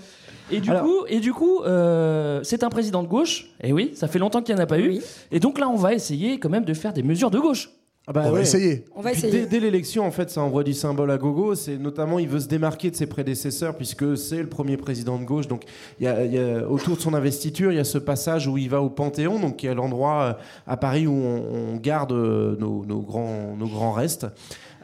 [0.49, 3.47] Et du Alors- coup, et du coup, euh, c'est un président de gauche.
[3.63, 4.89] Et oui, ça fait longtemps qu'il n'y en a pas eu.
[4.89, 5.01] Oui.
[5.31, 7.69] Et donc là, on va essayer quand même de faire des mesures de gauche.
[8.13, 8.83] Ah bah On va essayer.
[8.93, 9.41] On va Puis essayer.
[9.43, 11.55] Dès, dès l'élection, en fait, ça envoie du symbole à gogo.
[11.55, 15.23] C'est notamment, il veut se démarquer de ses prédécesseurs puisque c'est le premier président de
[15.23, 15.47] gauche.
[15.47, 15.63] Donc,
[15.99, 18.47] il y a, il y a- autour de son investiture, il y a ce passage
[18.47, 20.33] où il va au Panthéon, donc qui est l'endroit euh,
[20.67, 24.27] à Paris où on, on garde euh, nos, nos grands, nos grands restes.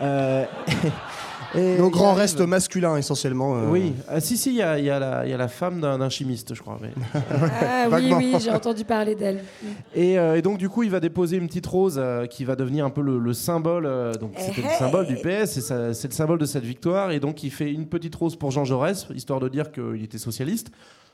[0.02, 0.46] Euh,
[1.56, 3.56] et Nos grands arrive- restes masculins essentiellement.
[3.56, 5.80] euh, Oui, ah, si, si, il y a, y la, il y a la femme
[5.82, 6.78] d'un chimiste, je crois.
[6.82, 6.92] mais-
[7.62, 9.44] Ah oui, oui, j'ai entendu parler d'elle.
[9.96, 12.56] Et, euh, et donc du coup, il va déposer une petite rose euh, qui va
[12.56, 13.86] devenir un peu le, le symbole.
[13.86, 14.76] euh, donc c'était le hey.
[14.78, 17.12] symbole du PS, et ça- c'est le symbole de cette victoire.
[17.12, 20.18] Et donc il fait une petite rose pour Jean Jaurès, histoire de dire qu'il était
[20.18, 20.70] socialiste.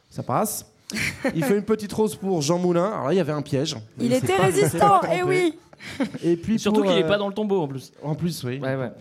[0.09, 0.65] Ça passe.
[1.33, 2.85] Il fait une petite rose pour Jean Moulin.
[2.85, 3.75] Alors là, il y avait un piège.
[3.99, 5.55] Il était pas- résistant, pas eh oui
[6.23, 7.91] Et puis Surtout qu'il n'est euh, pas dans le tombeau en plus.
[8.03, 8.59] En plus, oui.
[8.61, 8.91] Ouais, ouais.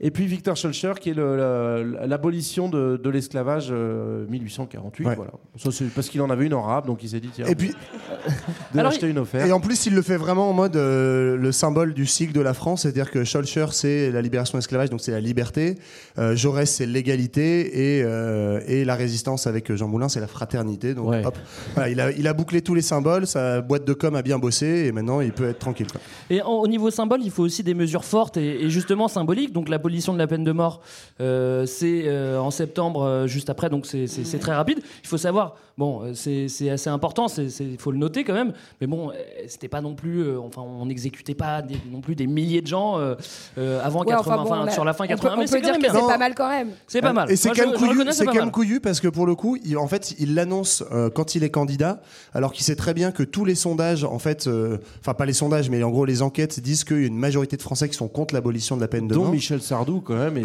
[0.00, 5.06] Et puis Victor Schulcher, qui est le- le- l'abolition de, de l'esclavage euh, 1848.
[5.06, 5.14] Ouais.
[5.16, 5.32] Voilà.
[5.56, 7.56] Ça, c'est parce qu'il en avait une en rab, donc il s'est dit tiens, Et
[7.56, 7.72] puis,
[8.74, 9.48] de l'acheter une offerte.
[9.48, 12.40] et en plus, il le fait vraiment en mode euh, le symbole du cycle de
[12.40, 15.76] la France, c'est-à-dire que Schulcher, c'est la libération de l'esclavage, donc c'est la liberté.
[16.18, 17.98] Euh, Jaurès, c'est l'égalité.
[17.98, 20.94] Et, euh, et la résistance avec Jean Moulin, c'est la fraternité.
[20.94, 21.24] Donc, Ouais.
[21.26, 21.36] hop.
[21.74, 24.38] Voilà, il, a, il a bouclé tous les symboles, sa boîte de com a bien
[24.38, 25.86] bossé, et maintenant, il peut être tranquille.
[25.90, 26.00] quoi.
[26.30, 29.52] Et en- au niveau symbole, il faut aussi des mesures fortes et, et justement symboliques.
[29.52, 30.80] Donc l'abolition de la peine de mort,
[31.20, 34.80] euh, c'est euh, en septembre, euh, juste après, donc c'est- c'est très rapide.
[35.02, 38.52] Il faut savoir, bon, euh, c'est assez important, il faut le noter quand même.
[38.80, 39.14] Mais bon, euh,
[39.46, 42.66] c'était pas non plus, euh, enfin, on n'exécutait pas des- non plus des milliers de
[42.66, 45.32] gens avant Ouais, 80, enfin bon, enfin, on a- sur la fin on peut- 80.
[45.32, 46.68] on mais peut c'est quand dire même que c'est pas mal quand même.
[46.86, 47.30] C'est pas mal.
[47.30, 48.52] Et c'est quand même couillu, reconnais, c'est pas quand même mal.
[48.52, 51.50] couillu parce que pour le coup, il, en fait, il l'annonce euh, quand il est
[51.50, 52.00] candidat,
[52.34, 55.32] alors qu'il sait très bien que tous les sondages, en fait, euh, enfin pas les
[55.32, 57.94] sondages, mais en gros les enquêtes disent qu'il y a une majorité de Français qui
[57.96, 59.32] sont contre l'abolition de la peine de Dont mort.
[59.32, 60.38] Michel Sardou, quand même.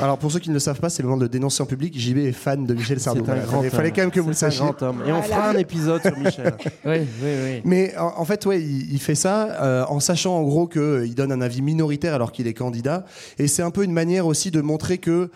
[0.00, 1.98] Alors pour ceux qui ne le savent pas, c'est le moment de dénoncer en public.
[1.98, 3.24] JB est fan de Michel Sardou.
[3.24, 3.42] Voilà.
[3.64, 3.94] Il fallait homme.
[3.96, 4.60] quand même que vous le sachiez.
[4.60, 5.02] grand homme.
[5.04, 6.54] Et on fera un épisode sur Michel.
[6.84, 7.60] oui, oui, oui.
[7.64, 11.14] Mais en, en fait, ouais, il, il fait ça euh, en sachant en gros qu'il
[11.16, 13.04] donne un avis minoritaire alors qu'il est candidat.
[13.40, 15.28] Et c'est un peu une manière aussi de montrer que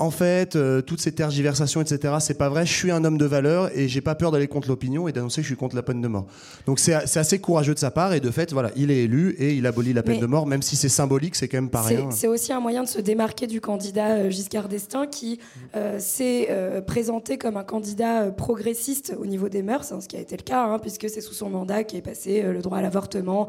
[0.00, 2.64] en fait, euh, toutes ces tergiversations, etc., c'est pas vrai.
[2.64, 5.36] Je suis un homme de valeur et j'ai pas peur d'aller contre l'opinion et d'annoncer
[5.40, 6.26] que je suis contre la peine de mort.
[6.66, 9.54] Donc c'est assez courageux de sa part et de fait, voilà, il est élu et
[9.54, 11.82] il abolit la peine Mais- de mort, même si c'est symbolique, c'est quand même pas
[11.82, 12.10] rien.
[12.12, 15.40] C'est aussi un moyen de se démarquer du candidat euh, Giscard d'Estaing qui
[15.74, 20.06] euh, s'est euh, présenté comme un candidat euh, progressiste au niveau des mœurs, hein, ce
[20.06, 22.60] qui a été le cas, hein, puisque c'est sous son mandat qu'est passé euh, le
[22.60, 23.48] droit à l'avortement,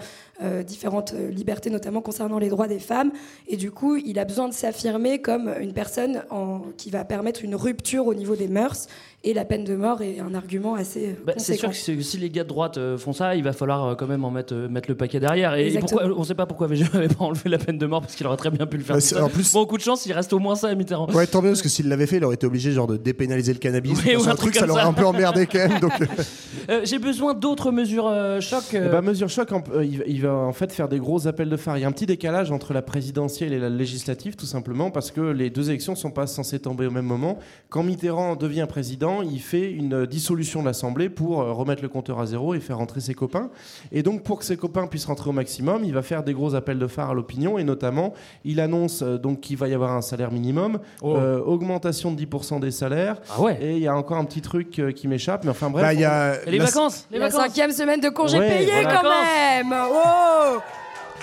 [0.65, 3.11] différentes libertés, notamment concernant les droits des femmes.
[3.47, 6.38] Et du coup, il a besoin de s'affirmer comme une personne en-
[6.77, 8.87] qui va permettre une rupture au niveau des mœurs.
[9.25, 12.17] Et la peine de mort est un argument assez euh, Bah, c'est sûr que si
[12.17, 14.53] les gars de droite euh, font ça, il va falloir euh, quand même en mettre,
[14.55, 15.55] mettre le paquet derrière.
[15.55, 15.99] Et, et Exactement.
[16.03, 18.15] pourquoi, on ne sait pas pourquoi VG n'avait pas enlevé la peine de mort parce
[18.15, 18.95] qu'il aurait très bien pu le faire.
[18.95, 19.21] Ouais, seul.
[19.21, 21.07] en plus- bon, coup de chance, il reste au moins ça à Mitterrand.
[21.11, 23.51] Ouais, tant mieux, parce que s'il l'avait fait, il aurait été obligé genre, de dépénaliser
[23.51, 23.99] le cannabis.
[24.05, 25.79] Oui, Dans ou un un truc ça l'aurait un peu emmerdé quand même.
[25.81, 25.91] Donc,
[26.69, 28.73] euh, J'ai besoin d'autres mesures euh, choc.
[28.73, 30.99] euh, Eh ben, mesure choc, en- euh, il, va- il va en fait faire des
[30.99, 31.77] gros appels de phare.
[31.77, 35.11] Il y a un petit décalage entre la présidentielle et la législative, tout simplement parce
[35.11, 37.37] que les deux élections sont pas censées tomber au même moment.
[37.67, 41.89] Quand Mitterrand devient président, président, il fait une dissolution de l'Assemblée pour euh, remettre le
[41.89, 43.49] compteur à zéro et faire rentrer ses copains.
[43.91, 46.55] Et donc, pour que ses copains puissent rentrer au maximum, il va faire des gros
[46.55, 48.13] appels de phare à l'opinion et notamment,
[48.45, 51.15] il annonce euh, donc qu'il va y avoir un salaire minimum, Oh.
[51.15, 53.17] euh, augmentation de 10% des salaires.
[53.35, 53.57] Ah ouais.
[53.61, 55.83] Et il y a encore un petit truc qui m'échappe, mais enfin bref.
[55.85, 58.71] Bah, y a les la- vacances Les La vacances cinquième semaine de congé Ouais, payé
[58.71, 59.01] voilà.
[59.01, 60.57] quand même Oh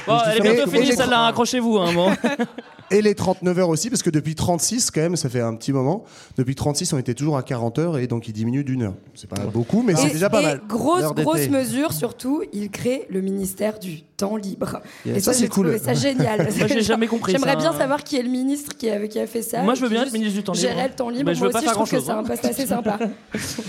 [0.07, 1.79] Bon, elle est Et- bientôt finie celle-là, hein, accrochez-vous.
[1.79, 2.11] Hein, bon.
[2.91, 5.73] Et les 39 heures aussi, parce que depuis 36, quand même, ça fait un petit
[5.73, 6.05] moment.
[6.37, 8.95] Depuis 36, on était toujours à 40 heures et donc il diminue d'une heure.
[9.15, 10.63] C'est pas beaucoup, mais c'est déjà pas et mal.
[10.69, 14.81] grosse, grosse mesure, surtout, il crée le ministère du temps libre.
[15.05, 15.17] Yeah.
[15.17, 15.79] Et Ça, ça, c'est cool.
[15.79, 16.49] ça génial.
[16.59, 19.27] Moi, j'ai jamais compris J'aimerais bien savoir qui est le ministre qui a, qui a
[19.27, 19.63] fait ça.
[19.63, 20.69] Moi, je veux bien être ministre du temps libre.
[20.69, 21.25] Gérait le temps libre.
[21.27, 22.99] Mais je Moi veux pas aussi, je faire trouve que c'est un poste assez sympa.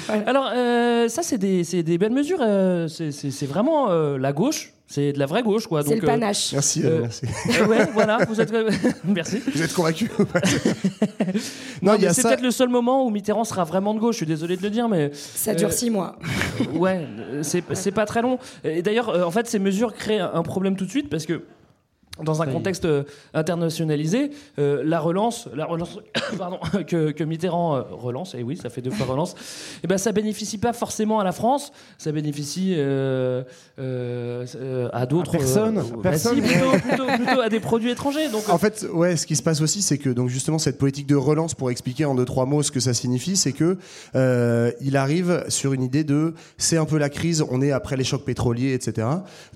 [0.25, 2.39] Alors, euh, ça, c'est des, c'est des belles mesures.
[2.41, 4.73] euh, c'est- vraiment euh, la gauche.
[4.89, 5.83] C'est de la vraie gauche, quoi.
[5.83, 6.53] C'est le euh, panache.
[6.53, 7.25] Merci, merci.
[7.59, 8.53] euh, ouais, voilà, vous êtes.
[9.03, 9.41] Merci.
[9.53, 10.09] Vous êtes convaincu
[11.81, 12.29] Non, c'est ça.
[12.29, 14.15] peut-être le seul moment où Mitterrand sera vraiment de gauche.
[14.15, 16.17] Je suis désolé de le dire, mais Ça dure Euh, six mois.
[16.73, 17.05] ouais,
[17.41, 18.39] c'est pas très long.
[18.63, 21.25] Et d'ailleurs, euh, en fait, ces mesures créent un un problème tout de suite parce
[21.25, 21.43] que.
[22.23, 23.03] Dans un contexte euh,
[23.33, 25.99] internationalisé, euh, la relance, la relance
[26.37, 29.35] pardon, que, que Mitterrand euh, relance, et oui, ça fait deux fois relance,
[29.83, 33.43] et ben ça bénéficie pas forcément à la France, ça bénéficie euh,
[33.79, 36.35] euh, euh, à d'autres personne, bah personne.
[36.35, 38.29] si, plutôt, plutôt- plutôt à des produits étrangers.
[38.29, 41.07] Donc, En fait, ouais, ce qui se passe aussi, c'est que donc justement cette politique
[41.07, 43.77] de relance, pour expliquer en deux trois mots ce que ça signifie, c'est que
[44.81, 48.03] il arrive sur une idée de c'est un peu la crise, on est après les
[48.03, 49.07] chocs pétroliers, etc.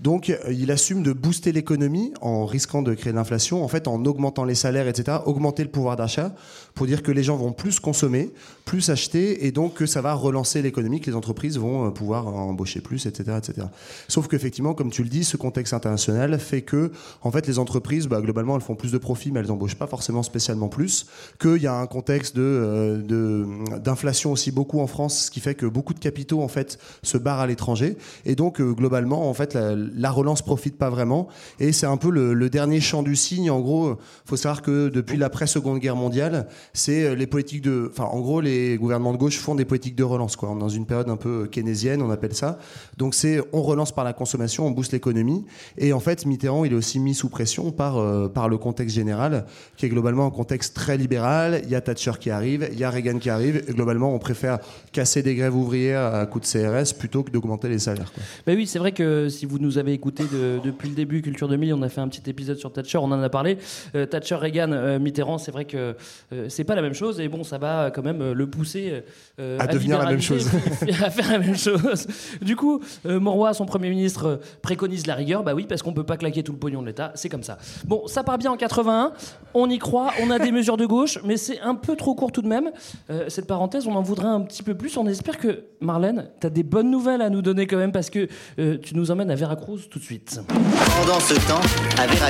[0.02, 4.06] Donc il assume de booster l'économie en risquant de créer de l'inflation, en fait en
[4.06, 5.18] augmentant les salaires, etc.
[5.26, 6.34] Augmenter le pouvoir d'achat
[6.76, 8.32] pour dire que les gens vont plus consommer,
[8.66, 12.28] plus acheter, et donc que ça va relancer l'économie, que les entreprises vont euh, pouvoir
[12.28, 13.68] embaucher plus, etc., etc.
[14.08, 16.92] Sauf qu'effectivement, comme tu le dis, ce contexte international fait que,
[17.24, 19.88] en fait, les entreprises, bah, globalement, elles font plus de profits, mais elles embauchent pas
[19.88, 21.08] forcément spécialement plus.
[21.42, 23.46] Qu'il y a un contexte euh, de-
[23.80, 27.18] d'inflation aussi beaucoup en France, ce qui fait que beaucoup de capitaux, en fait, se
[27.18, 27.98] barrent à l'étranger.
[28.26, 31.28] Et donc, euh, globalement, en fait, la, la relance profite pas vraiment.
[31.60, 33.50] Et c'est un peu le dernier champ du signe.
[33.52, 38.06] En gros, faut savoir que depuis l'après-seconde guerre mondiale, c'est euh, les politiques de, enfin,
[38.06, 40.56] en gros, les gouvernements de gauche font des politiques de relance, quoi.
[40.60, 42.60] Dans une période un peu keynésienne, on appelle ça.
[42.98, 45.46] Donc, c'est, on relance par la consommation, on booste l'économie.
[45.78, 48.96] Et en fait, Mitterrand, il est aussi mis sous pression par, euh, par le contexte
[48.96, 49.46] général,
[49.78, 51.62] qui est globalement un contexte très libéral.
[51.64, 53.64] Il y a Thatcher qui arrive, il y a Reagan qui arrive.
[53.68, 54.60] Et globalement, on préfère
[54.92, 58.24] casser des grèves ouvrières à coup de CRS plutôt que d'augmenter les salaires, quoi.
[58.54, 61.74] Oui, c'est vrai que si vous nous avez écouté de- depuis le début, Culture 2000,
[61.74, 63.58] on a fait un petit épisode sur Thatcher, on en a parlé.
[63.96, 65.96] Euh, Thatcher, Reagan, euh, Mitterrand, c'est vrai que
[66.34, 69.04] euh, c'est pas la même chose et bon, ça va quand même le pousser
[69.40, 72.08] euh, À devenir la même libéraliser, à faire la même chose.
[72.42, 75.44] Du coup, euh, Mauroy, son premier ministre, préconise la rigueur.
[75.44, 77.58] Bah oui, parce qu'on peut pas claquer tout le pognon de l'État, c'est comme ça.
[77.86, 79.14] Bon, ça part bien en 81,
[79.54, 82.32] on y croit, on a des mesures de gauche, mais c'est un peu trop court
[82.32, 82.72] tout de même.
[83.10, 84.98] Euh, cette parenthèse, on en voudrait un petit peu plus.
[84.98, 88.10] On espère que, Marlène, tu as des bonnes nouvelles à nous donner quand même parce
[88.10, 88.28] que
[88.60, 90.40] euh, tu nous emmènes à Veracruz tout de suite.
[90.48, 91.62] Pendant ce temps,
[92.02, 92.21] à Veracruz,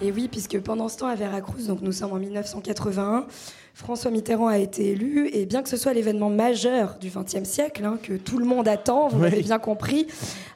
[0.00, 3.26] Et oui, puisque pendant ce temps à Veracruz, donc nous sommes en 1981,
[3.74, 7.84] François Mitterrand a été élu, et bien que ce soit l'événement majeur du XXe siècle,
[7.84, 10.06] hein, que tout le monde attend, vous l'avez bien compris,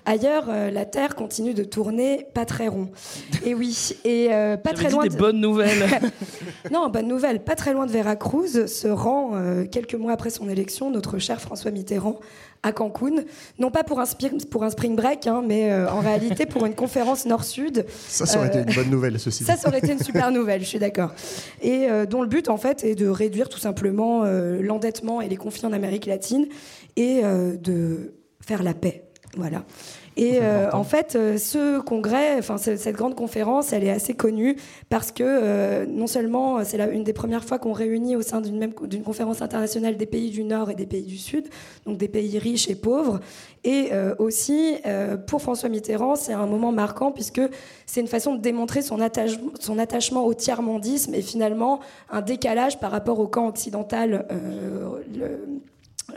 [0.06, 2.88] ailleurs, euh, la Terre continue de tourner pas très rond.
[3.44, 5.16] Et oui, et euh, pas J'avais très dit loin des de...
[5.16, 5.84] bonnes nouvelles.
[6.72, 10.48] non, bonne nouvelle, pas très loin de Veracruz, se rend, euh, quelques mois après son
[10.48, 12.18] élection, notre cher François Mitterrand
[12.64, 13.22] à Cancun,
[13.58, 16.64] non pas pour un, spi- pour un spring break, hein, mais euh, en réalité pour
[16.66, 17.84] une conférence nord-sud.
[18.08, 19.60] Ça, ça aurait Euh, été une bonne nouvelle, ceci ça, dit.
[19.60, 21.12] ça aurait été une super nouvelle, je suis d'accord.
[21.62, 25.28] Et euh, dont le but, en fait, est de réduire tout simplement euh, l'endettement et
[25.28, 26.46] les conflits en Amérique latine
[26.96, 29.04] et de faire la paix.
[29.36, 29.64] Voilà.
[30.16, 34.14] Et euh, en fait, euh, ce congrès, enfin ce- cette grande conférence, elle est assez
[34.14, 34.56] connue
[34.88, 38.56] parce que euh, non seulement c'est une des premières fois qu'on réunit au sein d'une
[38.56, 41.48] même d'une conférence internationale des pays du Nord et des pays du Sud,
[41.84, 43.18] donc des pays riches et pauvres,
[43.64, 44.76] et euh, aussi
[45.26, 47.40] pour François Mitterrand, c'est un moment marquant puisque
[47.86, 51.80] c'est une façon de démontrer son attachement, son attachement au tiers-mondisme et finalement
[52.10, 54.26] un décalage par rapport au camp occidental.
[55.18, 55.40] le-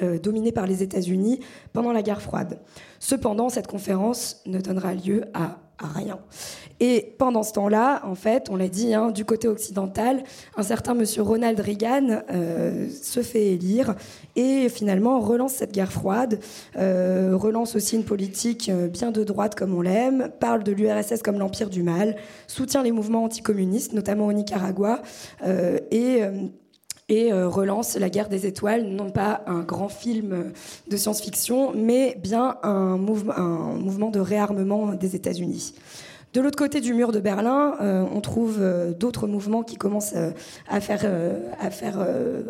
[0.01, 1.39] euh, dominé par les États-Unis
[1.71, 2.59] pendant la guerre froide.
[2.99, 6.19] Cependant, cette conférence ne donnera lieu à, rien.
[6.79, 10.23] Et pendant ce temps-là, en fait, on l'a dit, hein, du côté occidental,
[10.57, 13.95] un certain monsieur Ronald Reagan euh, se fait élire
[14.35, 16.39] et finalement relance cette guerre froide,
[16.77, 21.37] euh, relance aussi une politique bien de droite comme on l'aime, parle de l'URSS comme
[21.37, 22.15] l'empire du mal,
[22.47, 25.01] soutient les mouvements anticommunistes, notamment au Nicaragua,
[25.91, 26.23] et
[27.09, 30.43] et euh, relance La guerre des étoiles, non pas un grand film euh,
[30.89, 35.73] de science-fiction, mais bien un, mouvement- de réarmement des États-Unis.
[36.33, 38.59] De l'autre côté du mur de Berlin, euh, on trouve
[38.99, 40.13] d'autres mouvements qui commencent
[40.67, 41.09] à faire,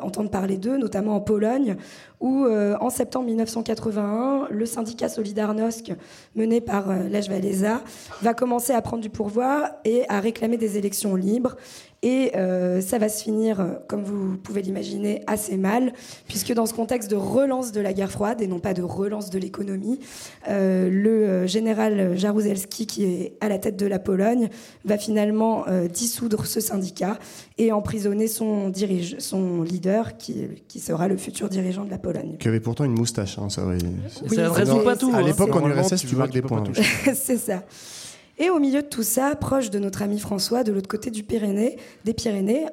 [0.01, 1.77] entendre parler d'eux, notamment en Pologne,
[2.19, 5.93] où en septembre 1981, le syndicat Solidarnosc,
[6.35, 7.81] mené par Lech Walesa,
[8.21, 11.55] va commencer à prendre du pourvoir et à réclamer des élections libres.
[12.03, 15.94] Et euh, ça va se finir, euh, comme vous pouvez l'imaginer, assez mal,
[16.28, 19.32] puisque dans ce contexte de relance de la guerre froide et non pas de relance
[19.32, 19.99] de l'économie,
[20.48, 24.49] euh, le général Jaruzelski, qui est à la tête de la Pologne,
[24.86, 27.18] va finalement euh, dissoudre ce syndicat
[27.57, 32.38] et emprisonner son, dirige, son leader, qui, qui sera le futur dirigeant de la Pologne.
[32.40, 33.40] Qui avait pourtant une moustache.
[33.40, 33.78] Hein, ça, ouais.
[34.30, 35.22] Oui, Ça ne résout pas tout, À hein.
[35.24, 36.64] l'époque, en URSS, tu marques que des points.
[36.64, 36.84] oui.
[37.15, 37.64] C'est ça.
[38.39, 41.23] Et au milieu de tout ça, proche de notre ami François, de l'autre côté des
[41.23, 41.77] Pyrénées,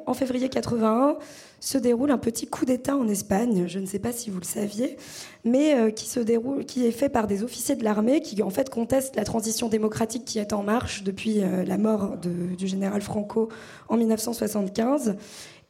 [0.07, 1.17] en février 81,
[1.65, 3.65] se déroule un petit coup d'État en Espagne.
[3.67, 4.99] Je ne sais pas si vous le saviez,
[5.45, 8.51] mais euh, qui se déroule, qui est fait par des officiers de l'armée qui en
[8.51, 13.01] fait contestent la transition démocratique qui est en marche depuis euh, la mort du général
[13.01, 13.49] Franco
[13.89, 15.17] en 1975.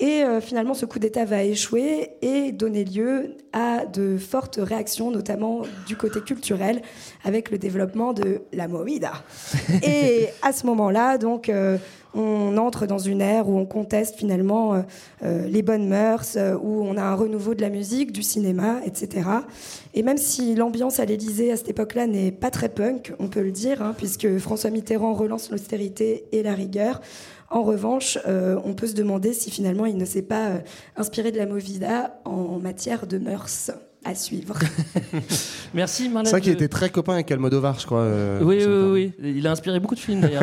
[0.01, 5.11] Et euh, finalement, ce coup d'État va échouer et donner lieu à de fortes réactions,
[5.11, 6.83] notamment du côté culturel,
[7.23, 9.13] avec le développement de la movida.
[9.83, 11.79] Et à ce moment-là, donc, euh,
[12.13, 14.85] on entre dans une ère où on conteste finalement
[15.25, 19.29] euh, les bonnes mœurs, où on a un renouveau de la musique, du cinéma, etc.
[19.95, 23.43] Et même si l'ambiance à l'Élysée à cette époque-là n'est pas très punk, on peut
[23.43, 27.01] le dire, hein, puisque François Mitterrand relance l'austérité et la rigueur.
[27.55, 30.59] En revanche, euh, on peut se demander si finalement il ne s'est pas euh,
[30.97, 33.71] inspiré de la Movida en matière de mœurs
[34.05, 34.55] à suivre.
[35.73, 36.27] Merci Marlène.
[36.27, 38.01] C'est vrai qu'il était très copain avec Almodovar, je crois.
[38.01, 39.33] euh, Oui, oui, oui, oui.
[39.37, 40.43] Il a inspiré beaucoup de films d'ailleurs.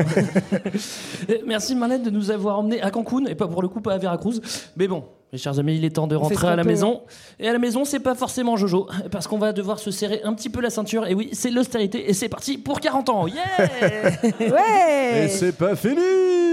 [1.45, 3.97] Merci Marlène de nous avoir emmenés à Cancun et pas pour le coup pas à
[3.97, 4.39] Veracruz.
[4.77, 7.01] Mais bon, mes chers amis, il est temps de rentrer à la maison.
[7.39, 10.33] Et à la maison, c'est pas forcément Jojo parce qu'on va devoir se serrer un
[10.33, 11.07] petit peu la ceinture.
[11.07, 13.27] Et oui, c'est l'austérité et c'est parti pour 40 ans.
[13.27, 13.45] Yeah
[14.39, 15.95] Ouais Et c'est pas fini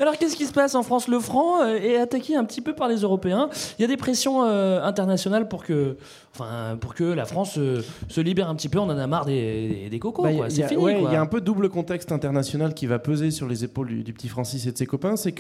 [0.01, 1.09] Alors qu'est-ce qui se passe en France?
[1.09, 3.49] Le franc euh, est attaqué un petit peu par les Européens.
[3.79, 5.97] Il y a des pressions euh, internationales pour que,
[6.35, 8.79] enfin, pour que la France euh, se libère un petit peu.
[8.79, 10.23] On en a marre des, des, des cocos.
[10.23, 10.47] Bah, quoi.
[10.49, 10.81] il y C'est a- fini.
[10.83, 11.03] ouais.
[11.05, 13.89] Il y a un peu de double contexte international qui va peser sur les épaules
[13.89, 15.17] du, du petit Francis et de ses copains.
[15.17, 15.33] C'est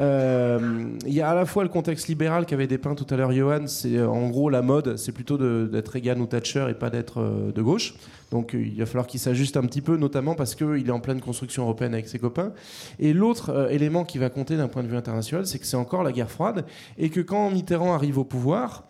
[0.00, 3.32] euh, il y a à la fois le contexte libéral qu'avait dépeint tout à l'heure
[3.32, 3.66] Johan.
[3.66, 7.20] C'est euh, en gros la mode, c'est plutôt d'être Reagan ou Thatcher et pas d'être
[7.20, 7.94] euh, de gauche.
[8.30, 11.20] Donc il va falloir qu'il s'ajuste un petit peu, notamment parce qu'il est en pleine
[11.20, 12.52] construction européenne avec ses copains.
[12.98, 16.02] Et l'autre élément qui va compter d'un point de vue international, c'est que c'est encore
[16.02, 16.66] la guerre froide
[16.98, 18.87] et que quand Mitterrand arrive au pouvoir,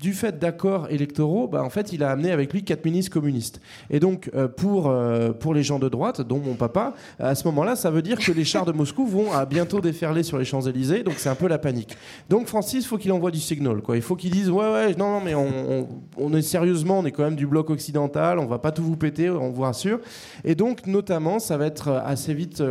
[0.00, 3.60] du fait d'accords électoraux, bah, en fait, il a amené avec lui quatre ministres communistes.
[3.90, 7.46] Et donc, euh, pour, euh, pour les gens de droite, dont mon papa, à ce
[7.48, 11.02] moment-là, ça veut dire que les chars de Moscou vont bientôt déferler sur les Champs-Élysées,
[11.02, 11.98] donc c'est un peu la panique.
[12.30, 13.82] Donc, Francis, il faut qu'il envoie du signal.
[13.94, 17.24] Il faut qu'il dise Ouais, ouais, non, non, mais on, est sérieusement, on est quand
[17.24, 20.00] même du bloc occidental, on va pas tout vous péter, on vous rassure.
[20.44, 22.62] Et donc, notamment, ça va être euh, assez vite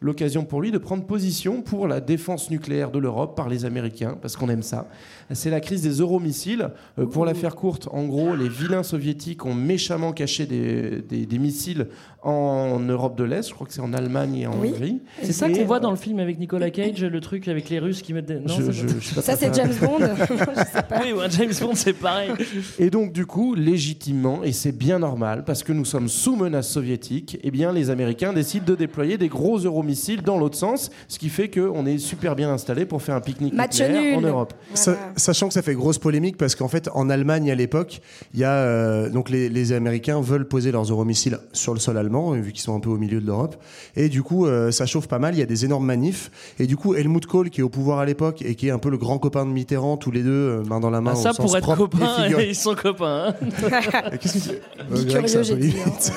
[0.00, 4.16] l'occasion pour lui de prendre position pour la défense nucléaire de l'Europe par les Américains,
[4.22, 4.88] parce qu'on aime ça.
[5.32, 6.61] C'est la crise des euromissiles.
[6.98, 11.88] Euh, pour la faire courte, en gros, les vilains soviétiques ont méchamment caché des, missiles
[12.22, 13.48] en Europe de l'Est.
[13.48, 14.72] Je crois que c'est en Allemagne et en Oui.
[14.74, 15.00] Hongrie.
[15.22, 17.78] C'est ça qu'on voit euh, dans le film avec Nicolas Cage, le truc avec les
[17.78, 18.36] Russes qui mettent des.
[18.40, 19.54] Non, Je- je- je Ça, c'est.
[19.54, 19.98] James Bond.
[20.28, 20.34] Je
[20.76, 21.00] sais pas.
[21.02, 22.30] Oui, ouais, James Bond, c'est pareil.
[22.78, 26.68] Et donc, du coup, légitimement, et c'est bien normal, parce que nous sommes sous menace
[26.68, 31.18] soviétique, eh bien, les Américains décident de déployer des gros euromissiles dans l'autre sens, ce
[31.18, 34.20] qui fait qu'on est super bien installé pour faire un pique-nique en.
[34.22, 34.54] Europe.
[34.74, 38.00] Sa- sachant que ça fait grosse polémique parce qu'en fait en Allemagne à l'époque
[38.34, 41.96] il y a euh, donc les, les Américains veulent poser leurs euromissiles sur le sol
[41.98, 43.56] allemand vu qu'ils sont un peu au milieu de l'Europe
[43.96, 46.66] et du coup euh, ça chauffe pas mal il y a des énormes manifs et
[46.66, 48.90] du coup Helmut Kohl qui est au pouvoir à l'époque et qui est un peu
[48.90, 51.30] le grand copain de Mitterrand tous les deux euh, main dans la main Ah, ça,
[51.30, 53.34] au sens pour être propre et copains, ils sont copains.
[53.40, 54.10] hein.
[54.20, 54.54] Qu'est-ce que
[54.92, 56.12] Euh, ça a j'ai dit, limite.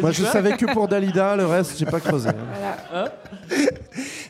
[0.00, 2.30] Moi, je savais que pour Dalida, le reste, j'ai pas creusé.
[2.90, 3.12] Voilà.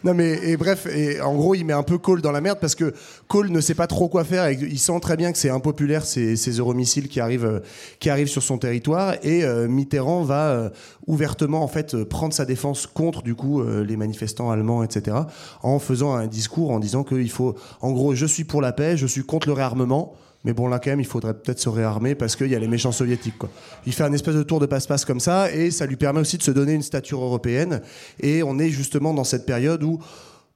[0.05, 2.59] Non mais et bref, et en gros il met un peu Kohl dans la merde
[2.61, 2.95] parce que
[3.27, 4.47] Kohl ne sait pas trop quoi faire.
[4.47, 7.61] Et il sent très bien que c'est impopulaire ces, ces euromissiles qui arrivent euh,
[7.99, 10.71] qui arrivent sur son territoire et euh, Mitterrand va euh,
[11.07, 15.17] ouvertement en fait euh, prendre sa défense contre du coup euh, les manifestants allemands etc.
[15.63, 18.97] En faisant un discours en disant qu'il faut en gros je suis pour la paix,
[18.97, 20.15] je suis contre le réarmement.
[20.45, 22.69] Mais bon, là, quand même, il faudrait peut-être se réarmer parce qu'il y a les
[22.69, 23.37] méchants soviétiques.
[23.37, 23.49] Quoi.
[23.85, 26.39] Il fait un espèce de tour de passe-passe comme ça et ça lui permet aussi
[26.39, 27.83] de se donner une stature européenne.
[28.21, 29.99] Et on est justement dans cette période où,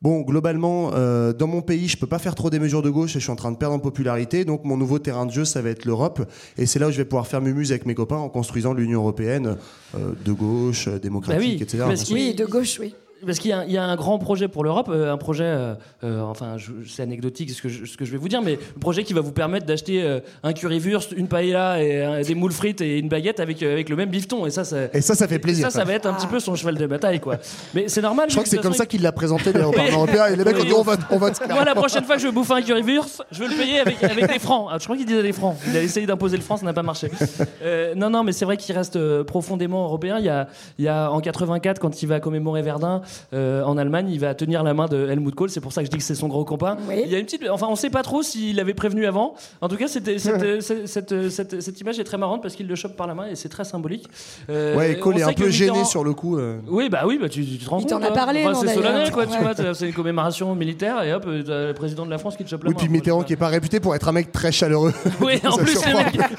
[0.02, 3.10] bon, globalement, euh, dans mon pays, je peux pas faire trop des mesures de gauche
[3.10, 4.44] et je suis en train de perdre en popularité.
[4.44, 6.20] Donc, mon nouveau terrain de jeu, ça va être l'Europe.
[6.56, 9.00] Et c'est là où je vais pouvoir faire mumuse avec mes copains en construisant l'Union
[9.00, 9.56] européenne
[9.94, 12.12] euh, de gauche, euh, démocratique, Bah oui, etc.
[12.14, 12.94] Oui, de gauche, oui.
[13.26, 15.44] Parce qu'il y, a- il y a un grand projet pour l'Europe, euh, un projet,
[15.44, 15.74] euh,
[16.04, 16.56] euh, enfin,
[16.86, 19.12] c'est anecdotique ce que, je, ce que je vais vous dire, mais un projet qui
[19.12, 23.08] va vous permettre d'acheter euh, un currywurst, une paella et des moules frites et une
[23.08, 24.46] baguette avec, avec le même bifton.
[24.46, 25.70] Et ça, ça, Et ça, ça fait plaisir.
[25.70, 27.36] ça, ça va être un petit peu son cheval de bataille, quoi.
[27.74, 28.26] Mais c'est normal.
[28.28, 29.72] Je crois que c'est comme ça qu'il l'a présenté d'ailleurs au.
[29.72, 30.26] Parlement européen.
[30.26, 32.22] Et les mecs ont dit on va, on va te Moi, la prochaine fois que
[32.22, 34.68] je vais bouffer un currywurst, je veux le payer avec, avec des francs.
[34.70, 35.56] Ah, je crois qu'il disait des francs.
[35.68, 37.10] Il a essayé d'imposer le franc, ça n'a pas marché.
[37.96, 40.18] Non, non, mais c'est vrai qu'il reste profondément européen.
[40.18, 40.46] Il y, a,
[40.78, 44.34] il y a en 84, quand il va commémorer Verdun euh, en Allemagne, il va
[44.34, 45.50] tenir la main de Helmut Kohl.
[45.50, 46.76] C'est pour ça que je dis que c'est son gros copain.
[46.90, 49.34] Il y a une petite, enfin, on sait pas trop s'il avait prévenu avant.
[49.60, 52.66] En tout cas, c'était cette, cette, cette, cette- cette image est très marrante parce qu'il
[52.66, 54.06] le chope par la main et c'est très symbolique.
[54.48, 56.38] Euh, Ouais, et Kohl est un peu gêné Mitterrand- sur le coup.
[56.38, 56.58] euh.
[56.68, 57.90] oui, bah oui, bah tu, tu te rends Il compte.
[57.90, 58.12] t'en a hein.
[58.14, 59.26] parlé, Enfin, non, C'est solennel, quoi.
[59.26, 59.40] Tu Ouais.
[59.40, 62.36] vois, c'est- c'est une commémoration militaire et hop, euh, t'as le président de la France
[62.36, 62.80] qui te chope la Oui, main.
[62.80, 64.92] puis Mitterrand qui est pas réputé pour être un mec très chaleureux.
[65.20, 65.74] Oui, en plus,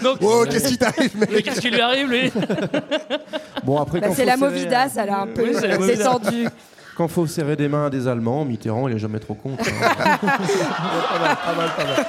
[0.03, 2.31] donc- Oh, qu'est-ce qui t'arrive, mec qu'est-ce qui lui arrive, lui?
[3.63, 6.47] Bon, après, Bah, quand c'est la Movida, ça l'a un peu Oui, c'est descendu.
[6.95, 9.51] Quand faut serrer des mains à des Allemands, Mitterrand, il est jamais trop con.
[9.57, 12.05] Pas mal, pas mal, pas mal.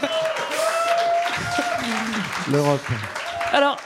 [2.51, 2.81] L'Europe.
[3.53, 3.77] Alors,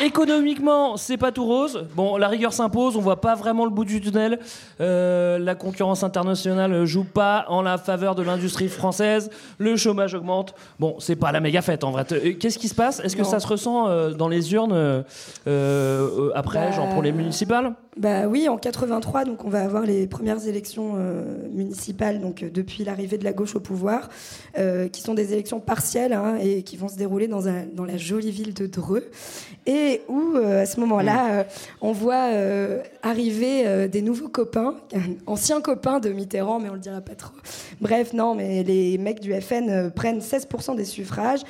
[0.00, 1.86] économiquement, c'est pas tout rose.
[1.94, 4.38] Bon, la rigueur s'impose, on voit pas vraiment le bout du tunnel.
[4.80, 9.30] Euh, la concurrence internationale joue pas en la faveur de l'industrie française.
[9.58, 10.54] Le chômage augmente.
[10.78, 12.04] Bon, c'est pas la méga fête en vrai.
[12.12, 13.00] Euh, Qu'est-ce qui se passe?
[13.00, 13.28] Est-ce que Non.
[13.28, 15.04] ça se ressent euh, dans les urnes
[15.46, 17.72] euh, après, Bah, genre pour les municipales?
[17.96, 20.94] Bah oui, en 83, donc on va avoir les premières élections
[21.52, 24.08] municipales, donc depuis l'arrivée de la gauche au pouvoir,
[24.92, 27.96] qui sont des élections partielles hein, et qui vont se dérouler dans, un- dans la
[27.96, 29.04] jolie ville de Dreux,
[29.66, 31.44] et où euh, à ce moment-là, euh,
[31.80, 34.76] on voit euh, arriver des nouveaux copains,
[35.26, 37.34] anciens copains de Mitterrand, mais on le dira pas trop.
[37.80, 41.40] Bref, non, mais les mecs du FN prennent 16% des suffrages.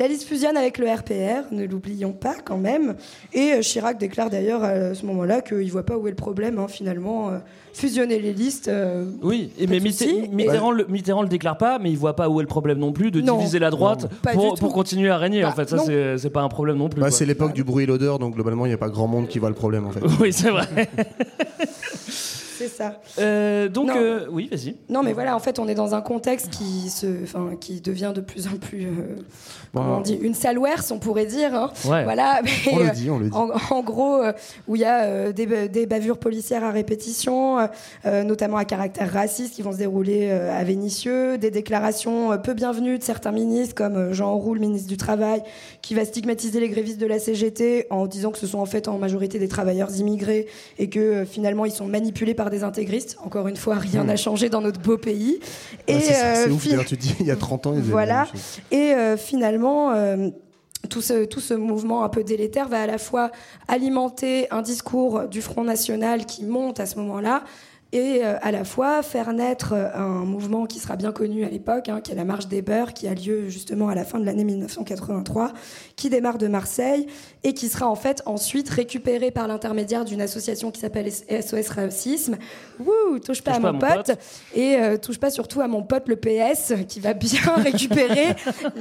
[0.00, 2.94] La liste fusionne avec le RPR, ne l'oublions pas quand même.
[3.34, 6.16] Et euh, Chirac déclare d'ailleurs à ce moment-là qu'il ne voit pas où est le
[6.16, 7.28] problème, hein, finalement.
[7.28, 7.38] euh,
[7.74, 8.68] fusionner les listes.
[8.68, 9.78] euh, Oui, et mais.
[9.78, 12.92] Mitterrand, le, Mitterrand le déclare pas, mais il voit pas où est le problème non
[12.92, 13.36] plus de Non.
[13.36, 14.54] diviser la droite Non.
[14.54, 15.44] Pour, continuer à régner.
[15.44, 17.02] en Bah, fait, ça c'est pas un problème non plus.
[17.02, 19.28] Bah, c'est l'époque du bruit et l'odeur, donc globalement, il n'y a pas grand monde
[19.28, 20.00] qui voit le problème en fait.
[20.20, 20.66] Oui, c'est vrai.
[22.60, 23.00] C'est ça.
[23.18, 23.94] Euh, donc, Non.
[23.96, 24.76] euh, oui, vas-y.
[24.90, 28.12] Non, mais voilà, en fait, on est dans un contexte qui, se, enfin, qui devient
[28.14, 29.16] de plus en plus, euh,
[29.72, 29.80] Bon.
[29.80, 31.54] comment on dit, une salwerse, on pourrait dire.
[31.54, 31.70] hein.
[31.86, 32.04] Ouais.
[32.04, 32.40] Voilà.
[32.44, 33.36] mais, On le dit, on le dit.
[33.36, 34.32] En, en gros, euh,
[34.68, 37.56] où il y a euh, des, des bavures policières à répétition,
[38.04, 42.52] notamment à caractère raciste, qui vont se dérouler euh, à Vénissieux, des déclarations euh, peu
[42.52, 45.42] bienvenues de certains ministres, comme Jean Roux, le ministre du Travail,
[45.82, 48.88] qui va stigmatiser les grévistes de la CGT en disant que ce sont en fait
[48.88, 50.46] en majorité des travailleurs immigrés
[50.78, 53.16] et que euh, finalement ils sont manipulés par des intégristes.
[53.24, 54.08] Encore une fois, rien Hmm.
[54.08, 55.40] n'a changé dans notre beau pays.
[55.88, 58.26] Ouais, c'est euh, ouf, tu dis, il y a 30 ans, ils voilà.
[58.70, 60.28] Et euh, finalement, euh,
[60.88, 63.30] tout, ce, tout ce mouvement un peu délétère va à la fois
[63.68, 67.42] alimenter un discours du Front National qui monte à ce moment-là
[67.92, 71.48] et euh, à la fois faire naître euh, un mouvement qui sera bien connu à
[71.48, 74.18] l'époque, hein, qui est la Marche des Beurs, qui a lieu justement à la fin
[74.20, 75.52] de l'année 1983,
[75.96, 77.06] qui démarre de Marseille
[77.42, 82.36] et qui sera en fait ensuite récupéré par l'intermédiaire d'une association qui s'appelle SOS Racisme.
[82.78, 84.06] Wouh, touche pas Touche à pas mon à mon pote.
[84.06, 84.18] pote.
[84.54, 88.36] Et euh, touche pas surtout à mon pote le PS qui va bien récupérer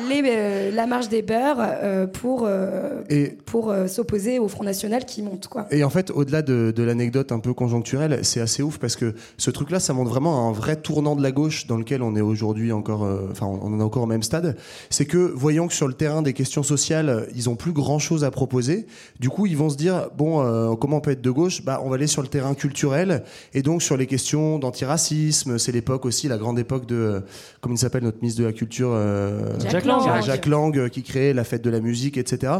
[0.09, 4.63] les, euh, la marche des beurs euh, pour, euh, Et- pour euh, s'opposer au Front
[4.63, 5.47] National qui monte.
[5.47, 5.65] Quoi.
[5.71, 8.98] Et en fait, au-delà de, de l'anecdote un peu conjoncturelle, c'est assez ouf parce que
[9.37, 12.21] ce truc-là, ça montre vraiment un vrai tournant de la gauche dans lequel on est
[12.21, 14.57] aujourd'hui encore, euh, enfin, on en est encore au même stade.
[14.89, 18.31] C'est que, voyant que sur le terrain des questions sociales, ils ont plus grand-chose à
[18.31, 18.87] proposer,
[19.19, 21.63] du coup, ils vont se dire, bon, euh, comment on peut être de gauche?
[21.63, 23.23] Bah, on va aller sur le terrain culturel
[23.53, 25.57] et donc sur les questions d'antiracisme.
[25.57, 27.19] C'est l'époque aussi, la grande époque de, euh,
[27.61, 30.05] comment il s'appelle notre ministre de la Culture euh, Jacques Lang.
[30.05, 30.23] Lang.
[30.23, 32.53] Jacques Lang, euh, qui créait la fête de la musique, etc.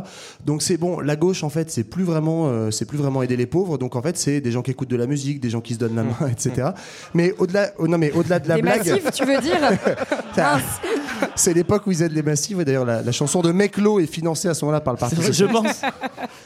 [0.45, 3.45] Donc c'est bon, la gauche en fait, c'est plus vraiment, c'est plus vraiment aider les
[3.45, 3.77] pauvres.
[3.77, 5.79] Donc en fait, c'est des gens qui écoutent de la musique, des gens qui se
[5.79, 6.69] donnent la main, etc.
[7.13, 9.57] Mais au-delà, oh, non mais au-delà de la Des blague, massifs, tu veux dire
[11.35, 12.57] c'est l'époque où ils aident les massifs.
[12.59, 15.15] Et d'ailleurs, la, la chanson de Meclo est financée à ce moment-là par le Parti
[15.15, 15.81] vrai, je pense.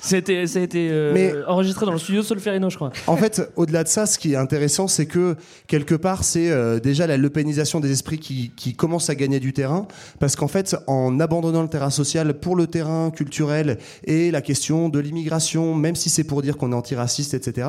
[0.02, 2.92] C'était, ça a été euh, Mais- enregistré dans le studio Solferino, je crois.
[3.08, 5.36] En fait, au-delà de ça, ce qui est intéressant, c'est que
[5.68, 9.54] quelque part, c'est euh, déjà la lepénisation des esprits qui, qui commence à gagner du
[9.54, 9.88] terrain,
[10.20, 14.90] parce qu'en fait, en abandonnant le terrain social pour le terrain culturel et la question
[14.90, 17.68] de l'immigration, même si c'est pour dire qu'on est antiraciste, etc.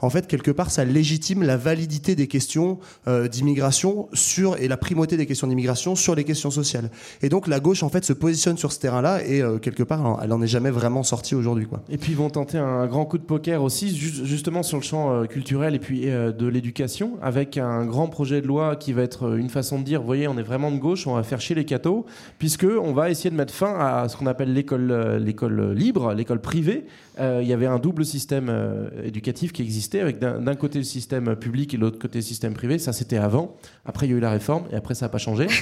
[0.00, 2.78] En fait, quelque part, ça légitime la validité des questions
[3.08, 6.90] euh, d'immigration sur et la primauté des questions d'immigration sur les questions sociales.
[7.22, 10.20] Et donc la gauche en fait se positionne sur ce terrain-là et euh, quelque part
[10.22, 11.66] elle en est jamais vraiment sortie aujourd'hui.
[11.88, 14.82] Et puis ils vont tenter un grand coup de poker aussi ju- justement sur le
[14.82, 19.02] champ euh, culturel et puis de l'éducation avec un grand projet de loi qui va
[19.02, 21.40] être une façon de dire vous voyez on est vraiment de gauche on va faire
[21.40, 22.04] chier les cathos
[22.38, 26.40] puisque on va essayer de mettre fin à ce qu'on appelle l'école l'école libre l'école
[26.40, 26.86] privée
[27.18, 30.84] Euh, il y avait un double système euh, éducatif qui existait avec d'un côté le
[30.84, 32.78] système public et de l'autre côté le système privé.
[32.78, 33.54] Ça c'était avant.
[33.86, 35.46] Après il y a eu la réforme et après ça n'a pas changé.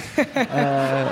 [0.54, 1.04] Euh,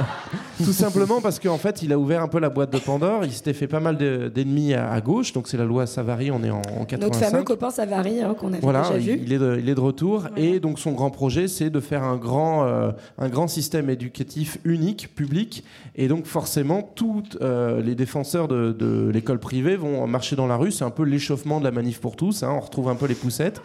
[0.64, 3.24] tout simplement parce qu'en fait il a ouvert un peu la boîte de Pandore.
[3.24, 5.32] Il s'était fait pas mal de- d'ennemis à, à gauche.
[5.32, 6.31] Donc c'est la loi Savary.
[6.31, 9.20] On est en, en 85 Notre fameux copain Savary hein, qu'on voilà, déjà vu.
[9.24, 10.28] il est de, il est de retour.
[10.36, 14.59] Et donc son grand projet c'est de faire un grand, euh, un grand système éducatif
[14.64, 15.64] unique, public.
[15.94, 20.57] Et donc forcément tous euh, les défenseurs de, de l'école privée vont marcher dans la
[20.57, 23.07] rue, c'est un peu l'échauffement de la manif pour tous, hein, on retrouve un peu
[23.07, 23.61] les poussettes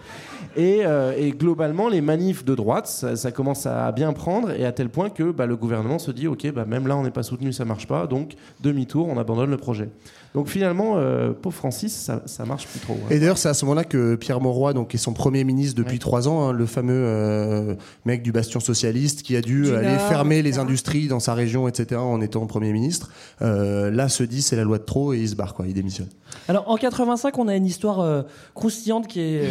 [0.55, 4.65] et, euh, et globalement les manifs de droite ça, ça commence à bien prendre et
[4.65, 7.11] à tel point que bah, le gouvernement se dit ok bah, même là on n'est
[7.11, 9.89] pas soutenu, ça marche pas donc demi-tour, on abandonne le projet.
[10.33, 12.93] Donc finalement, euh, pauvre Francis, ça, ça marche plus trop.
[12.93, 13.07] hein.
[13.09, 15.97] Et d'ailleurs, c'est à ce moment-là que Pierre Mauroy, donc, est son premier ministre depuis
[15.97, 17.73] trois ans, hein, le fameux euh,
[18.05, 21.33] mec du bastion socialiste qui a dû Du aller Nord, fermer les industries dans sa
[21.33, 23.09] région, etc., en étant premier ministre.
[23.41, 25.73] Euh, là, se dit c'est la loi de trop et il se barre, quoi, il
[25.73, 26.09] démissionne.
[26.47, 28.23] Alors en 85, on a une histoire euh,
[28.55, 29.43] croustillante qui est.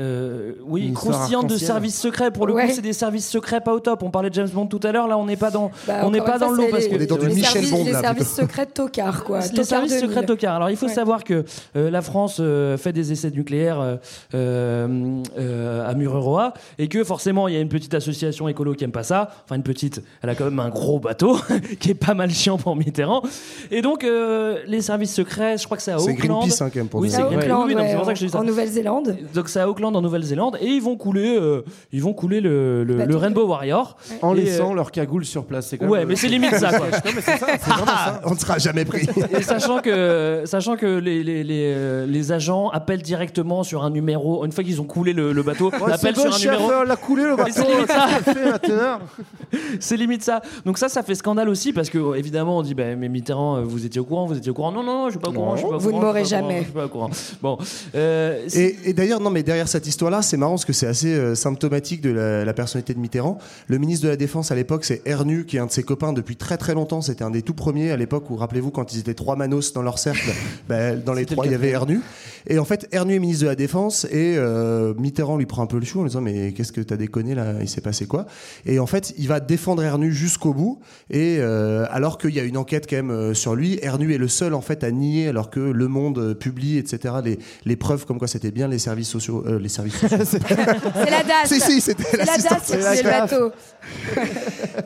[0.00, 2.30] euh, oui, croustillante de services secrets.
[2.30, 2.66] Pour le Ouais.
[2.66, 4.02] coup, c'est des services secrets pas au top.
[4.02, 5.08] On parlait de James Bond tout à l'heure.
[5.08, 6.90] Là, on n'est pas dans, Bah, on n'est pas dans le lot c'est parce les-
[6.90, 9.24] que On est dans du les Michel services, Bond, les là, services secrets de Tocard,
[9.24, 9.40] quoi.
[9.40, 10.06] les services 2000.
[10.08, 10.56] secrets de Tocard.
[10.56, 10.92] Alors, il faut Ouais.
[10.92, 11.44] savoir que
[11.76, 13.96] euh, la France euh, fait des essais nucléaires euh,
[14.34, 18.84] euh, euh, à Mururoa et que forcément, il y a une petite association écolo qui
[18.84, 19.30] aime pas ça.
[19.44, 21.38] Enfin, une petite, elle a quand même un gros bateau
[21.80, 23.22] qui est pas mal chiant pour Mitterrand.
[23.70, 26.40] Et donc, euh, les services secrets, je crois que c'est à C'est Auckland.
[26.40, 27.14] Greenpeace, hein, quand même, pour oui, nous.
[27.14, 27.44] c'est À Greenpeace.
[27.44, 28.38] Auckland, Oui, oui, non, ouais, c'est pour ça que je dis ça.
[28.38, 29.16] en Nouvelle-Zélande.
[29.34, 32.82] Donc c'est à Auckland en Nouvelle-Zélande et ils vont couler, euh, ils vont couler le,
[32.84, 33.96] le- le Rainbow Warrior.
[34.22, 35.68] En Et, laissant euh, leur cagoule sur place.
[35.68, 36.86] c'est quand Ouais, même- mais c'est limite ça, quoi.
[37.04, 38.20] Non, mais c'est ça, c'est vraiment ça.
[38.26, 39.06] On ne sera jamais pris.
[39.38, 43.90] Et sachant que, sachant que les, les, les, euh, les agents appellent directement sur un
[43.90, 46.70] numéro, une fois qu'ils ont coulé le, le bateau, Ouais, appellent sur un chef, numéro.
[46.72, 47.52] euh, l'a coulé le bateau.
[47.52, 48.98] c'est limite ça.
[49.80, 50.40] C'est limite ça.
[50.64, 53.60] Donc ça, ça fait scandale aussi parce que évidemment, on dit, bah, mais Mitterrand, euh,
[53.62, 54.72] vous étiez au courant, vous étiez au courant.
[54.72, 55.52] Non, non, je suis pas au courant.
[55.56, 56.58] je suis pas au Vous ne courant, m'aurez au courant, jamais.
[56.58, 57.10] Je suis pas au courant.
[57.42, 57.58] Bon,
[57.94, 61.12] euh, Et, et d'ailleurs, non, mais derrière cette histoire-là, c'est marrant parce que c'est assez
[61.12, 63.36] euh, symptomatique de la, la personnalité de Mitterrand.
[63.68, 66.14] Le ministre de la Défense à l'époque, c'est Ernu, qui est un de ses copains
[66.14, 67.02] depuis très très longtemps.
[67.02, 69.82] C'était un des tout premiers à l'époque où, rappelez-vous, quand ils étaient trois manos dans
[69.82, 70.32] leur cercle,
[70.68, 72.00] ben, dans les trois, le il y avait Ernu.
[72.46, 75.66] Et en fait, Ernu est ministre de la Défense et euh, Mitterrand lui prend un
[75.66, 77.54] peu le chou en lui disant Mais qu'est-ce que t'as déconné là?
[77.60, 78.24] Il s'est passé quoi?
[78.64, 80.80] Et en fait, il va défendre Ernu jusqu'au bout.
[81.10, 84.28] Et euh, alors qu'il y a une enquête quand même sur lui, Ernu est le
[84.28, 88.18] seul en fait à nier, alors que Le Monde publie, etc., les, les preuves comme
[88.18, 89.44] quoi c'était bien les services sociaux.
[89.66, 90.18] Les services sociaux.
[90.24, 91.46] C'est la DAS.
[91.46, 92.24] Si, c'était la.
[92.24, 93.52] DAS le bateau.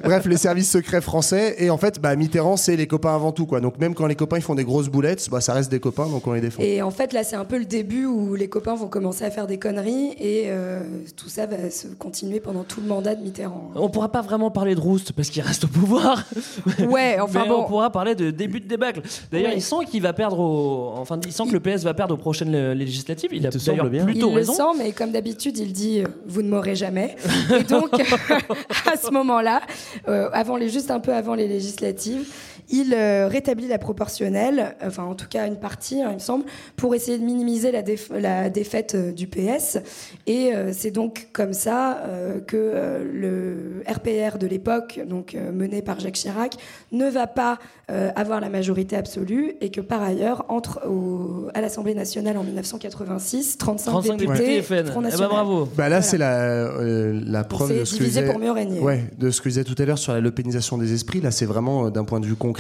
[0.05, 1.55] Bref, les services secrets français.
[1.59, 3.47] Et en fait, bah, Mitterrand, c'est les copains avant tout.
[3.47, 3.61] Quoi.
[3.61, 6.07] Donc même quand les copains ils font des grosses boulettes, bah, ça reste des copains,
[6.07, 6.63] donc on les défend.
[6.63, 9.31] Et en fait, là, c'est un peu le début où les copains vont commencer à
[9.31, 10.81] faire des conneries et euh,
[11.17, 13.71] tout ça va se continuer pendant tout le mandat de Mitterrand.
[13.75, 16.25] on pourra pas vraiment parler de Roust parce qu'il reste au pouvoir.
[16.91, 17.63] Ouais, enfin Mais bon.
[17.63, 19.03] on pourra parler de début de débâcle.
[19.31, 19.57] D'ailleurs, Ouais.
[19.57, 20.93] il sent qu'il va perdre au...
[20.97, 23.31] enfin, il sent que le PS va perdre aux prochaines législatives.
[23.33, 24.53] Il a d'ailleurs plutôt il raison.
[24.75, 27.17] Mais comme d'habitude, il dit euh, Vous ne m'aurez jamais.
[27.59, 27.91] Et donc,
[28.87, 29.63] à ce moment-là,
[30.09, 32.27] euh, avant les, juste un peu avant les législatives,
[32.71, 36.45] il euh, rétablit la proportionnelle, enfin en tout cas une partie, hein, il me semble,
[36.77, 39.79] pour essayer de minimiser la, déf- la défaite euh, du PS.
[40.27, 45.51] Et euh, c'est donc comme ça euh, que euh, le RPR de l'époque, donc euh,
[45.53, 46.55] mené par Jacques Chirac,
[46.93, 47.59] ne va pas
[47.91, 52.45] euh, avoir la majorité absolue et que par ailleurs entre au- à l'Assemblée nationale en
[52.45, 54.87] 1986 35, 35 députés, députés FN.
[54.87, 55.29] Front Eh ben, National.
[55.31, 55.69] bravo.
[55.77, 58.79] Bah là, c'est la, euh, la preuve de ce que disait- pour mieux régner.
[58.81, 61.21] Ouais, de ce que je disais tout à l'heure sur la lepénisation des esprits.
[61.21, 62.60] Là, c'est vraiment euh, d'un point de vue concret.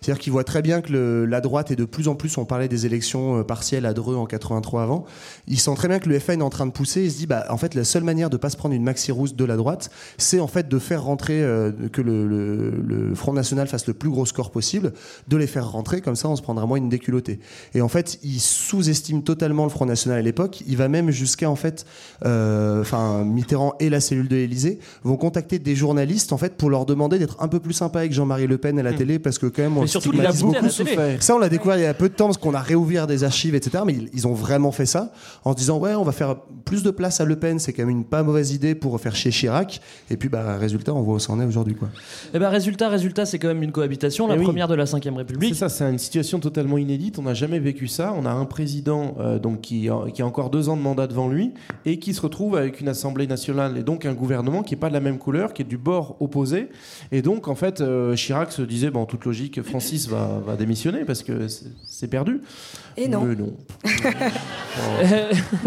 [0.00, 2.36] C'est-à-dire qu'il voit très bien que le- la droite est de plus en plus.
[2.38, 5.04] On parlait des élections euh, partielles à Dreux en 83 avant.
[5.46, 7.04] Il sent très bien que le FN est en train de pousser.
[7.04, 9.12] Il se dit, bah, en fait, la seule manière de pas se prendre une maxi
[9.12, 13.14] rousse de la droite, c'est en fait de faire rentrer euh, que le, le- le
[13.14, 14.92] Front National fasse le plus gros score possible,
[15.28, 16.00] de les faire rentrer.
[16.00, 17.40] Comme ça, on se prendra moins une déculottée.
[17.74, 20.62] Et en fait, il sous-estime totalement le Front National à l'époque.
[20.66, 21.84] Il va même jusqu'à en fait,
[22.24, 26.70] euh, enfin Mitterrand et la cellule de l'Élysée vont contacter des journalistes en fait pour
[26.70, 29.31] leur demander d'être un peu plus sympa avec Jean-Marie Le Pen à la télé parce
[29.38, 30.52] que quand même on Mais surtout, il a beaucoup.
[30.52, 31.16] télé.
[31.20, 33.24] Ça, on l'a découvert il y a peu de temps parce qu'on a réouvert des
[33.24, 33.82] archives, etc.
[33.86, 35.12] Mais ils, ils ont vraiment fait ça
[35.44, 37.82] en se disant ouais, on va faire plus de place à Le Pen, c'est quand
[37.82, 39.80] même une pas mauvaise idée pour faire chier Chirac.
[40.10, 41.88] Et puis bah résultat, on voit où ça en est aujourd'hui quoi.
[42.34, 44.44] Et ben résultat, résultat, c'est quand même une cohabitation, la Eh oui.
[44.44, 45.54] première de la Ve C'est République.
[45.54, 47.18] ça, c'est une situation totalement inédite.
[47.18, 48.14] On n'a jamais vécu ça.
[48.16, 51.28] On a un président euh, donc qui, qui a encore deux ans de mandat devant
[51.28, 51.52] lui
[51.84, 54.88] et qui se retrouve avec une Assemblée nationale et donc un gouvernement qui n'est pas
[54.88, 56.68] de la même couleur, qui est du bord opposé.
[57.10, 61.04] Et donc, en fait, euh, Chirac se disait, bon, en logique, Francis va, va démissionner
[61.04, 61.46] parce que
[62.02, 62.40] c'est- perdu.
[62.98, 63.22] Et non.
[63.24, 63.54] Mais non.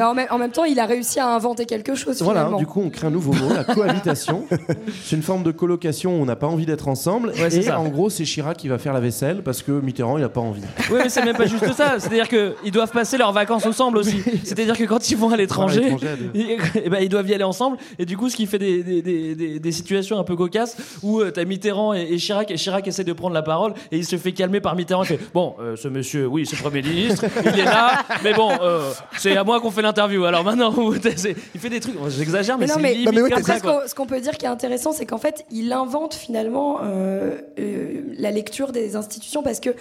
[0.03, 2.21] En, même, en même temps, il a réussi à inventer quelque chose.
[2.21, 2.57] Voilà, finalement.
[2.59, 4.45] du coup, on crée un nouveau mot, la cohabitation.
[5.03, 7.29] c'est une forme de colocation où on n'a pas envie d'être ensemble.
[7.29, 7.79] Ouais, et ça.
[7.79, 10.41] en gros, c'est Chirac qui va faire la vaisselle parce que Mitterrand, il n'a pas
[10.41, 10.61] envie.
[10.91, 11.95] Oui, mais c'est même pas juste ça.
[11.99, 14.21] C'est-à-dire qu'ils doivent passer leurs vacances ensemble aussi.
[14.43, 15.95] C'est-à-dire que quand ils vont à l'étranger,
[16.35, 17.77] ils, eh ben, ils doivent y aller ensemble.
[17.99, 20.77] Et du coup, ce qui fait des, des, des, des- des situations un peu cocasses
[21.01, 23.97] où euh, t'as Mitterrand et, et Chirac, et Chirac essaie de prendre la parole et
[23.97, 25.03] il se fait calmer par Mitterrand.
[25.03, 28.51] Il fait Bon, euh, ce monsieur, oui, c'est Premier ministre, il est là, mais bon,
[28.61, 30.25] euh, c'est à moi qu'on fait l'interview.
[30.25, 33.43] Alors maintenant, vous- c'est- il fait des trucs, j'exagère, mais, Mais non, c'est mais comme
[33.43, 36.79] ça, après, ce qu'on- peut dire qui est intéressant, c'est qu'en fait, il invente finalement
[36.83, 39.71] euh, euh, la lecture des institutions parce que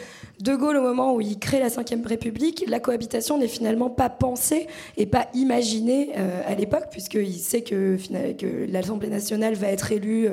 [0.41, 4.09] De Gaulle, au moment où il crée la Ve République, la cohabitation n'est finalement pas
[4.09, 4.66] pensée
[4.97, 7.97] et pas imaginée euh, à l'époque, puisqu'il sait que,
[8.71, 10.29] l'Assemblée nationale va être élue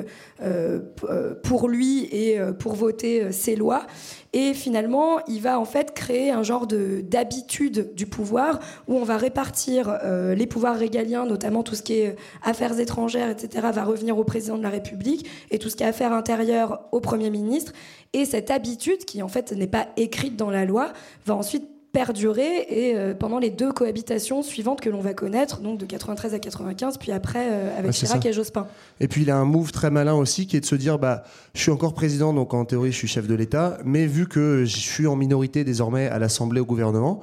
[1.42, 3.86] pour lui et euh, pour voter euh, ses lois.
[4.34, 9.04] Et finalement, il va en fait créer un genre de d'habitude du pouvoir où on
[9.04, 13.68] va répartir euh, les pouvoirs régaliens, notamment tout ce qui est euh, affaires étrangères, etc.,
[13.72, 17.00] va revenir au président de la République et tout ce qui est affaires intérieures au
[17.00, 17.72] Premier ministre.
[18.14, 20.92] Et cette habitude, qui en fait n'est pas écrite dans la loi,
[21.26, 25.78] va ensuite perdurer et euh, pendant les deux cohabitations suivantes que l'on va connaître, donc
[25.78, 28.28] de 93 à 95, puis après euh, avec Ouais, Chirac ça.
[28.28, 28.66] et Jospin.
[29.00, 31.22] Et puis il a un move très malin aussi qui est de se dire bah
[31.54, 34.64] je suis encore président donc en théorie je suis chef de l'État mais vu que
[34.64, 37.20] je suis en minorité désormais à l'Assemblée au gouvernement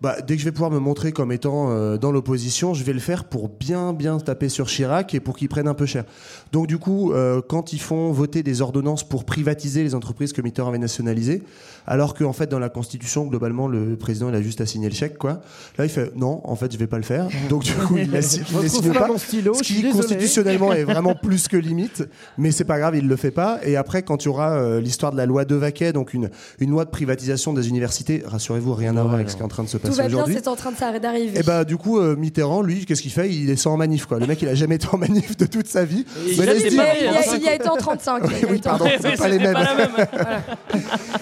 [0.00, 2.92] bah dès que je vais pouvoir me montrer comme étant euh, dans l'opposition je vais
[2.92, 6.04] le faire pour bien bien taper sur Chirac et pour qu'il prenne un peu cher.
[6.52, 10.42] Donc du coup euh, quand ils font voter des ordonnances pour privatiser les entreprises que
[10.42, 11.42] Mitterrand avait nationalisées
[11.86, 14.94] alors qu'en fait dans la Constitution globalement le président il a juste à signer le
[14.94, 15.40] chèque quoi.
[15.78, 17.28] Là il fait non en fait je vais pas le faire.
[17.48, 21.48] Donc du coup il ne signe pas mon stylo, ce qui constitutionnellement est vraiment plus
[21.48, 22.08] que limite,
[22.38, 23.60] mais c'est pas grave, il le fait pas.
[23.64, 26.70] Et après, quand il y aura euh, l'histoire de la loi Devaquet, donc une, une
[26.70, 29.64] loi de privatisation des universités, rassurez-vous, rien à voir avec ce qui est en train
[29.64, 31.38] de se Tout va bien, c'est en train d'arriver.
[31.38, 33.30] Et bah du coup euh, Mitterrand lui qu'est-ce qu'il fait?
[33.30, 34.18] Il est sans manif quoi.
[34.18, 36.04] Le mec il a jamais été en manif de toute sa vie.
[36.26, 38.22] Il a il a, il y a été en 35.
[38.24, 39.10] il y a oui, en pardon, 35.
[39.10, 39.54] c'est pas les mêmes.
[39.54, 40.42] pas.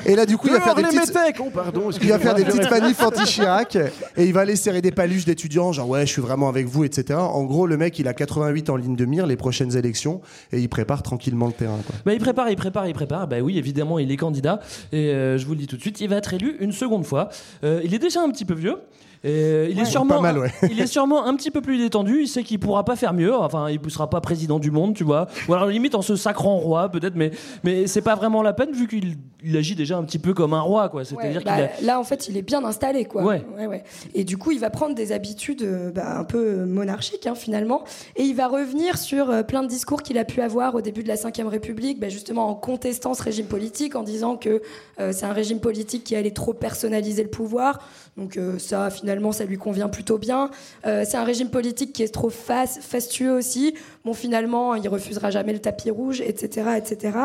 [0.07, 2.43] Et là du coup il va faire des petites oh, pardon, il va faire des
[2.43, 3.77] excusez-moi, petites manifs anti-Chirac
[4.17, 6.85] et il va aller serrer des paluches d'étudiants, genre ouais, je suis vraiment avec vous,
[6.85, 7.19] etc.
[7.19, 10.21] En gros, le mec, il a 88 en ligne de mire les prochaines élections
[10.53, 11.79] et il prépare tranquillement le terrain.
[11.87, 11.97] Quoi.
[12.05, 13.29] Bah, il prépare, il prépare, il prépare.
[13.29, 14.61] Bah oui, évidemment, il est candidat.
[14.93, 17.05] Et euh, je vous le dis tout de suite, il va être élu une seconde
[17.05, 17.29] fois.
[17.65, 18.79] Euh, il est déjà un petit peu vieux.
[19.25, 20.53] Et il, est sûrement, pas mal, ouais.
[20.71, 22.23] il est sûrement un petit peu plus détendu.
[22.23, 23.35] Il sait qu'il pourra pas faire mieux.
[23.35, 25.27] Enfin, il ne sera pas président du monde, tu vois.
[25.49, 27.17] Ou alors limite en se sacrant roi, peut-être.
[27.17, 27.33] Mais,
[27.65, 30.53] mais c'est pas vraiment la peine vu qu'il il agit déjà un petit peu comme
[30.53, 31.05] un roi, quoi.
[31.05, 33.23] C'est-à-dire Ouais, bah, qu'il a- Là, en fait, il est bien installé, quoi.
[33.23, 33.45] Ouais.
[33.57, 33.85] ouais.
[34.15, 37.85] Et du coup, il va prendre des habitudes euh, bah, un peu monarchiques, hein, finalement.
[38.17, 41.03] Et il va revenir sur euh, plein de discours qu'il a pu avoir au début
[41.03, 44.61] de la Ve République, bah, justement en contestant ce régime politique, en disant que
[44.99, 47.79] euh, c'est un régime politique qui allait trop personnaliser le pouvoir.
[48.17, 50.51] Donc euh, ça, finalement, ça lui convient plutôt bien.
[50.87, 53.75] Euh, c'est un régime politique qui est trop fastueux aussi.
[54.05, 57.19] Bon, finalement, il refusera jamais le tapis rouge, etc., etc.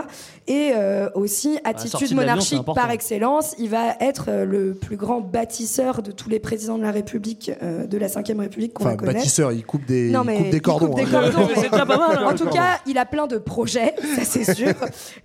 [0.48, 3.56] Et euh, aussi, sortie attitude monarchique par excellence.
[3.58, 7.52] Il va être euh, le plus grand bâtisseur de tous les présidents de la République,
[7.62, 10.50] euh, de la Ve République qu'on Enfin, bâtisseur, il coupe des, Non, il mais coupe
[10.50, 10.88] des il cordons.
[10.88, 11.32] coupe des hein.
[11.32, 12.30] cordons, C'est déjà pas mal, hein.
[12.32, 14.74] En tout cas, il a plein de projets, ça c'est sûr.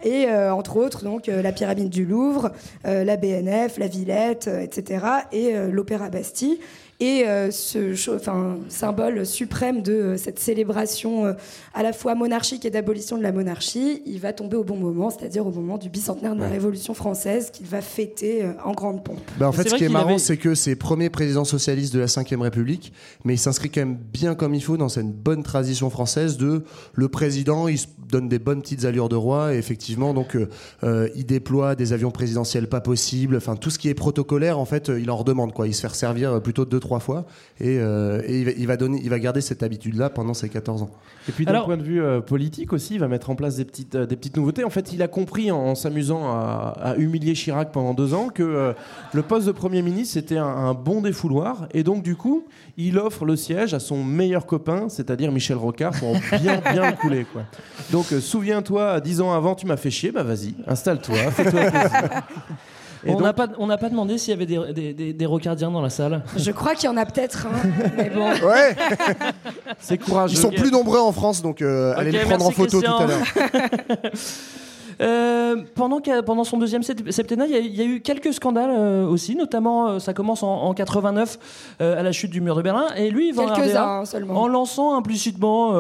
[0.05, 2.53] Et euh, entre autres, donc euh, la pyramide du Louvre,
[2.87, 5.05] euh, la BNF, la Villette, euh, etc.
[5.33, 6.61] Et euh, l'Opéra Bastille aussi.
[7.01, 11.33] Et euh, ce enfin, symbole suprême de euh, cette célébration euh,
[11.73, 15.09] à la fois monarchique et d'abolition de la monarchie, il va tomber au bon moment,
[15.09, 19.05] c'est-à-dire au moment du bicentenaire de la Révolution française qu'il va fêter euh, en grande
[19.05, 19.21] pompe.
[19.39, 21.45] Bah, en C'est fait, ce vrai qui est marrant, avait- c'est que c'est premier président
[21.45, 22.93] socialiste de la Ve République,
[23.25, 26.65] mais il s'inscrit quand même bien comme il faut dans cette bonne tradition française de
[26.95, 30.37] le président, il se donne des bonnes petites allures de roi, et effectivement, donc
[30.83, 34.65] euh, il déploie des avions présidentiels pas possibles, enfin tout ce qui est protocolaire, en
[34.65, 35.69] fait, il en redemande quoi.
[35.69, 37.27] Il se fait servir plutôt deux trois fois,
[37.61, 40.49] et, euh, et il, va, il va donner, il va garder cette habitude-là pendant ses
[40.49, 40.91] 14 ans.
[41.29, 43.67] Et puis d'un point de vue euh, politique aussi, il va mettre en place des
[43.67, 44.65] petites, euh, des petites nouveautés.
[44.65, 48.31] En fait, il a compris en, en s'amusant à, à humilier Chirac pendant deux ans
[48.31, 48.73] que euh,
[49.13, 51.69] le poste de Premier ministre c'était un, un bon défouloir.
[51.75, 52.47] Et donc du coup,
[52.79, 56.97] il offre le siège à son meilleur copain, c'est-à-dire Michel Rocard, pour bien, bien le
[56.97, 57.27] couler.
[57.31, 57.43] Quoi.
[57.93, 61.91] Donc euh, souviens-toi, dix ans avant, tu m'as fait chier, bah vas-y, installe-toi, fais-toi plaisir.
[63.07, 65.13] Et on donc- n'a pas, on n'a pas demandé s'il y avait des, des, des-
[65.13, 66.23] des rocardiens dans la salle.
[66.37, 67.47] Je crois qu'il y en a peut-être
[67.97, 68.29] mais bon.
[68.47, 68.77] Ouais,
[69.79, 70.35] C'est courageux.
[70.35, 72.97] ils sont plus nombreux en France, donc euh, allez Ok, le prendre en photo Christian.
[72.99, 74.13] tout à l'heure.
[75.01, 78.35] Euh, pendant, pendant son deuxième sept- septennat, il y, a- il y a eu quelques
[78.35, 81.39] scandales euh, aussi, notamment euh, ça commence en, en 89
[81.81, 83.89] euh, à la chute du mur de Berlin, et lui il va en Quelques-uns, RDA
[84.01, 84.43] hein, seulement.
[84.43, 85.77] en lançant implicitement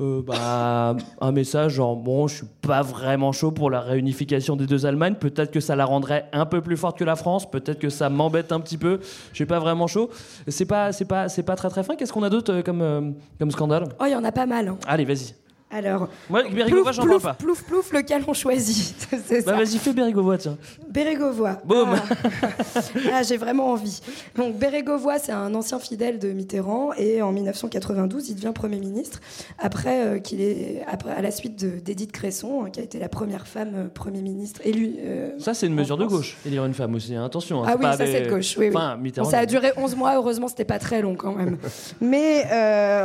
[0.00, 4.66] euh, bah, un message genre bon, je suis pas vraiment chaud pour la réunification des
[4.66, 7.78] deux Allemagnes, peut-être que ça la rendrait un peu plus forte que la France, peut-être
[7.78, 9.00] que ça m'embête un petit peu,
[9.30, 10.10] je suis pas vraiment chaud.
[10.48, 11.96] C'est pas, c'est pas, c'est pas très très fin.
[11.96, 13.84] Qu'est-ce qu'on a d'autre euh, comme, euh, comme scandale?
[14.00, 14.68] Oh, il y en a pas mal.
[14.68, 14.78] hein.
[14.86, 15.34] Allez, vas-y.
[15.74, 17.34] Alors, Moi, Bérégovois, j'en plouf, pas.
[17.34, 18.94] plouf, plouf, lequel on choisit
[19.46, 20.58] Bah vas-y, fais Bérégovois, tiens.
[20.90, 21.58] Bérégovois.
[21.64, 21.88] Boum.
[21.94, 22.80] Ah,
[23.14, 24.00] Ah, j'ai vraiment envie.
[24.36, 29.20] Donc Bérégovois, c'est un ancien fidèle de Mitterrand et en 1992, il devient Premier ministre
[29.58, 32.98] après euh, qu'il est après à la suite de- d'Édith Cresson, hein, qui a été
[32.98, 34.96] la première femme euh, Premier ministre élue.
[35.00, 36.36] euh, Ça, c'est une mesure de gauche.
[36.44, 37.24] Élire une femme aussi, hein.
[37.24, 37.62] attention.
[37.64, 38.56] hein, Ah oui, pas ça des- c'est de gauche.
[38.58, 38.76] Oui, oui.
[38.76, 39.30] Enfin, Bon, Mitterrand.
[39.30, 41.56] ça a duré 11 mois, heureusement c'était pas très long quand même.
[42.00, 42.44] Mais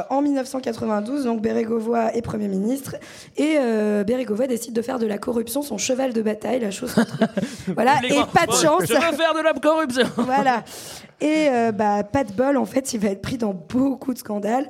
[0.10, 2.57] en 1992, donc Bérégovoy est Premier ministre
[3.38, 4.04] et euh,
[4.48, 6.96] décide de faire de la corruption son cheval de bataille, la chose.
[7.68, 8.84] voilà, et pas de chance.
[8.88, 10.08] Je veux faire de la corruption.
[10.18, 10.64] voilà.
[11.20, 14.20] Et euh, bah, pas de bol, en fait, il va être pris dans beaucoup de
[14.20, 14.68] scandales.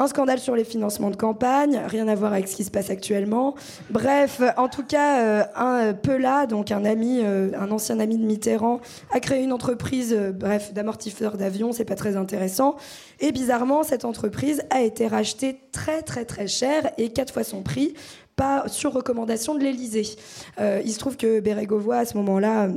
[0.00, 2.88] Un scandale sur les financements de campagne, rien à voir avec ce qui se passe
[2.88, 3.56] actuellement.
[3.90, 8.16] Bref, euh, en tout cas, euh, un euh, Pelat, donc un ami, un ancien ami
[8.16, 8.80] de Mitterrand,
[9.10, 12.76] a créé une entreprise, bref, d'amortisseurs d'avions, c'est pas très intéressant.
[13.18, 17.62] Et bizarrement, cette entreprise a été rachetée très très très cher et quatre fois son
[17.62, 17.94] prix,
[18.36, 20.16] pas sur recommandation de l'Élysée.
[20.60, 22.68] Il se trouve que Bérégovoy, à ce moment-là,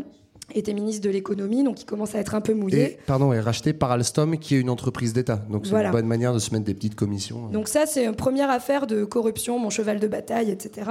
[0.55, 2.81] était ministre de l'économie, donc il commence à être un peu mouillé.
[2.81, 5.41] Et, pardon, est racheté par Alstom, qui est une entreprise d'État.
[5.49, 5.89] Donc c'est Voilà.
[5.89, 7.47] une bonne manière de se mettre des petites commissions.
[7.47, 10.89] Donc ça, c'est une première affaire de corruption, mon cheval de bataille, etc.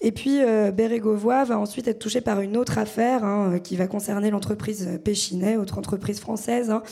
[0.00, 3.76] Et puis euh, Bérégovoy va ensuite être touché par une autre affaire hein, euh, qui
[3.76, 6.82] va concerner l'entreprise Péchinet, autre entreprise française, hein,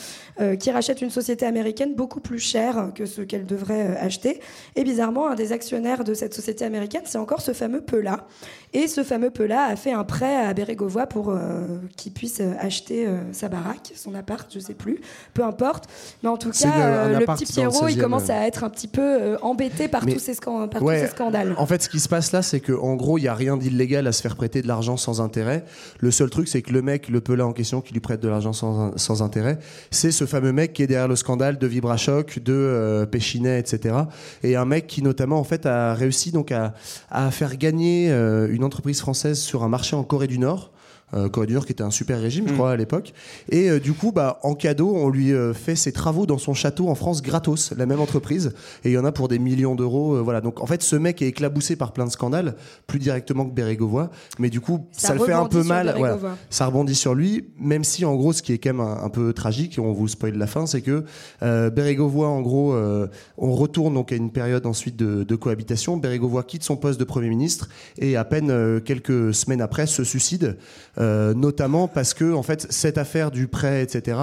[0.41, 4.39] euh, qui rachète une société américaine beaucoup plus chère que ce qu'elle devrait euh, acheter.
[4.75, 8.25] Et bizarrement, un des actionnaires de cette société américaine, c'est encore ce fameux Pelat.
[8.73, 11.65] Et ce fameux Pelat a fait un prêt à Bérégovoy pour euh,
[12.11, 14.99] puisse euh, acheter euh, sa baraque, son appart, je sais plus,
[15.33, 15.85] peu importe.
[16.23, 18.87] Mais en tout cas, le- euh, petit Pierrot, il 16e, commence à être un petit
[18.87, 21.53] peu embêté par, Mais- tous ces, scan- par Ouais, tous ces scandales.
[21.57, 24.07] En fait, ce qui se passe là, c'est qu'en gros, il n'y a rien d'illégal
[24.07, 25.63] à se faire prêter de l'argent sans intérêt.
[25.99, 28.27] Le seul truc, c'est que le mec, le pelin en question, qui lui prête de
[28.27, 29.59] l'argent sans, sans intérêt,
[29.91, 33.95] c'est ce fameux mec qui est derrière le scandale de Vibrachoc, de euh, Péchinet, etc.
[34.43, 36.73] Et un mec qui, notamment, en fait, a réussi donc à,
[37.09, 40.71] à faire gagner euh, une entreprise française sur un marché en Corée du Nord.
[41.13, 43.13] Euh, Corée du Nord qui était un super régime, je crois, à l'époque.
[43.49, 46.53] Et euh, du coup, bah, en cadeau, on lui euh, fait ses travaux dans son
[46.53, 48.53] château en France gratos, la même entreprise.
[48.83, 50.15] Et il y en a pour des millions d'euros.
[50.15, 50.41] euh, voilà.
[50.41, 52.55] Donc, en fait, ce mec est éclaboussé par plein de scandales,
[52.87, 54.09] plus directement que Bérégovoy.
[54.37, 55.93] Mais du coup, Ça ça, le fait un peu mal.
[55.97, 56.17] Voilà.
[56.49, 59.09] Ça rebondit sur lui, même si, en gros, ce qui est quand même un, un
[59.09, 61.05] peu tragique, et on vous spoil la fin, c'est que
[61.41, 63.07] euh, Bérégovoy, en gros, euh,
[63.37, 65.95] on retourne donc à une période ensuite de, de cohabitation.
[65.95, 70.03] Bérégovoy quitte son poste de Premier ministre et à peine euh, quelques semaines après se
[70.03, 70.57] suicide,
[70.99, 74.17] euh, notamment parce que en fait cette affaire du prêt, etc.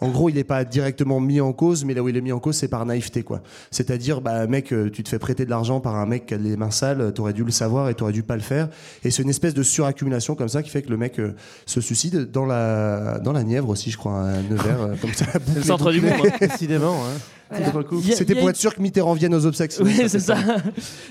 [0.00, 2.32] En gros, il n'est pas directement mis en cause, mais là où il est mis
[2.32, 3.42] en cause, c'est par naïveté, quoi.
[3.70, 6.36] C'est-à-dire, bah mec, euh, tu te fais prêter de l'argent par un mec qui a
[6.36, 8.68] les mains sales, t'aurais dû le savoir et t'aurais dû pas le faire.
[9.04, 11.34] Et c'est une espèce de suraccumulation comme ça qui fait que le mec euh,
[11.66, 15.26] se suicide dans la dans la Nièvre aussi, je crois, à Nevers, euh, comme ça.
[15.54, 16.36] le centre du monde, hein.
[16.46, 16.94] Décidément.
[17.04, 17.18] hein.
[17.50, 17.72] Voilà.
[18.14, 19.74] C'était pour une- être sûr que Mitterrand vienne aux obsèques.
[19.80, 20.36] Oui, c'est ça.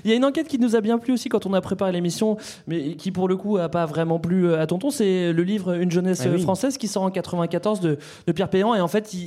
[0.06, 1.91] Il y a une enquête qui nous a bien plu aussi quand on a préparé
[1.91, 2.38] l'émission,
[2.68, 4.90] mais qui pour le coup a pas vraiment plu euh, à Tonton.
[4.90, 6.41] C'est le livre Une jeunesse Ah oui.
[6.41, 7.98] française qui sort en 94 de,
[8.28, 9.20] de Pierre Péan et en fait il,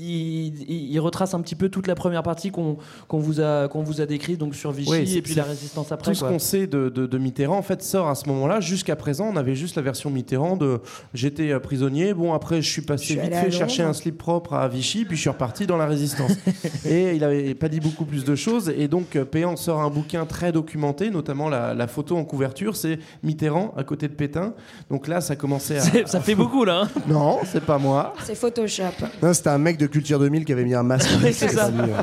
[0.69, 2.77] il- il retrace un petit peu toute la première partie qu'on
[3.11, 6.13] vous a qu'on vous a décrit donc sur Vichy Oui, et puis la résistance après.
[6.13, 8.61] Tout ce qu'on sait de, de- de Mitterrand, en fait, sort à ce moment-là.
[8.61, 10.81] Jusqu'à présent, on avait juste la version Mitterrand de
[11.15, 12.15] j'étais euh, prisonnier.
[12.15, 15.05] Bon, après, je suis passé Je suis vite fait chercher un slip propre à Vichy,
[15.05, 16.33] puis je suis reparti dans la résistance.
[16.87, 18.73] et il avait pas dit beaucoup plus de choses.
[18.77, 22.77] Et donc, euh, Péan sort un bouquin très documenté, notamment la, la photo en couverture.
[22.77, 24.55] C'est Mitterrand à côté de Pétain.
[24.91, 26.07] Donc là, ça commençait à.
[26.07, 26.83] Ça fait beaucoup là.
[26.85, 26.89] hein.
[27.09, 28.15] Non, c'est pas moi.
[28.25, 28.85] C'est Photoshop.
[29.23, 31.11] Non, c'était un mec de Culture 2000 qui avait mis un masque.
[31.23, 31.67] Oui, c'est ça.
[31.67, 32.03] euh.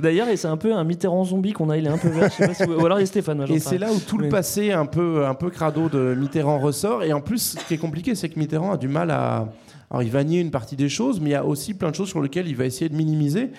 [0.00, 2.30] D'ailleurs, et c'est un peu un Mitterrand zombie qu'on a, il est un peu vert.
[2.30, 3.44] je sais pas si vous- Ou alors il y a Stéphane.
[3.48, 6.58] Et c'est là où tout le Mais- passé un peu, un peu crado de Mitterrand
[6.58, 7.02] ressort.
[7.04, 9.48] Et en plus, ce qui est compliqué, c'est que Mitterrand a du mal à.
[9.90, 11.94] Alors, il va nier une partie des choses, mais il y a aussi plein de
[11.94, 13.50] choses sur lesquelles il va essayer de minimiser.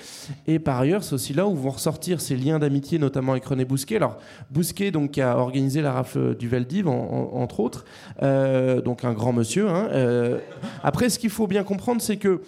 [0.47, 3.63] Et par ailleurs, c'est aussi là où vont ressortir ses liens d'amitié, notamment avec René
[3.65, 3.97] Bousquet.
[3.97, 4.17] Alors,
[4.51, 6.49] Bousquet, donc, qui a organisé la rafle du
[6.87, 7.85] en- entre autres,
[8.23, 9.69] Euh, donc un grand monsieur.
[9.69, 9.87] hein.
[9.91, 10.39] Euh,
[10.83, 12.41] après, ce qu'il faut bien comprendre, c'est que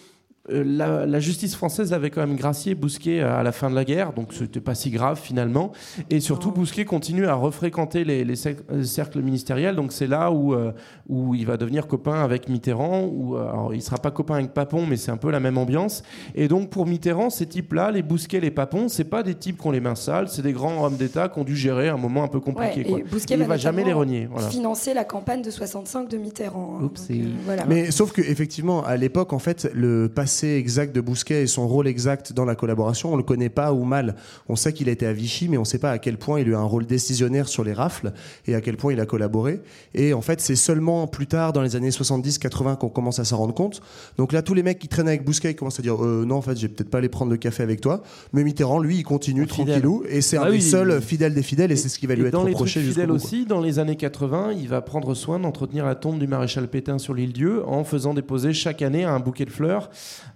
[0.50, 4.14] la, la justice française avait quand même gracié Bousquet à la fin de la guerre,
[4.14, 5.72] donc c'était pas si grave finalement.
[6.10, 10.72] Et surtout, Bousquet continue à refréquenter les, euh, cercles ministériels, donc c'est là où, euh,
[11.10, 13.04] où il va devenir copain avec Mitterrand.
[13.12, 15.58] Où, euh, alors, il sera pas copain avec Papon, mais c'est un peu la même
[15.58, 16.04] ambiance.
[16.36, 19.68] Et donc pour Mitterrand, ces types-là, les Bousquet, les Papon, c'est pas des types qui
[19.68, 22.24] ont les mains sales, c'est des grands hommes d'État qui ont dû gérer un moment
[22.24, 22.84] un peu compliqué.
[22.84, 23.00] Ouais, quoi.
[23.00, 24.28] et Bousquet il va, va jamais les renier.
[24.32, 24.48] Voilà.
[24.50, 26.76] financer la campagne de 65 de Mitterrand.
[26.78, 26.82] hein.
[26.84, 27.14] Donc, euh,
[27.46, 27.66] voilà.
[27.66, 31.68] Mais sauf que effectivement, à l'époque, en fait, le passé exact de Bousquet et son
[31.68, 34.16] rôle exact dans la collaboration, on le connaît pas ou mal.
[34.48, 36.48] On sait qu'il a été à Vichy, mais on sait pas à quel point il
[36.48, 38.14] a eu un rôle décisionnaire sur les rafles
[38.46, 39.62] et à quel point il a collaboré.
[39.96, 43.38] Et en fait, c'est seulement plus tard, dans les années 70-80, qu'on commence à s'en
[43.38, 43.82] rendre compte.
[44.18, 46.36] Donc là, tous les mecs qui traînent avec Bousquet, ils commencent à dire euh, non,
[46.36, 48.04] en fait, j'ai peut-être pas aller prendre le café avec toi.
[48.34, 51.34] Mais Mitterrand, lui, il continue tranquillou, et c'est un Ah des oui, seuls il- fidèles
[51.34, 53.96] des fidèles, et c'est ce qui va lui être reproché jusqu'au aussi, dans les années
[53.96, 57.84] 80, il va prendre soin d'entretenir la tombe du maréchal Pétain sur l'île Dieu en
[57.84, 59.90] faisant déposer chaque année un bouquet de fleurs.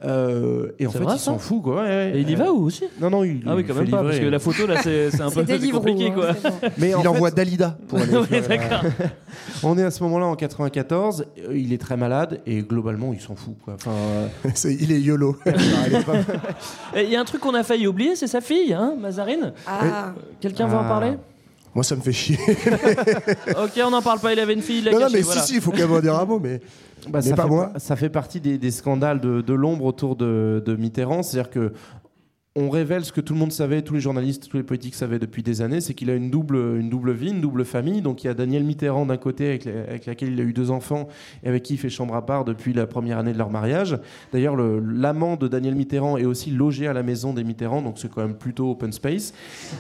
[0.04, 1.62] Euh, et en fait, vrai, il s'en fout.
[1.62, 1.76] Quoi.
[1.84, 2.12] Ouais, ouais.
[2.16, 3.44] Et il y va ou aussi Non, non, il.
[3.48, 4.04] Ah oui, quand même pas, livrer.
[4.08, 6.30] parce que la photo là, c'est un peu compliqué quoi.
[6.78, 8.82] Mais en il envoie Dalida pour aller la- d'accord.
[9.64, 11.26] On est à ce moment-là en 94.
[11.48, 13.56] euh, Il est très malade et globalement, il s'en fout.
[13.64, 13.76] Quoi.
[13.76, 15.38] Enfin, euh, C'est- il est YOLO.
[16.96, 19.54] Il y a un truc qu'on a failli oublier, c'est sa fille, hein, Mazarine.
[19.68, 20.14] Ah.
[20.40, 20.90] Quelqu'un veut en Ah.
[20.90, 21.12] parler?
[21.74, 22.38] Moi, ça me fait chier.
[23.64, 24.34] Ok, on n'en parle pas.
[24.34, 25.42] Il avait une fille, il l'a non, non, mais voilà.
[25.42, 26.60] si, si, il faut quand même en dire un mot, mais,
[27.08, 27.72] Bah, mais ça, pas fait, moi.
[27.78, 31.24] ça fait partie des, des scandales de, de l'ombre autour de, de Mitterrand.
[31.24, 31.74] C'est-à-dire que
[32.58, 35.20] on révèle ce que tout le monde savait, tous les journalistes, tous les politiques savaient
[35.20, 38.02] depuis des années, c'est qu'il a une double, une double vie, une double famille.
[38.02, 40.70] Donc il y a Daniel Mitterrand d'un côté, avec, avec laquelle il a eu deux
[40.70, 41.08] enfants
[41.44, 43.98] et avec qui il fait chambre à part depuis la première année de leur mariage.
[44.34, 47.98] D'ailleurs, le- l'amant de Daniel Mitterrand est aussi logé à la maison des Mitterrand, donc
[48.00, 49.34] c'est quand même plutôt open space.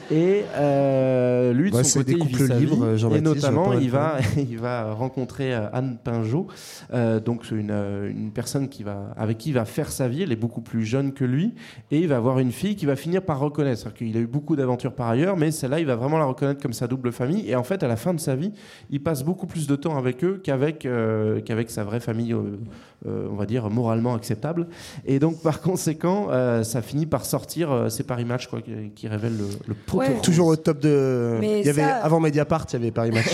[0.10, 3.18] Et euh, lui, de Ouais, son côté, il vit sa libres, vie.
[3.18, 6.48] Et notamment, il va, il va rencontrer euh, Anne Pinjot,
[6.94, 10.08] euh, donc c'est une, euh, une personne qui va, avec qui il va faire sa
[10.08, 10.22] vie.
[10.24, 11.54] Elle est beaucoup plus jeune que lui,
[11.92, 13.94] et il va avoir une fille qui va finir par reconnaître.
[13.94, 16.74] Qu'il a eu beaucoup d'aventures par ailleurs, mais celle-là, il va vraiment la reconnaître comme
[16.74, 17.50] sa double famille.
[17.50, 18.52] Et en fait, à la fin de sa vie,
[18.90, 22.58] il passe beaucoup plus de temps avec eux qu'avec euh, sa vraie famille, euh,
[23.06, 24.68] on va dire moralement acceptable.
[25.06, 27.72] Et donc, par conséquent, euh, ça finit par sortir.
[27.72, 30.08] euh, c'est Paris Match quoi, qui, qui révèle le, le poteau Ouais.
[30.14, 30.22] rose.
[30.22, 31.38] Toujours au top de.
[31.40, 33.30] Mais il y avait, ça- Avant Mediapart, il y avait Paris Match.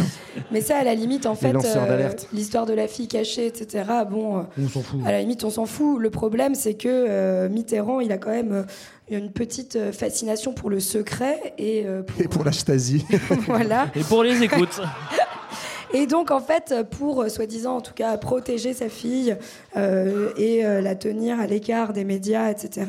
[0.52, 3.84] Mais ça, à la limite, en fait, euh, l'histoire de la fille cachée, etc.
[4.10, 5.00] Bon, euh, On s'en fout.
[5.06, 6.00] à la limite, on s'en fout.
[6.00, 8.62] Le problème, c'est que euh, Mitterrand, il a quand même euh,
[9.10, 13.04] une petite euh, fascination pour le secret et euh, pour- Et pour la Stasi.
[13.46, 13.88] voilà.
[13.94, 14.80] Et pour les écoutes.
[15.92, 19.36] Et donc, en fait, pour, euh, soi-disant, en tout cas, protéger sa fille
[19.76, 22.86] euh, et euh, la tenir à l'écart des médias, etc.,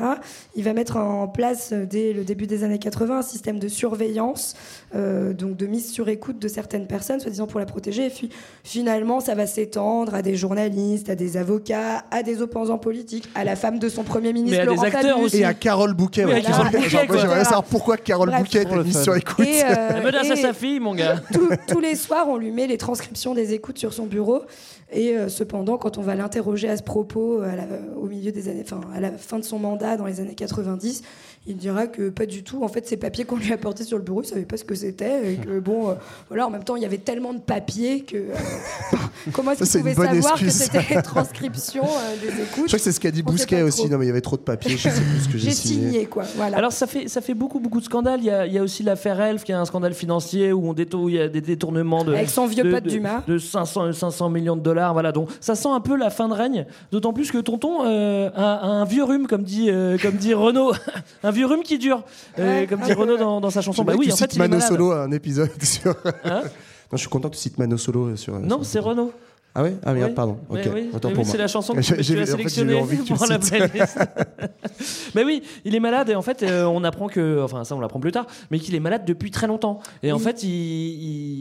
[0.54, 4.54] il va mettre en place, dès le début des années 80, un système de surveillance,
[4.94, 8.06] euh, donc de mise sur écoute de certaines personnes, soi-disant pour la protéger.
[8.06, 8.30] Et puis,
[8.62, 13.42] finalement, ça va s'étendre à des journalistes, à des avocats, à des opposants politiques, à
[13.44, 15.26] la femme de son premier ministre, Mais à des Laurent acteurs Fabius.
[15.26, 15.38] aussi.
[15.40, 16.24] Et à Carole Bouquet.
[16.24, 16.42] Oui, à ouais.
[16.42, 17.18] Carole Genre, Bouquet, moi, quoi.
[17.18, 18.42] J'aimerais savoir pourquoi Carole Bref.
[18.42, 19.46] Bouquet était le mise sur écoute.
[19.46, 21.16] Et, euh, Elle menace à et- sa fille, mon gars.
[21.32, 22.78] tous, tous les soirs, on lui met les
[23.34, 24.42] des écoutes sur son bureau.
[24.92, 27.50] Et euh, cependant, quand on va l'interroger à ce propos, euh,
[27.96, 31.02] au milieu des années, enfin, à la fin de son mandat, dans les années 90,
[31.46, 32.62] il dira que pas du tout.
[32.62, 34.64] En fait, ces papiers qu'on lui a apportés sur le bureau, il savait pas ce
[34.64, 35.32] que c'était.
[35.32, 35.94] Et que bon, euh,
[36.28, 36.46] voilà.
[36.46, 38.34] En même temps, il y avait tellement de papiers que euh,
[39.32, 40.68] comment est-ce Ça, c'est qu'il une pouvait bonne savoir excuse.
[40.68, 42.46] que c'était les transcriptions euh, des écoutes?
[42.54, 43.88] Je crois que c'est ce qu'a dit Bousquet aussi.
[43.88, 44.76] Non, mais il y avait trop de papiers.
[44.76, 45.90] Je sais plus ce que j'ai J'ai signé.
[45.90, 46.24] signé, quoi.
[46.36, 46.56] Voilà.
[46.58, 48.20] Alors ça fait, ça fait beaucoup beaucoup de scandales.
[48.20, 50.68] Il y a, il y a aussi l'affaire Elf, qui est un scandale financier où
[50.68, 53.22] on détourne, il y a des détournements de Avec son vieux de, pote de- Dumas.
[53.26, 54.92] de 500, 500 millions de dollars.
[54.92, 56.66] Voilà, donc ça sent un peu la fin de règne.
[56.92, 60.34] D'autant plus que Tonton euh, a, a un vieux rhum, comme dit euh, comme dit
[60.34, 60.72] Renaud,
[61.24, 62.04] un vieux rhume qui dure,
[62.38, 63.82] euh, comme dit Renaud dans, dans sa chanson.
[63.84, 64.68] Bah oui, en tu fait, cites il est Mano malade.
[64.68, 65.94] Solo à un épisode sur.
[66.24, 66.50] Hein non,
[66.92, 68.38] je suis content que tu cites Mano Solo sur.
[68.38, 69.12] Non, c'est Renaud.
[69.54, 70.14] Ah ouais Ah merde, Oui.
[70.14, 70.38] pardon.
[70.48, 70.70] Oui, Ok.
[70.74, 70.90] oui.
[70.94, 71.32] Autant Oui, pour oui, moi.
[71.32, 73.98] c'est la chanson que J'ai- tu as sélectionnée pour la playlist.
[75.14, 77.80] mais oui, il est malade et en fait, euh, on apprend que, enfin ça on
[77.80, 79.80] l'apprend plus tard, mais qu'il est malade depuis très longtemps.
[80.02, 80.48] Et en fait, il,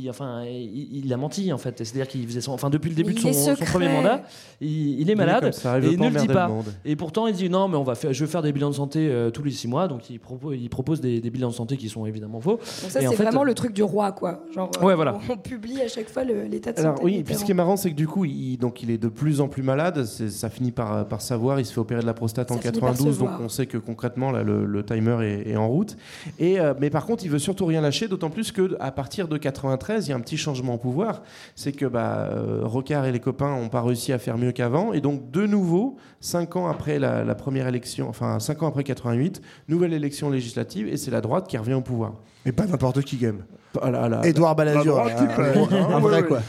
[0.04, 1.78] il- enfin, il, il a menti en fait.
[1.78, 4.24] C'est-à-dire qu'il faisait son, enfin depuis le début de son, premier mandat,
[4.60, 6.48] il, il est malade ça, il et il ne le dit pas.
[6.48, 6.90] le.
[6.92, 8.76] Et pourtant, il dit non, mais on va faire, je vais faire des bilans de
[8.76, 9.88] santé euh, tous les six mois.
[9.88, 12.58] Donc il propose, il propose des, des bilans de santé qui sont évidemment faux.
[12.58, 12.62] Donc
[12.92, 14.44] ça, c'est vraiment le truc du roi, quoi.
[14.54, 15.18] Genre, euh, Ouais, voilà.
[15.30, 16.88] on publie à chaque fois l'état de santé.
[16.90, 18.98] Alors oui, puis ce qui est marrant, c'est que du coup, il, donc, il est
[18.98, 20.06] de plus en plus malade.
[20.06, 21.60] Ça finit par, par savoir.
[21.60, 23.48] Il se fait opérer de la prostate en Ça finit par se 92, donc on
[23.48, 25.98] sait que concrètement, là, le, le timer est, est en route.
[26.40, 29.28] Et, euh, mais par contre, il veut surtout rien lâcher, d'autant plus que à partir
[29.28, 31.22] de 93, il y a un petit changement au pouvoir.
[31.54, 34.94] C'est que bah, euh, Rocard et les copains n'ont pas réussi à faire mieux qu'avant.
[34.94, 38.84] Et donc, de nouveau, cinq ans après la, la première élection, enfin cinq ans après
[38.84, 42.16] 88, nouvelle élection législative, et c'est la droite qui revient au pouvoir.
[42.48, 43.44] Et pas n'importe qui, game.
[43.82, 44.22] Ah là là.
[44.26, 46.40] Édouard Balladur, Un un, euh, un vrai quoi.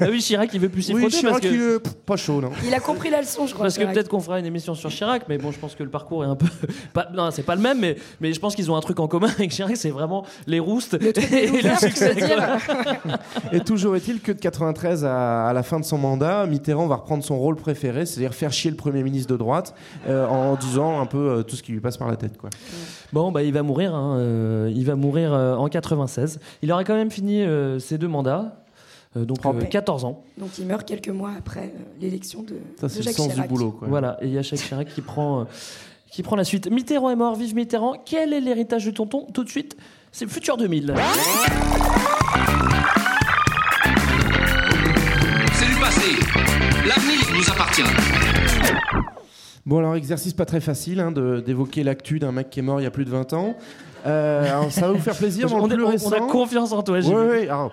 [0.00, 1.48] Ah oui, Chirac, il veut plus s'y Oui, Chirac, parce que...
[1.48, 2.50] il est pas chaud, non.
[2.66, 3.64] Il a compris la leçon, je crois.
[3.64, 3.94] Parce que Chirac.
[3.94, 6.28] peut-être qu'on fera une émission sur Chirac, mais bon, je pense que le parcours est
[6.28, 6.46] un peu.
[6.94, 9.08] Pas, non, c'est pas le même, mais, mais je pense qu'ils ont un truc en
[9.08, 12.14] commun avec Chirac, c'est vraiment les roustes et le succès.
[13.52, 16.96] Et toujours est-il que de 93 à, à la fin de son mandat, Mitterrand va
[16.96, 19.74] reprendre son rôle préféré, c'est-à-dire faire chier le Premier ministre de droite
[20.08, 22.36] euh, en disant un peu euh, tout ce qui lui passe par la tête.
[22.38, 22.50] Quoi.
[23.12, 23.94] Bon, bah, il va mourir.
[23.94, 26.38] hein, euh, il va mourir euh, en 96.
[26.62, 28.62] Il aurait quand même fini euh, ses deux mandats,
[29.16, 30.22] euh, donc euh, 14 ans.
[30.38, 33.34] Donc il meurt quelques mois après euh, l'élection de, Ça, de c'est le Jacques sens
[33.34, 33.72] du boulot.
[33.72, 33.88] Quoi.
[33.88, 35.44] Voilà, et il y a Jacques Chirac qui prend, euh,
[36.10, 36.70] qui prend la suite.
[36.70, 37.94] Mitterrand est mort, vive Mitterrand.
[38.04, 39.76] Quel est l'héritage de tonton Tout de suite,
[40.12, 40.94] c'est Futur 2000.
[45.52, 46.10] C'est du passé.
[46.86, 47.82] L'avenir nous appartient.
[49.66, 52.80] Bon, alors, exercice pas très facile hein, de- d'évoquer l'actu d'un mec qui est mort
[52.80, 53.56] il y a plus de 20 ans.
[54.06, 55.48] Euh, ça va vous faire plaisir.
[55.50, 56.10] dans on, est- plus on- on récent.
[56.12, 57.14] a confiance en toi, Gilles.
[57.14, 57.48] Oui, oui.
[57.48, 57.72] alors,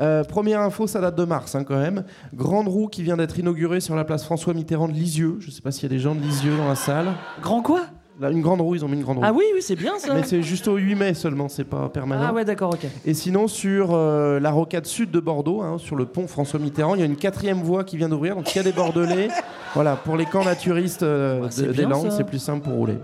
[0.00, 2.04] euh, première info, ça date de mars hein, quand même.
[2.34, 5.36] Grande roue qui vient d'être inaugurée sur la place François Mitterrand de Lisieux.
[5.40, 7.08] Je ne sais pas s'il y a des gens de Lisieux dans la salle.
[7.42, 7.82] Grand quoi?
[8.18, 9.24] Là, Une grande roue, ils ont mis une grande roue.
[9.26, 10.12] Ah oui, oui, c'est bien ça.
[10.14, 12.26] Mais c'est juste au 8 mai seulement, c'est pas permanent.
[12.28, 12.86] Ah ouais, d'accord, ok.
[13.06, 16.94] Et sinon, sur euh, la rocade sud de Bordeaux, hein, sur le pont François Mitterrand,
[16.96, 18.36] il y a une quatrième voie qui vient d'ouvrir.
[18.36, 19.28] Donc, il y a des Bordelais.
[19.74, 22.98] voilà, pour les camps naturistes euh, de- des Landes, c'est plus simple pour rouler.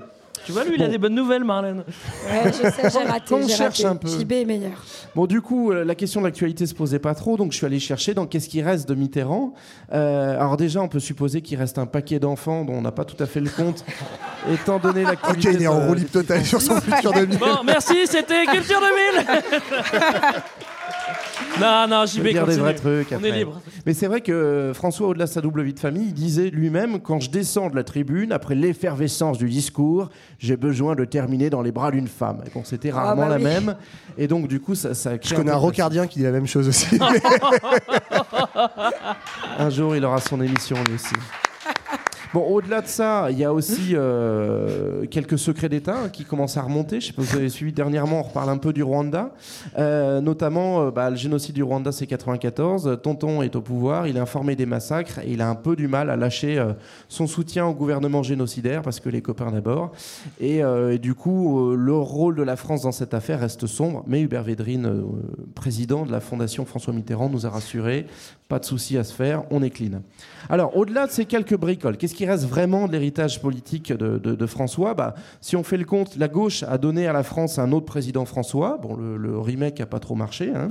[0.47, 0.93] Tu vois, lui, il a Bon.
[0.93, 1.79] des bonnes nouvelles, Marlène.
[1.79, 3.35] Ouais, je sais, j'ai raté.
[3.35, 3.85] On j'ai cherche raté.
[3.87, 4.09] un peu.
[4.09, 4.83] JB est meilleur.
[5.15, 7.67] Bon, du coup, euh, la question de l'actualité se posait pas trop, donc je suis
[7.67, 9.55] allé chercher dans qu'est-ce qui reste de Mitterrand.
[9.93, 13.05] Euh, alors déjà, on peut supposer qu'il reste un paquet d'enfants dont on n'a pas
[13.05, 13.85] tout à fait le compte,
[14.53, 15.51] étant donné Ok, l'actualité.
[15.55, 17.39] il est en de- roue libre totale sur son futur 2000.
[17.39, 19.27] Bon, merci, c'était Culture 2000
[21.61, 23.09] Non, non, JB, veux dire des vrais trucs.
[23.13, 23.61] On est libre.
[23.87, 26.51] Mais c'est vrai que euh, François, au-delà de sa double vie de famille, il disait
[26.51, 30.09] lui-même quand je descends de la tribune, après l'effervescence du discours,
[30.39, 32.43] j'ai besoin de terminer dans les bras d'une femme.
[32.47, 33.77] Et bon, c'était Ah, rarement bah la même.
[34.19, 36.69] Et donc, du coup, ça, ça Je connais un rocardien qui dit la même chose
[36.69, 36.99] aussi.
[39.59, 41.15] Un jour, il aura son émission lui aussi.
[42.35, 46.57] Bon, au-delà de ça, il y a aussi euh, quelques secrets d'État hein, qui commencent
[46.57, 47.01] à remonter.
[47.01, 49.33] Je sais pas si vous avez suivi dernièrement, on reparle un peu du Rwanda.
[49.79, 52.99] Euh, notamment, euh, bah, le génocide du Rwanda, c'est 94.
[53.03, 55.87] Tonton est au pouvoir, il est informé des massacres et il a un peu du
[55.87, 56.63] mal à lâcher
[57.09, 59.93] son soutien au gouvernement génocidaire parce que les copains d'abord.
[60.41, 60.63] Et,
[60.99, 64.03] du coup, le rôle de la France dans cette affaire reste sombre.
[64.07, 65.05] Mais Hubert Védrine,
[65.55, 68.07] président de la Fondation François Mitterrand, nous a rassuré
[68.49, 70.03] pas de souci à se faire, on est clean.
[70.49, 74.95] Alors, au-delà de ces quelques bricoles, qu'est-ce qui reste vraiment de l'héritage politique de, François
[74.95, 77.87] bah, Si on fait le compte, la gauche a donné à la France un autre
[77.87, 78.79] président François.
[78.83, 80.53] Bon, le, le remake n'a pas trop marché.
[80.55, 80.71] hein.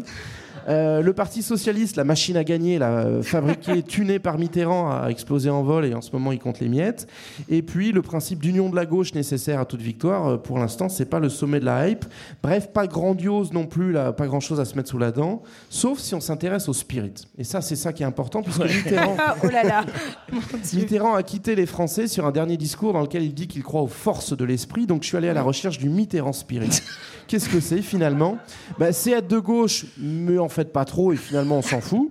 [0.67, 5.09] Euh, le Parti Socialiste, la machine à gagner, la euh, fabriquée, tunée par Mitterrand, a
[5.09, 7.07] explosé en vol et en ce moment il compte les miettes.
[7.49, 10.89] Et puis le principe d'union de la gauche nécessaire à toute victoire, euh, pour l'instant,
[10.89, 12.05] c'est pas le sommet de la hype.
[12.41, 15.43] Bref, pas grandiose non plus, là, pas grand chose à se mettre sous la dent,
[15.69, 17.13] sauf si on s'intéresse au spirit.
[17.37, 19.17] Et ça, c'est ça qui est important, puisque Mitterrand.
[19.43, 19.85] oh là là.
[20.73, 23.81] Mitterrand a quitté les Français sur un dernier discours dans lequel il dit qu'il croit
[23.81, 24.87] aux forces de l'esprit.
[24.87, 26.81] Donc je suis allé à la recherche du Mitterrand Spirit.
[27.27, 28.37] Qu'est-ce que c'est finalement?
[28.77, 32.09] Bah, C'est être de gauche, mais en fait pas trop, et finalement on s'en fout.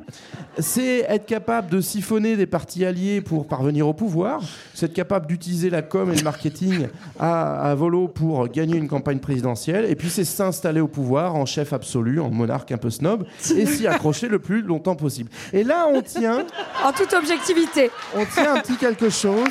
[0.58, 4.42] C'est être capable de siphonner des partis alliés pour parvenir au pouvoir.
[4.74, 6.88] C'est être capable d'utiliser la com et le marketing
[7.18, 9.86] à, à volo pour gagner une campagne présidentielle.
[9.90, 13.24] Et puis c'est s'installer au pouvoir en chef absolu, en monarque un peu snob,
[13.56, 15.30] et s'y accrocher le plus longtemps possible.
[15.52, 16.44] Et là on tient
[16.84, 17.90] En toute objectivité.
[18.14, 19.48] on tient un petit quelque chose.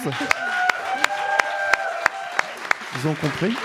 [3.01, 3.53] Ils ont compris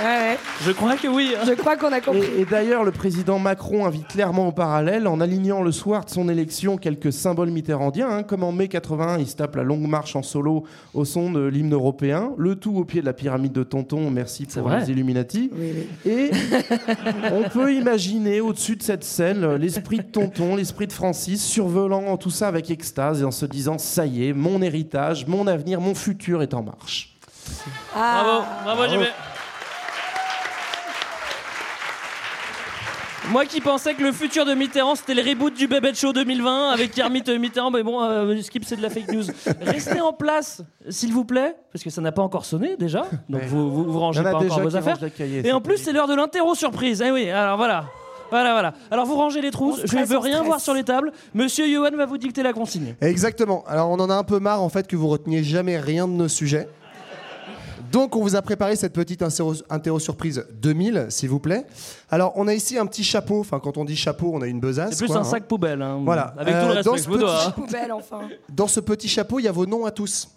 [0.00, 0.38] Ouais, ouais.
[0.64, 1.34] Je crois que oui.
[1.36, 1.44] hein.
[1.46, 2.22] Je crois qu'on a compris.
[2.36, 6.10] Et, et d'ailleurs, le président Macron invite clairement au parallèle en alignant le soir de
[6.10, 9.88] son élection quelques symboles mitterrandiens, hein, comme en mai 81, il se tape la longue
[9.88, 10.64] marche en solo
[10.94, 14.46] au son de l'hymne européen, le tout au pied de la pyramide de Tonton, merci
[14.46, 14.80] pour vrai.
[14.80, 15.50] les Illuminati.
[15.52, 15.72] Oui,
[16.04, 16.10] oui.
[16.12, 16.30] Et
[17.32, 22.30] on peut imaginer au-dessus de cette scène l'esprit de Tonton, l'esprit de Francis, survolant tout
[22.30, 25.94] ça avec extase et en se disant ça y est, mon héritage, mon avenir, mon
[25.96, 27.17] futur est en marche.
[27.94, 29.04] Bravo, bravo, JB.
[33.30, 36.70] Moi qui pensais que le futur de Mitterrand c'était le reboot du Bébé Show 2020
[36.70, 39.24] avec Kermit Mitterrand, mais bon, euh, Skip c'est de la fake news.
[39.60, 43.42] Restez en place, s'il vous plaît, parce que ça n'a pas encore sonné déjà, donc
[43.42, 44.96] vous, vous, vous rangez en pas encore vos affaires.
[45.20, 47.02] Et en plus c'est l'heure de l'interro surprise.
[47.06, 47.84] Eh oui, alors voilà.
[48.30, 48.74] Voilà, voilà.
[48.90, 51.12] Alors vous rangez les trousses, je ne veux rien voir sur les tables.
[51.34, 52.94] Monsieur Johan va vous dicter la consigne.
[53.00, 53.62] Exactement.
[53.66, 56.12] Alors on en a un peu marre en fait que vous reteniez jamais rien de
[56.12, 56.68] nos sujets.
[57.90, 61.64] Donc on vous a préparé cette petite interro, surprise 2000, s'il vous plaît.
[62.10, 63.40] Alors on a ici un petit chapeau.
[63.40, 64.90] Enfin quand on dit chapeau, on a une besace.
[64.90, 65.24] C'est plus quoi, un hein.
[65.24, 65.80] sac poubelle.
[65.82, 66.00] hein.
[66.04, 66.34] Voilà.
[66.38, 67.36] Avec tout Euh, le dans respect ce que je vous dois.
[67.38, 67.50] petit- hein.
[67.52, 68.20] Poubelle, enfin.
[68.50, 70.28] Dans ce petit chapeau, il y a vos noms à tous.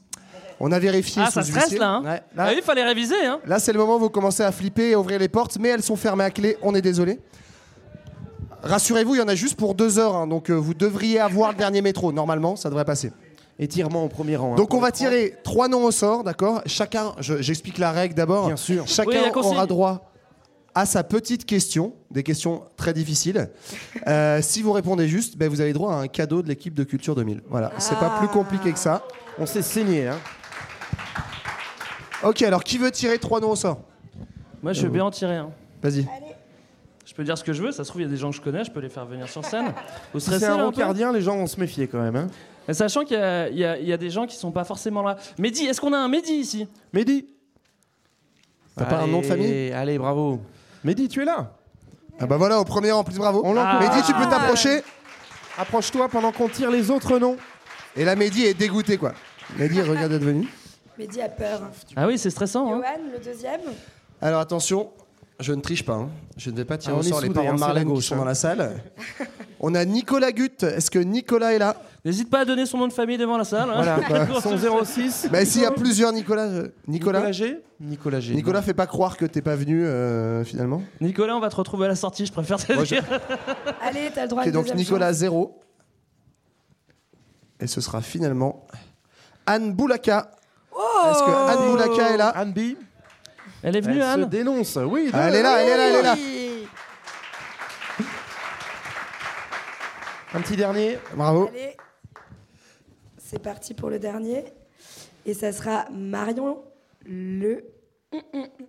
[0.60, 3.40] On a vérifié Ah, ça stresse là, hein Ouais, Ah oui, il fallait réviser, hein
[3.48, 5.82] Là, c'est le moment où vous commencez à flipper et ouvrir les portes, mais elles
[5.82, 7.20] sont fermées à clé, on est désolé.
[8.64, 11.52] Rassurez-vous, il y en a juste pour deux heures, hein, donc euh, vous devriez avoir
[11.52, 12.12] le dernier métro.
[12.12, 13.12] Normalement, ça devrait passer.
[13.62, 14.54] Étirement au premier rang.
[14.54, 16.62] hein, Donc on va tirer trois noms au sort, d'accord?
[16.66, 18.48] Chacun, je- j'explique la règle d'abord.
[18.48, 18.86] Bien sûr.
[18.88, 20.12] Chacun Oui, aura droit
[20.74, 23.50] à sa petite question, des questions très difficiles.
[24.08, 26.84] Euh, si vous répondez juste, ben, vous avez droit à un cadeau de l'équipe de
[26.84, 27.44] Culture 2000.
[27.50, 29.04] Voilà, c'est pas plus compliqué que ça.
[29.38, 30.08] On s'est saigné.
[30.08, 30.18] Hein.
[32.24, 33.82] Ok, alors qui veut tirer trois noms au sort?
[34.64, 35.52] Moi, je veux bien en tirer un.
[35.84, 36.08] Vas-y.
[37.06, 38.30] Je peux dire ce que je veux, ça se trouve, il y a des gens
[38.32, 39.74] que je connais, je peux les faire venir sur scène.
[40.14, 42.16] Vous Si stressez c'est un rocardien, les gens vont se méfier quand même.
[42.16, 42.28] Hein.
[42.70, 43.20] Sachant qu'il y,
[43.66, 45.18] a- y y des gens qui sont pas forcément là.
[45.38, 46.68] Mehdi, est-ce qu'on a un Mehdi ici?
[46.94, 47.26] Mehdi
[48.78, 49.72] T'as pas un nom de famille?
[49.72, 50.40] Allez, bravo.
[50.84, 51.54] Mehdi, tu es là?
[52.20, 53.42] Ah bah voilà, au premier rang, plus bravo.
[53.44, 53.90] On l'encourage.
[53.96, 54.82] Mehdi, tu peux t'approcher.
[55.58, 57.36] Approche-toi pendant qu'on tire les autres noms.
[57.96, 59.14] Et là, Mehdi est dégoûté, quoi.
[59.58, 60.48] Mehdi, regarde d'être venu.
[60.98, 61.62] Mehdi a peur.
[61.96, 62.68] Ah oui, c'est stressant.
[62.72, 62.78] Hein.
[62.78, 63.62] Johan, le deuxième.
[64.22, 64.92] Alors attention,
[65.40, 65.94] je ne triche pas.
[65.96, 66.10] hein.
[66.38, 67.66] Je ne vais pas tirer Ah, au on est sort les parents hein, de la
[67.66, 68.20] Marlène qui gauche, sont hein.
[68.20, 68.82] dans la salle.
[69.64, 70.64] On a Nicolas Gutt.
[70.64, 73.44] Est-ce que Nicolas est là N'hésite pas à donner son nom de famille devant la
[73.44, 73.70] salle.
[73.70, 73.76] hein.
[73.76, 73.98] Voilà,
[74.28, 75.28] bah, son 06.
[75.32, 76.48] Bah s'il y a plusieurs Nicolas.
[76.48, 78.34] euh, Nicolas Nicolas G Nicolas G.
[78.34, 80.82] Nicolas, fais pas croire que t'es pas venu euh, finalement.
[81.00, 83.04] Nicolas, on va te retrouver à la sortie, je préfère te Moi, je- dire.
[83.82, 85.18] Allez, t'as le droit Ok, une donc Nicolas chance.
[85.18, 85.60] 0.
[87.60, 88.66] Et ce sera finalement
[89.46, 90.32] Anne Boulaka.
[90.76, 90.80] Oh
[91.12, 92.60] Est-ce que Anne Boulaka est là Anne B
[93.62, 94.78] Elle est venue, Elle se Anne dénonce.
[94.88, 96.16] Oui, Ah, Elle est là, elle est là, elle est là.
[96.18, 96.38] Oui.
[100.34, 100.98] Un petit dernier.
[101.16, 101.48] Bravo.
[101.50, 101.76] Allez,
[103.18, 104.46] c'est parti pour le dernier.
[105.26, 106.64] Et ça sera Marion
[107.06, 107.64] le.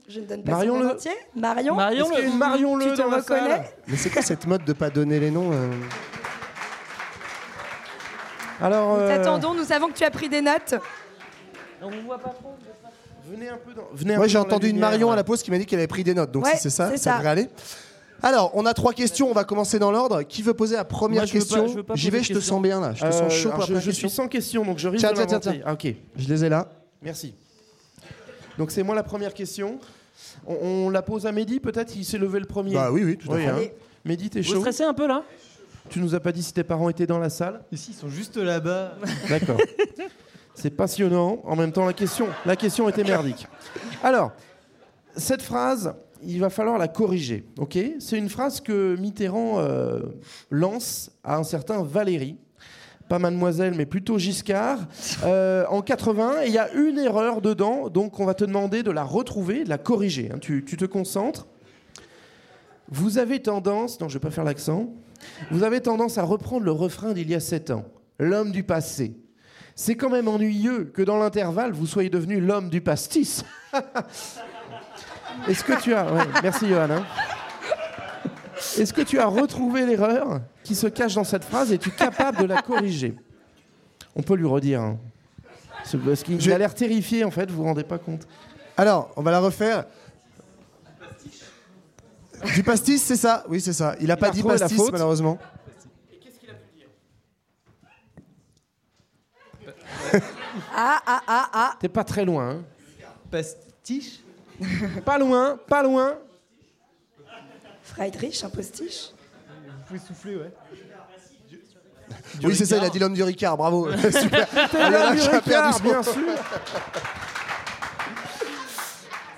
[0.09, 1.11] Je ne donne pas Marion son le- entier.
[1.35, 1.75] Marion.
[1.75, 3.65] Marion Est-ce qu'il y a le- une Marion Tu Le te dans la reconnais salle
[3.89, 5.69] Mais c'est quoi cette mode de pas donner les noms euh
[8.61, 10.75] Alors, Nous euh, t'attendons, nous savons que tu as pris des notes.
[11.81, 12.55] On vous voit pas trop.
[13.29, 13.89] venez un peu dans.
[13.93, 14.91] Venez un Moi peu j'ai dans la entendu une lumière.
[14.91, 16.31] Marion à la pause qui m'a dit qu'elle avait pris des notes.
[16.31, 17.17] Donc Ouais, si c'est ça, c'est ça ça.
[17.17, 17.49] devrait aller.
[18.23, 20.23] Alors, on a trois questions, on va commencer dans l'ordre.
[20.23, 22.11] Qui veut poser la première Moi, je veux pas- question je veux pas J'y poser
[22.11, 22.55] vais, de je te questions.
[22.57, 22.95] sens bien là.
[22.95, 24.23] Je te Euh, sens chaud alors, pour la je, première je suis question.
[24.25, 25.63] sans question, donc je risque Tiens, de tiens, tiens, l'inventer.
[25.67, 25.95] Ah, ok.
[26.17, 26.69] Je les ai là.
[27.03, 27.35] Merci.
[28.59, 29.79] Donc c'est moi la première question.
[30.47, 30.55] On,
[30.87, 32.75] on la pose à Mehdi, peut-être il s'est levé le premier.
[32.75, 33.47] Bah oui, oui, tout à fait.
[33.47, 33.55] hein.
[33.57, 33.73] Allez.
[34.05, 35.23] Mehdi, t'es Vous chaud stressez un peu là
[35.89, 38.09] Tu nous as pas dit si tes parents étaient dans la salle Ici, ils sont
[38.09, 38.93] juste là-bas.
[39.29, 39.59] D'accord.
[40.55, 41.41] C'est passionnant.
[41.45, 43.47] En même temps, la question, la question était merdique.
[44.03, 44.33] Alors,
[45.17, 45.95] cette phrase,
[46.25, 47.45] il va falloir la corriger.
[47.59, 47.79] Ok?
[47.99, 50.01] C'est une phrase que Mitterrand euh,
[50.51, 52.37] lance à un certain Valéry.
[53.09, 54.79] Pas mademoiselle, mais plutôt Giscard,
[55.25, 56.43] euh, en 80.
[56.43, 59.65] Et il y a une erreur dedans, donc on va te demander de la retrouver,
[59.65, 60.31] de la corriger.
[60.33, 60.39] hein.
[60.41, 61.47] Tu, tu te concentres.
[62.89, 64.95] Vous avez tendance, non, je vais pas faire l'accent.
[65.51, 67.85] Vous avez tendance à reprendre le refrain d'il y a sept ans,
[68.19, 69.15] l'homme du passé.
[69.75, 73.45] C'est quand même ennuyeux que dans l'intervalle, vous soyez devenu l'homme du pastis.
[75.49, 76.11] Est-ce que tu as...
[76.13, 76.91] ouais, merci Johan.
[76.91, 77.05] hein.
[78.79, 81.73] Est-ce que tu as retrouvé l'erreur qui se cache dans cette phrase?
[81.73, 83.15] Et tu es capable de la corriger?
[84.15, 84.81] On peut lui redire.
[84.83, 84.99] hein.
[85.85, 88.27] C'est Parce qu'il Je- a l'air terrifié en fait, vous vous rendez pas compte.
[88.77, 89.85] Alors, on va la refaire.
[92.55, 93.45] Du pastis, c'est ça?
[93.49, 93.95] Oui, c'est ça.
[94.01, 94.93] Il a Il pas a dit retrouvé la pastis, faute.
[94.93, 95.39] malheureusement.
[100.75, 101.75] Ah, ah, ah, ah.
[101.81, 102.51] T'es pas très loin.
[102.51, 102.63] hein.
[103.31, 104.22] Pastiche
[105.05, 106.15] Pas loin, pas loin.
[107.83, 109.11] Friedrich, un postiche.
[109.67, 110.53] Vous pouvez souffler, ouais.
[112.45, 113.91] Oui, c'est ça, il a dit l'homme du Ricard, bravo.
[113.97, 114.49] Super.
[114.49, 116.13] T'es Ah, l'homme du Ricard, son- bien sûr.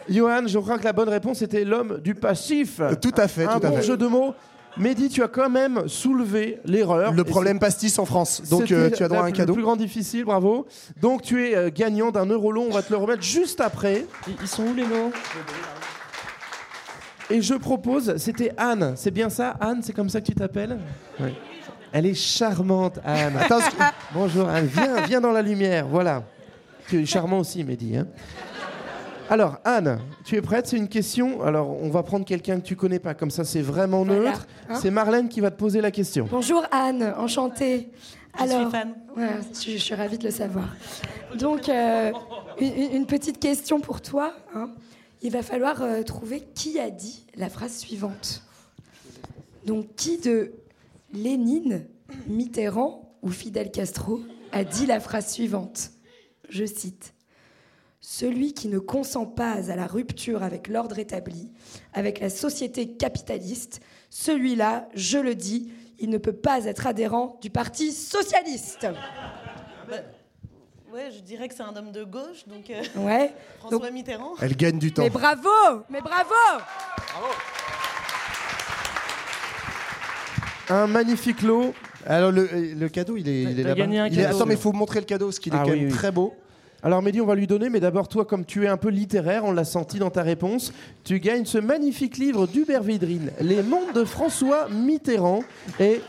[0.09, 2.81] Johan, je crois que la bonne réponse était l'homme du passif.
[3.01, 3.83] Tout à fait, Un tout à bon fait.
[3.83, 4.35] jeu de mots.
[4.77, 7.13] Mehdi, tu as quand même soulevé l'erreur.
[7.13, 8.43] Le problème pastis en France.
[8.51, 9.53] Donc, euh, tu as droit à un cadeau.
[9.53, 10.67] Le plus grand difficile, bravo.
[11.01, 14.05] Donc tu es euh, gagnant d'un eurolon, on va te le remettre juste après.
[14.41, 15.13] Ils sont où les noms
[17.31, 20.79] Et je propose, c'était Anne, c'est bien ça Anne, c'est comme ça que tu t'appelles?
[21.21, 21.35] Ouais.
[21.93, 23.37] Elle est charmante, Anne.
[23.41, 23.61] Attends,
[24.13, 26.25] Bonjour Anne, viens, viens dans la lumière, voilà.
[26.89, 27.97] Tu es charmant aussi, Mehdi.
[27.97, 28.07] hein.
[29.31, 30.67] Alors, Anne, tu es prête?
[30.67, 31.43] C'est une question.
[31.43, 34.31] Alors, on va prendre quelqu'un que tu connais pas, comme ça c'est vraiment Voilà.
[34.31, 34.47] neutre.
[34.69, 34.79] Hein?
[34.81, 36.29] C'est Marlène qui va te poser la question.
[36.31, 37.91] Bonjour Anne, enchantée.
[38.39, 38.95] Je suis fan.
[39.17, 40.69] Ouais, je, je suis ravie de le savoir.
[41.39, 42.13] Donc, euh,
[42.61, 44.33] une petite question pour toi.
[44.55, 44.71] hein.
[45.23, 48.43] Il va falloir euh, trouver qui a dit la phrase suivante.
[49.65, 50.53] Donc, qui de
[51.15, 51.87] Lénine,
[52.29, 54.21] Mitterrand ou Fidel Castro
[54.53, 55.91] a dit la phrase suivante?
[56.51, 57.14] Je cite.
[58.09, 61.51] Celui qui ne consent pas à la rupture avec l'ordre établi,
[61.95, 67.49] avec la société capitaliste, celui-là, je le dis, il ne peut pas être adhérent du
[67.49, 68.87] Parti socialiste.
[70.93, 73.33] Ouais, je dirais que c'est un homme de gauche, donc euh, Ouais.
[73.61, 74.35] François Donc- Mitterrand.
[74.43, 75.03] Elle gagne du temps.
[75.03, 75.49] Mais bravo
[75.89, 76.35] Mais bravo
[80.69, 81.73] Un magnifique lot.
[82.07, 83.75] Alors le, le cadeau, il est, il est là-bas.
[83.77, 84.37] gagné un Il est- cadeau.
[84.37, 85.95] Attends, mais il faut montrer le cadeau, parce qu'il est Ah quand oui, même oui.
[85.97, 86.35] très beau.
[86.85, 89.44] Alors Mehdi, on va lui donner, mais d'abord toi, comme tu es un peu littéraire,
[89.47, 90.70] on l'a senti dans ta réponse,
[91.02, 95.43] tu gagnes ce magnifique livre d'Hubert Védrine, Les mondes de François Mitterrand,
[95.81, 96.02] et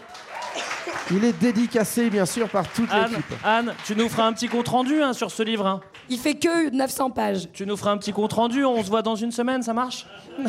[1.12, 3.26] il est dédicacé bien sûr par toute Anne, l'équipe.
[3.46, 5.66] Anne, tu nous feras un petit compte rendu hein, sur ce livre.
[5.66, 5.80] hein.
[6.10, 7.48] Il fait que 900 pages.
[7.54, 10.06] Tu nous feras un petit compte rendu, on se voit dans une semaine, ça marche?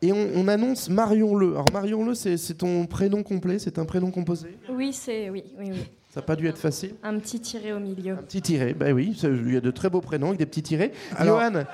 [0.00, 1.54] Et on, on annonce Marion Le.
[1.54, 4.56] Alors Marion Le, c'est c'est ton prénom complet, c'est un prénom composé?
[4.70, 5.84] Oui, c'est oui, oui, oui.
[6.10, 6.94] Ça n'a pas dû être facile.
[7.02, 8.16] Un petit tiré au milieu.
[8.16, 10.92] Petit tiré, bah oui, il y a de très beaux prénoms avec des petits tirés.
[11.16, 11.64] Alors- Johan,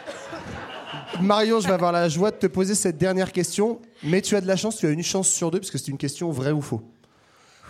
[1.21, 4.41] Marion, je vais avoir la joie de te poser cette dernière question, mais tu as
[4.41, 6.51] de la chance, tu as une chance sur deux, parce que c'est une question vrai
[6.51, 6.83] ou faux.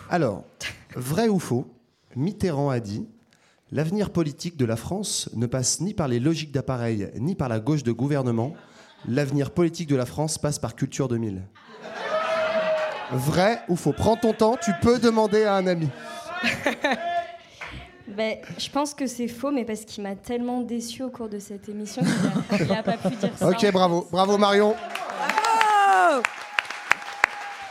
[0.08, 0.44] Alors,
[0.96, 1.66] vrai ou faux,
[2.16, 3.06] Mitterrand a dit
[3.72, 7.60] L'avenir politique de la France ne passe ni par les logiques d'appareil, ni par la
[7.60, 8.54] gauche de gouvernement.
[9.08, 11.42] L'avenir politique de la France passe par Culture 2000.
[13.12, 13.92] Vrai ou faux?
[13.92, 15.88] Prends ton temps, tu peux demander à un ami.
[18.06, 21.38] Ben, je pense que c'est faux, mais parce qu'il m'a tellement déçu au cours de
[21.38, 22.02] cette émission
[22.54, 23.48] qu'il n'a pas pu dire ça.
[23.48, 24.74] Ok, bravo, bravo Marion.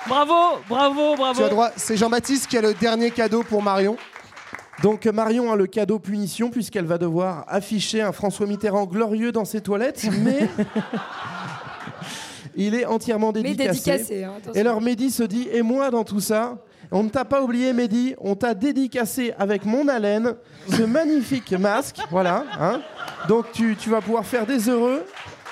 [0.07, 1.39] Bravo, bravo, bravo.
[1.39, 3.95] Tu as droit, c'est Jean-Baptiste qui a le dernier cadeau pour Marion.
[4.81, 9.45] Donc Marion a le cadeau punition puisqu'elle va devoir afficher un François Mitterrand glorieux dans
[9.45, 10.49] ses toilettes, mais
[12.55, 13.91] il est entièrement Mais dédicacé.
[13.91, 16.57] dédicacé, hein, et alors Mehdi se dit, et moi dans tout ça
[16.93, 20.35] on ne t'a pas oublié, Mehdi, on t'a dédicacé avec mon haleine
[20.69, 21.97] ce magnifique masque.
[22.11, 22.45] Voilà.
[22.59, 22.81] hein.
[23.27, 25.03] Donc tu, tu vas pouvoir faire des heureux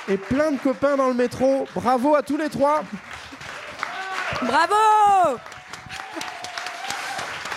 [0.08, 1.66] et plein de copains dans le métro.
[1.76, 2.84] Bravo à tous les trois.
[4.42, 5.38] Bravo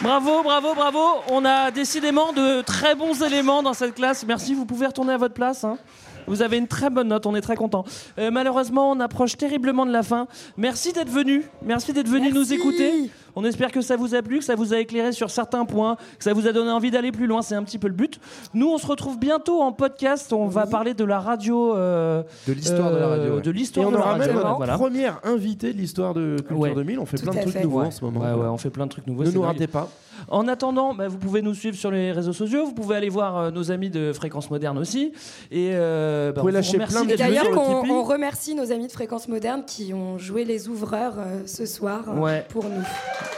[0.00, 1.00] Bravo, bravo, bravo.
[1.30, 4.24] On a décidément de très bons éléments dans cette classe.
[4.26, 5.64] Merci, vous pouvez retourner à votre place.
[5.64, 5.78] hein.
[6.26, 7.84] Vous avez une très bonne note, on est très content.
[8.18, 10.26] malheureusement, on approche terriblement de la fin.
[10.56, 11.44] Merci d'être venu.
[11.62, 13.10] Merci d'être venu nous écouter.
[13.36, 15.96] On espère que ça vous a plu, que ça vous a éclairé sur certains points,
[16.18, 17.42] que ça vous a donné envie d'aller plus loin.
[17.42, 18.20] C'est un petit peu le but.
[18.54, 20.32] Nous, on se retrouve bientôt en podcast.
[20.32, 21.74] On va parler de la radio.
[21.76, 23.42] euh, De l'histoire de la radio, euh, ouais.
[23.42, 24.26] De l'histoire on de la aura radio.
[24.26, 24.74] même notre voilà.
[24.78, 26.74] première invitée de l'histoire de Culture Ouais.
[26.74, 26.98] 2000.
[26.98, 27.62] On fait Tout plein de trucs fait.
[27.64, 27.86] nouveaux Ouais.
[27.86, 28.20] en ce moment.
[28.20, 29.24] Ouais, ouais, on fait plein de trucs nouveaux.
[29.24, 29.50] Ne nous dingue.
[29.52, 29.88] ratez pas.
[30.28, 32.64] En attendant, bah, vous pouvez nous suivre sur les réseaux sociaux.
[32.64, 35.12] Vous pouvez aller voir euh, nos amis de Fréquence Moderne aussi.
[35.50, 38.54] Et euh, bah, Vous pouvez on lâcher remercie plein de d'être Et d'ailleurs, on, remercie
[38.54, 42.44] nos amis de Fréquence Moderne qui ont joué les ouvreurs euh, ce soir Ouais.
[42.48, 42.82] pour nous.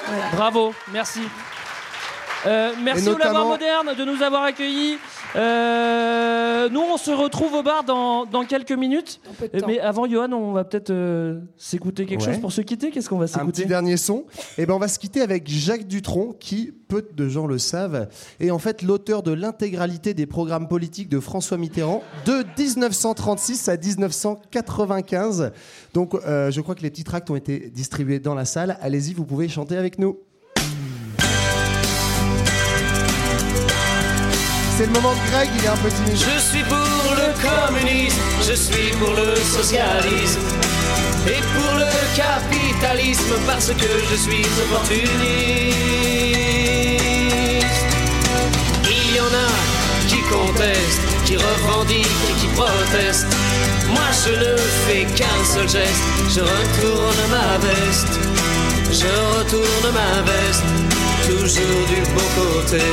[0.06, 0.24] Voilà.
[0.32, 1.20] Bravo, merci.
[2.46, 4.98] Euh, merci au Lavoir Moderne de nous avoir accueillis.
[5.34, 6.35] Euh,
[6.70, 9.20] nous, on se retrouve au bar dans, dans quelques minutes.
[9.58, 9.66] temps.
[9.66, 12.32] Mais avant, Johan, on va peut-être euh, s'écouter quelque Ouais.
[12.32, 12.90] chose pour se quitter.
[12.90, 14.24] Qu'est-ce qu'on va Un s'écouter petit dernier son.
[14.58, 18.08] Et ben on va se quitter avec Jacques Dutronc, qui peu de gens le savent,
[18.38, 23.76] est en fait l'auteur de l'intégralité des programmes politiques de François Mitterrand de 1936 à
[23.76, 25.52] 1995.
[25.94, 28.76] Donc euh, je crois que les petits tracts ont été distribués dans la salle.
[28.80, 30.18] Allez-y, vous pouvez chanter avec nous.
[34.76, 36.16] C'est le moment de Greg, il est un peu timide.
[36.16, 40.40] Je suis pour le communisme, je suis pour le socialisme
[41.26, 45.08] et pour le capitalisme parce que je suis opportuniste.
[48.84, 49.48] Il y en a
[50.08, 53.34] qui contestent, qui revendiquent et qui protestent.
[53.88, 58.20] Moi je ne fais qu'un seul geste, je retourne ma veste,
[58.92, 59.08] je
[59.38, 60.64] retourne ma veste,
[61.26, 62.84] toujours du bon côté.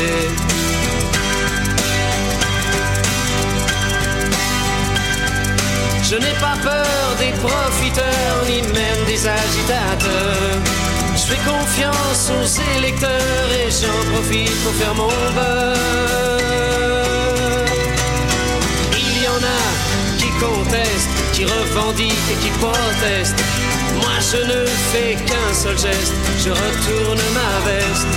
[6.14, 10.62] Je n'ai pas peur des profiteurs ni même des agitateurs.
[11.16, 15.76] Je fais confiance aux électeurs et j'en profite pour faire mon beurre.
[18.96, 19.64] Il y en a
[20.20, 23.44] qui contestent, qui revendiquent et qui protestent.
[23.96, 26.14] Moi je ne fais qu'un seul geste,
[26.46, 28.14] je retourne ma veste.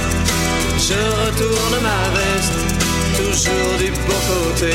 [0.87, 2.57] Je retourne ma veste,
[3.17, 4.75] toujours du bon côté.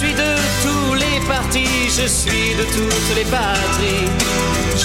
[0.00, 0.32] Suis de
[0.62, 4.08] tous les partis, je suis de toutes les patries.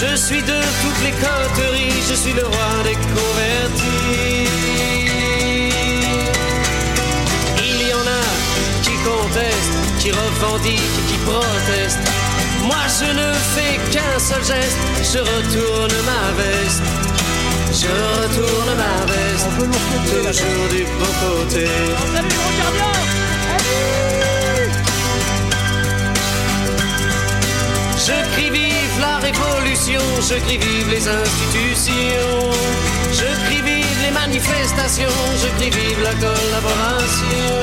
[0.02, 4.50] Je suis de toutes les coteries, je suis le roi des convertis.
[7.70, 8.26] Il y en a
[8.84, 12.06] qui contestent, qui revendiquent qui protestent.
[12.70, 14.80] Moi je ne fais qu'un seul geste,
[15.14, 16.84] je retourne ma veste.
[17.82, 19.50] Je retourne ma veste,
[20.12, 21.66] toujours du bon côté.
[30.28, 32.52] Je crie vive les institutions,
[33.12, 37.62] je crie vive les manifestations, je crie vive la collaboration.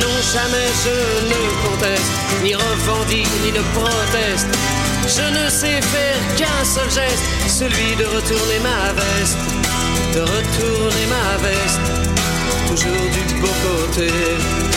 [0.00, 0.96] Non, jamais je
[1.30, 2.12] ne conteste,
[2.42, 4.48] ni revendique, ni ne proteste.
[5.06, 9.38] Je ne sais faire qu'un seul geste, celui de retourner ma veste,
[10.14, 11.80] de retourner ma veste,
[12.68, 14.75] toujours du beau côté.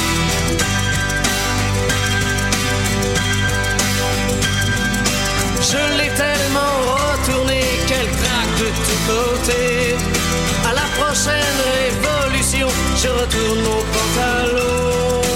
[5.71, 9.95] Je l'ai tellement retourné qu'elle craque de tous côtés.
[10.67, 12.67] À la prochaine révolution,
[12.97, 15.28] je retourne mon pantalon.